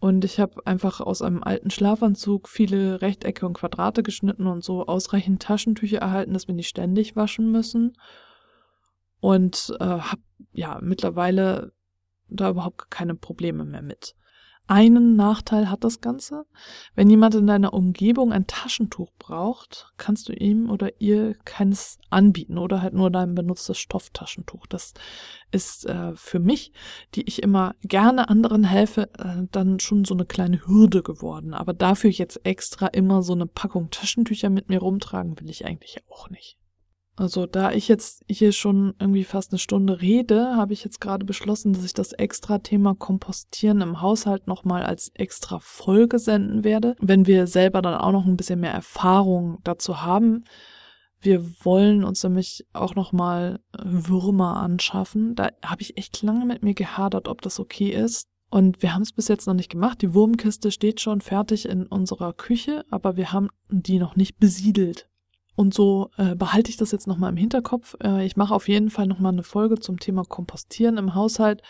Und 0.00 0.24
ich 0.24 0.40
habe 0.40 0.66
einfach 0.66 1.00
aus 1.00 1.22
einem 1.22 1.44
alten 1.44 1.70
Schlafanzug 1.70 2.48
viele 2.48 3.00
Rechtecke 3.00 3.46
und 3.46 3.52
Quadrate 3.52 4.02
geschnitten 4.02 4.48
und 4.48 4.64
so 4.64 4.84
ausreichend 4.84 5.40
Taschentücher 5.40 5.98
erhalten, 5.98 6.32
dass 6.32 6.48
wir 6.48 6.56
nicht 6.56 6.68
ständig 6.68 7.14
waschen 7.14 7.52
müssen. 7.52 7.96
Und 9.20 9.72
äh, 9.78 9.84
habe 9.84 10.20
ja 10.50 10.80
mittlerweile 10.82 11.70
da 12.28 12.50
überhaupt 12.50 12.90
keine 12.90 13.14
Probleme 13.14 13.64
mehr 13.64 13.82
mit. 13.82 14.16
Einen 14.70 15.16
Nachteil 15.16 15.70
hat 15.70 15.82
das 15.82 16.02
Ganze. 16.02 16.44
Wenn 16.94 17.08
jemand 17.08 17.34
in 17.34 17.46
deiner 17.46 17.72
Umgebung 17.72 18.34
ein 18.34 18.46
Taschentuch 18.46 19.10
braucht, 19.18 19.94
kannst 19.96 20.28
du 20.28 20.34
ihm 20.34 20.68
oder 20.68 21.00
ihr 21.00 21.36
keines 21.46 21.98
anbieten 22.10 22.58
oder 22.58 22.82
halt 22.82 22.92
nur 22.92 23.10
dein 23.10 23.34
benutztes 23.34 23.78
Stofftaschentuch. 23.78 24.66
Das 24.66 24.92
ist 25.50 25.86
äh, 25.86 26.14
für 26.14 26.38
mich, 26.38 26.72
die 27.14 27.22
ich 27.22 27.42
immer 27.42 27.76
gerne 27.80 28.28
anderen 28.28 28.62
helfe, 28.62 29.08
äh, 29.18 29.46
dann 29.50 29.80
schon 29.80 30.04
so 30.04 30.12
eine 30.12 30.26
kleine 30.26 30.66
Hürde 30.66 31.02
geworden. 31.02 31.54
Aber 31.54 31.72
dafür 31.72 32.10
jetzt 32.10 32.44
extra 32.44 32.88
immer 32.88 33.22
so 33.22 33.32
eine 33.32 33.46
Packung 33.46 33.88
Taschentücher 33.88 34.50
mit 34.50 34.68
mir 34.68 34.80
rumtragen 34.80 35.40
will 35.40 35.48
ich 35.48 35.64
eigentlich 35.64 36.04
auch 36.10 36.28
nicht. 36.28 36.57
Also 37.18 37.46
da 37.46 37.72
ich 37.72 37.88
jetzt 37.88 38.24
hier 38.28 38.52
schon 38.52 38.94
irgendwie 39.00 39.24
fast 39.24 39.50
eine 39.50 39.58
Stunde 39.58 40.00
rede, 40.00 40.54
habe 40.54 40.72
ich 40.72 40.84
jetzt 40.84 41.00
gerade 41.00 41.26
beschlossen, 41.26 41.72
dass 41.72 41.84
ich 41.84 41.92
das 41.92 42.12
extra 42.12 42.58
Thema 42.58 42.94
Kompostieren 42.94 43.80
im 43.80 44.00
Haushalt 44.00 44.46
nochmal 44.46 44.84
als 44.84 45.10
extra 45.14 45.58
Folge 45.58 46.20
senden 46.20 46.62
werde, 46.62 46.94
wenn 47.00 47.26
wir 47.26 47.48
selber 47.48 47.82
dann 47.82 47.96
auch 47.96 48.12
noch 48.12 48.24
ein 48.24 48.36
bisschen 48.36 48.60
mehr 48.60 48.72
Erfahrung 48.72 49.58
dazu 49.64 50.02
haben. 50.02 50.44
Wir 51.20 51.44
wollen 51.64 52.04
uns 52.04 52.22
nämlich 52.22 52.64
auch 52.72 52.94
nochmal 52.94 53.58
Würmer 53.82 54.58
anschaffen. 54.58 55.34
Da 55.34 55.50
habe 55.64 55.82
ich 55.82 55.96
echt 55.96 56.22
lange 56.22 56.46
mit 56.46 56.62
mir 56.62 56.74
gehadert, 56.74 57.26
ob 57.26 57.42
das 57.42 57.58
okay 57.58 57.88
ist. 57.88 58.28
Und 58.48 58.80
wir 58.80 58.94
haben 58.94 59.02
es 59.02 59.12
bis 59.12 59.26
jetzt 59.26 59.48
noch 59.48 59.54
nicht 59.54 59.70
gemacht. 59.70 60.00
Die 60.02 60.14
Wurmkiste 60.14 60.70
steht 60.70 61.00
schon 61.00 61.20
fertig 61.20 61.68
in 61.68 61.84
unserer 61.88 62.32
Küche, 62.32 62.84
aber 62.90 63.16
wir 63.16 63.32
haben 63.32 63.48
die 63.68 63.98
noch 63.98 64.14
nicht 64.14 64.38
besiedelt. 64.38 65.08
Und 65.58 65.74
so 65.74 66.12
äh, 66.18 66.36
behalte 66.36 66.70
ich 66.70 66.76
das 66.76 66.92
jetzt 66.92 67.08
nochmal 67.08 67.30
im 67.30 67.36
Hinterkopf. 67.36 67.96
Äh, 68.00 68.24
ich 68.24 68.36
mache 68.36 68.54
auf 68.54 68.68
jeden 68.68 68.90
Fall 68.90 69.08
nochmal 69.08 69.32
eine 69.32 69.42
Folge 69.42 69.80
zum 69.80 69.98
Thema 69.98 70.22
Kompostieren 70.22 70.98
im 70.98 71.16
Haushalt 71.16 71.62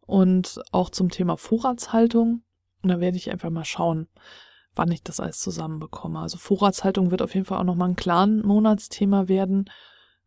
und 0.00 0.60
auch 0.72 0.90
zum 0.90 1.10
Thema 1.10 1.36
Vorratshaltung. 1.36 2.42
Und 2.82 2.88
da 2.88 2.98
werde 2.98 3.16
ich 3.16 3.30
einfach 3.30 3.50
mal 3.50 3.64
schauen, 3.64 4.08
wann 4.74 4.90
ich 4.90 5.04
das 5.04 5.20
alles 5.20 5.38
zusammenbekomme. 5.38 6.18
Also 6.18 6.38
Vorratshaltung 6.38 7.12
wird 7.12 7.22
auf 7.22 7.32
jeden 7.34 7.46
Fall 7.46 7.58
auch 7.58 7.64
nochmal 7.64 7.90
ein 7.90 7.94
klaren 7.94 8.44
Monatsthema 8.44 9.28
werden, 9.28 9.70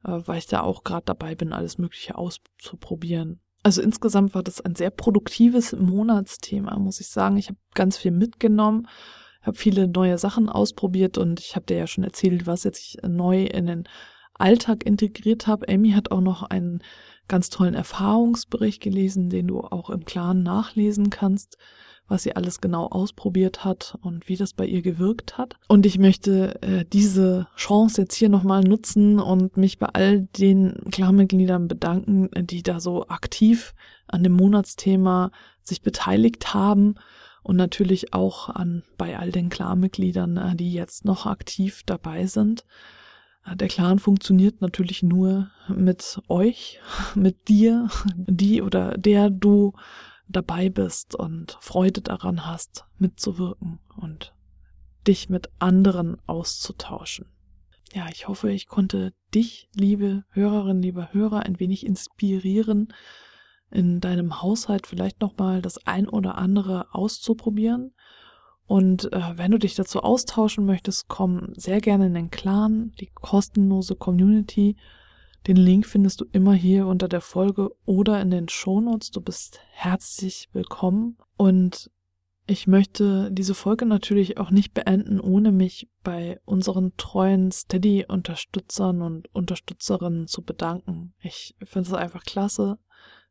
äh, 0.05 0.21
weil 0.25 0.37
ich 0.37 0.47
da 0.47 0.61
auch 0.61 0.85
gerade 0.85 1.03
dabei 1.05 1.35
bin, 1.35 1.51
alles 1.51 1.77
Mögliche 1.77 2.17
auszuprobieren. 2.17 3.41
Also 3.63 3.81
insgesamt 3.81 4.33
war 4.33 4.43
das 4.43 4.61
ein 4.61 4.75
sehr 4.75 4.91
produktives 4.91 5.73
Monatsthema, 5.73 6.79
muss 6.79 7.01
ich 7.01 7.09
sagen. 7.09 7.35
Ich 7.35 7.49
habe 7.49 7.59
ganz 7.73 7.97
viel 7.97 8.11
mitgenommen 8.11 8.87
habe 9.43 9.57
viele 9.57 9.87
neue 9.87 10.17
Sachen 10.17 10.49
ausprobiert 10.49 11.17
und 11.17 11.39
ich 11.39 11.55
habe 11.55 11.65
dir 11.65 11.77
ja 11.77 11.87
schon 11.87 12.03
erzählt, 12.03 12.47
was 12.47 12.63
jetzt 12.63 12.79
ich 12.79 12.97
neu 13.07 13.43
in 13.43 13.67
den 13.67 13.83
Alltag 14.33 14.85
integriert 14.85 15.47
habe. 15.47 15.67
Amy 15.69 15.91
hat 15.91 16.11
auch 16.11 16.21
noch 16.21 16.43
einen 16.43 16.81
ganz 17.27 17.49
tollen 17.49 17.75
Erfahrungsbericht 17.75 18.81
gelesen, 18.81 19.29
den 19.29 19.47
du 19.47 19.61
auch 19.61 19.89
im 19.89 20.05
Klaren 20.05 20.43
nachlesen 20.43 21.09
kannst, 21.09 21.57
was 22.07 22.23
sie 22.23 22.35
alles 22.35 22.59
genau 22.59 22.87
ausprobiert 22.87 23.63
hat 23.63 23.97
und 24.01 24.27
wie 24.27 24.35
das 24.35 24.53
bei 24.53 24.65
ihr 24.65 24.81
gewirkt 24.81 25.37
hat. 25.37 25.55
Und 25.67 25.85
ich 25.85 25.99
möchte 25.99 26.61
äh, 26.61 26.85
diese 26.91 27.47
Chance 27.55 28.01
jetzt 28.01 28.15
hier 28.15 28.29
nochmal 28.29 28.61
nutzen 28.61 29.19
und 29.19 29.55
mich 29.55 29.79
bei 29.79 29.87
all 29.87 30.21
den 30.37 30.73
Klarmitgliedern 30.91 31.67
bedanken, 31.67 32.29
die 32.45 32.61
da 32.61 32.79
so 32.79 33.07
aktiv 33.07 33.73
an 34.07 34.23
dem 34.23 34.33
Monatsthema 34.33 35.31
sich 35.63 35.81
beteiligt 35.81 36.53
haben 36.53 36.95
und 37.43 37.57
natürlich 37.57 38.13
auch 38.13 38.49
an 38.49 38.83
bei 38.97 39.19
all 39.19 39.31
den 39.31 39.49
Clanmitgliedern, 39.49 40.37
äh, 40.37 40.55
die 40.55 40.73
jetzt 40.73 41.05
noch 41.05 41.25
aktiv 41.25 41.83
dabei 41.85 42.25
sind. 42.25 42.65
Äh, 43.45 43.55
der 43.55 43.67
Clan 43.67 43.99
funktioniert 43.99 44.61
natürlich 44.61 45.03
nur 45.03 45.51
mit 45.67 46.19
euch, 46.29 46.79
mit 47.15 47.47
dir, 47.47 47.89
die 48.15 48.61
oder 48.61 48.97
der 48.97 49.29
du 49.29 49.73
dabei 50.27 50.69
bist 50.69 51.15
und 51.15 51.57
Freude 51.59 52.01
daran 52.01 52.45
hast, 52.45 52.85
mitzuwirken 52.97 53.79
und 53.97 54.33
dich 55.05 55.29
mit 55.29 55.49
anderen 55.59 56.17
auszutauschen. 56.27 57.25
Ja, 57.93 58.07
ich 58.11 58.27
hoffe, 58.27 58.49
ich 58.51 58.67
konnte 58.67 59.13
dich, 59.35 59.69
liebe 59.75 60.23
Hörerin, 60.29 60.81
lieber 60.81 61.13
Hörer, 61.13 61.41
ein 61.41 61.59
wenig 61.59 61.85
inspirieren, 61.85 62.91
in 63.73 63.99
deinem 63.99 64.41
Haushalt 64.41 64.87
vielleicht 64.87 65.19
nochmal 65.21 65.61
das 65.61 65.85
ein 65.85 66.07
oder 66.07 66.37
andere 66.37 66.93
auszuprobieren. 66.93 67.93
Und 68.65 69.11
äh, 69.11 69.37
wenn 69.37 69.51
du 69.51 69.59
dich 69.59 69.75
dazu 69.75 70.01
austauschen 70.01 70.65
möchtest, 70.65 71.07
komm 71.07 71.53
sehr 71.55 71.81
gerne 71.81 72.05
in 72.07 72.13
den 72.13 72.31
Clan, 72.31 72.91
die 72.99 73.09
kostenlose 73.13 73.95
Community. 73.95 74.77
Den 75.47 75.57
Link 75.57 75.85
findest 75.85 76.21
du 76.21 76.25
immer 76.31 76.53
hier 76.53 76.87
unter 76.87 77.09
der 77.09 77.21
Folge 77.21 77.71
oder 77.85 78.21
in 78.21 78.31
den 78.31 78.47
Shownotes. 78.47 79.11
Du 79.11 79.19
bist 79.19 79.59
herzlich 79.71 80.49
willkommen. 80.53 81.17
Und 81.35 81.91
ich 82.45 82.67
möchte 82.67 83.31
diese 83.31 83.53
Folge 83.53 83.85
natürlich 83.85 84.37
auch 84.37 84.51
nicht 84.51 84.73
beenden, 84.73 85.19
ohne 85.19 85.51
mich 85.51 85.89
bei 86.03 86.39
unseren 86.45 86.95
treuen 86.97 87.51
Steady-Unterstützern 87.51 89.01
und 89.01 89.33
Unterstützerinnen 89.33 90.27
zu 90.27 90.43
bedanken. 90.43 91.13
Ich 91.21 91.55
finde 91.63 91.89
es 91.89 91.93
einfach 91.93 92.23
klasse, 92.23 92.79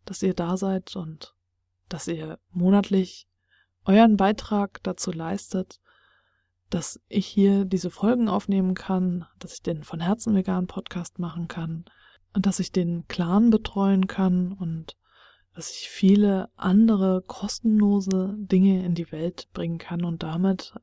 dass 0.05 0.23
ihr 0.23 0.35
da 0.35 0.57
seid 0.57 0.97
und 0.97 1.35
dass 1.89 2.09
ihr 2.09 2.39
monatlich 2.51 3.27
euren 3.85 4.17
Beitrag 4.17 4.83
dazu 4.83 5.13
leistet, 5.13 5.81
dass 6.71 7.01
ich 7.09 7.27
hier 7.27 7.65
diese 7.65 7.91
Folgen 7.91 8.29
aufnehmen 8.29 8.75
kann, 8.75 9.27
dass 9.39 9.55
ich 9.55 9.63
den 9.63 9.85
von 9.85 10.01
Herzen 10.01 10.35
veganen 10.35 10.67
Podcast 10.67 11.19
machen 11.19 11.49
kann 11.49 11.85
und 12.33 12.47
dass 12.47 12.61
ich 12.61 12.73
den 12.73 13.07
Clan 13.09 13.51
betreuen 13.51 14.07
kann 14.07 14.53
und 14.53 14.97
dass 15.55 15.71
ich 15.71 15.91
viele 15.91 16.49
andere 16.57 17.23
kostenlose 17.27 18.35
Dinge 18.39 18.85
in 18.85 18.95
die 18.95 19.13
Welt 19.13 19.49
bringen 19.53 19.77
kann 19.79 20.05
und 20.05 20.23
damit 20.23 20.75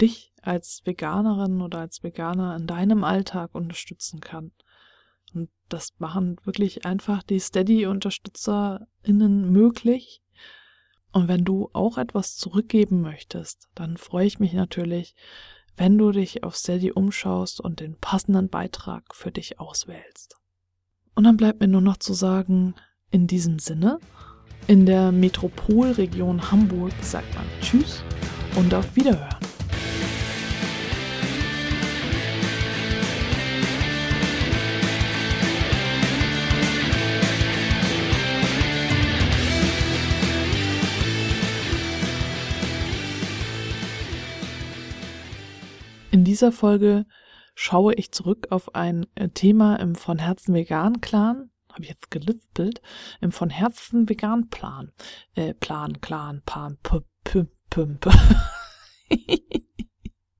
dich 0.00 0.32
als 0.42 0.82
Veganerin 0.84 1.60
oder 1.60 1.80
als 1.80 2.04
Veganer 2.04 2.54
in 2.54 2.68
deinem 2.68 3.02
Alltag 3.02 3.54
unterstützen 3.54 4.20
kann. 4.20 4.52
Das 5.68 5.90
machen 5.98 6.36
wirklich 6.44 6.86
einfach 6.86 7.22
die 7.22 7.40
Steady-UnterstützerInnen 7.40 9.50
möglich. 9.50 10.22
Und 11.12 11.28
wenn 11.28 11.44
du 11.44 11.70
auch 11.72 11.98
etwas 11.98 12.36
zurückgeben 12.36 13.00
möchtest, 13.00 13.68
dann 13.74 13.96
freue 13.96 14.26
ich 14.26 14.38
mich 14.38 14.52
natürlich, 14.52 15.14
wenn 15.76 15.96
du 15.96 16.12
dich 16.12 16.44
auf 16.44 16.56
Steady 16.56 16.92
umschaust 16.92 17.60
und 17.60 17.80
den 17.80 17.96
passenden 17.96 18.48
Beitrag 18.48 19.14
für 19.14 19.30
dich 19.30 19.60
auswählst. 19.60 20.36
Und 21.14 21.24
dann 21.24 21.36
bleibt 21.36 21.60
mir 21.60 21.68
nur 21.68 21.80
noch 21.80 21.98
zu 21.98 22.12
sagen, 22.12 22.74
in 23.10 23.26
diesem 23.26 23.58
Sinne, 23.58 23.98
in 24.66 24.86
der 24.86 25.12
Metropolregion 25.12 26.50
Hamburg 26.50 26.92
sagt 27.00 27.34
man 27.34 27.46
Tschüss 27.60 28.02
und 28.56 28.74
auf 28.74 28.94
Wiederhören. 28.96 29.57
Dieser 46.38 46.52
Folge 46.52 47.04
schaue 47.56 47.94
ich 47.94 48.12
zurück 48.12 48.46
auf 48.50 48.76
ein 48.76 49.06
äh, 49.16 49.28
Thema 49.28 49.74
im 49.80 49.96
von 49.96 50.20
Herzen 50.20 50.54
vegan 50.54 51.00
Clan. 51.00 51.50
Habe 51.68 51.82
ich 51.82 51.88
jetzt 51.88 52.12
gelispelt. 52.12 52.80
Im 53.20 53.32
von 53.32 53.50
Herzen 53.50 54.08
vegan 54.08 54.48
Plan. 54.48 54.92
Äh, 55.34 55.54
Plan, 55.54 56.00
Clan, 56.00 56.42
Pan, 56.46 56.78
p, 56.84 57.00
p, 57.24 57.46
p, 57.70 57.86
p. 57.86 58.10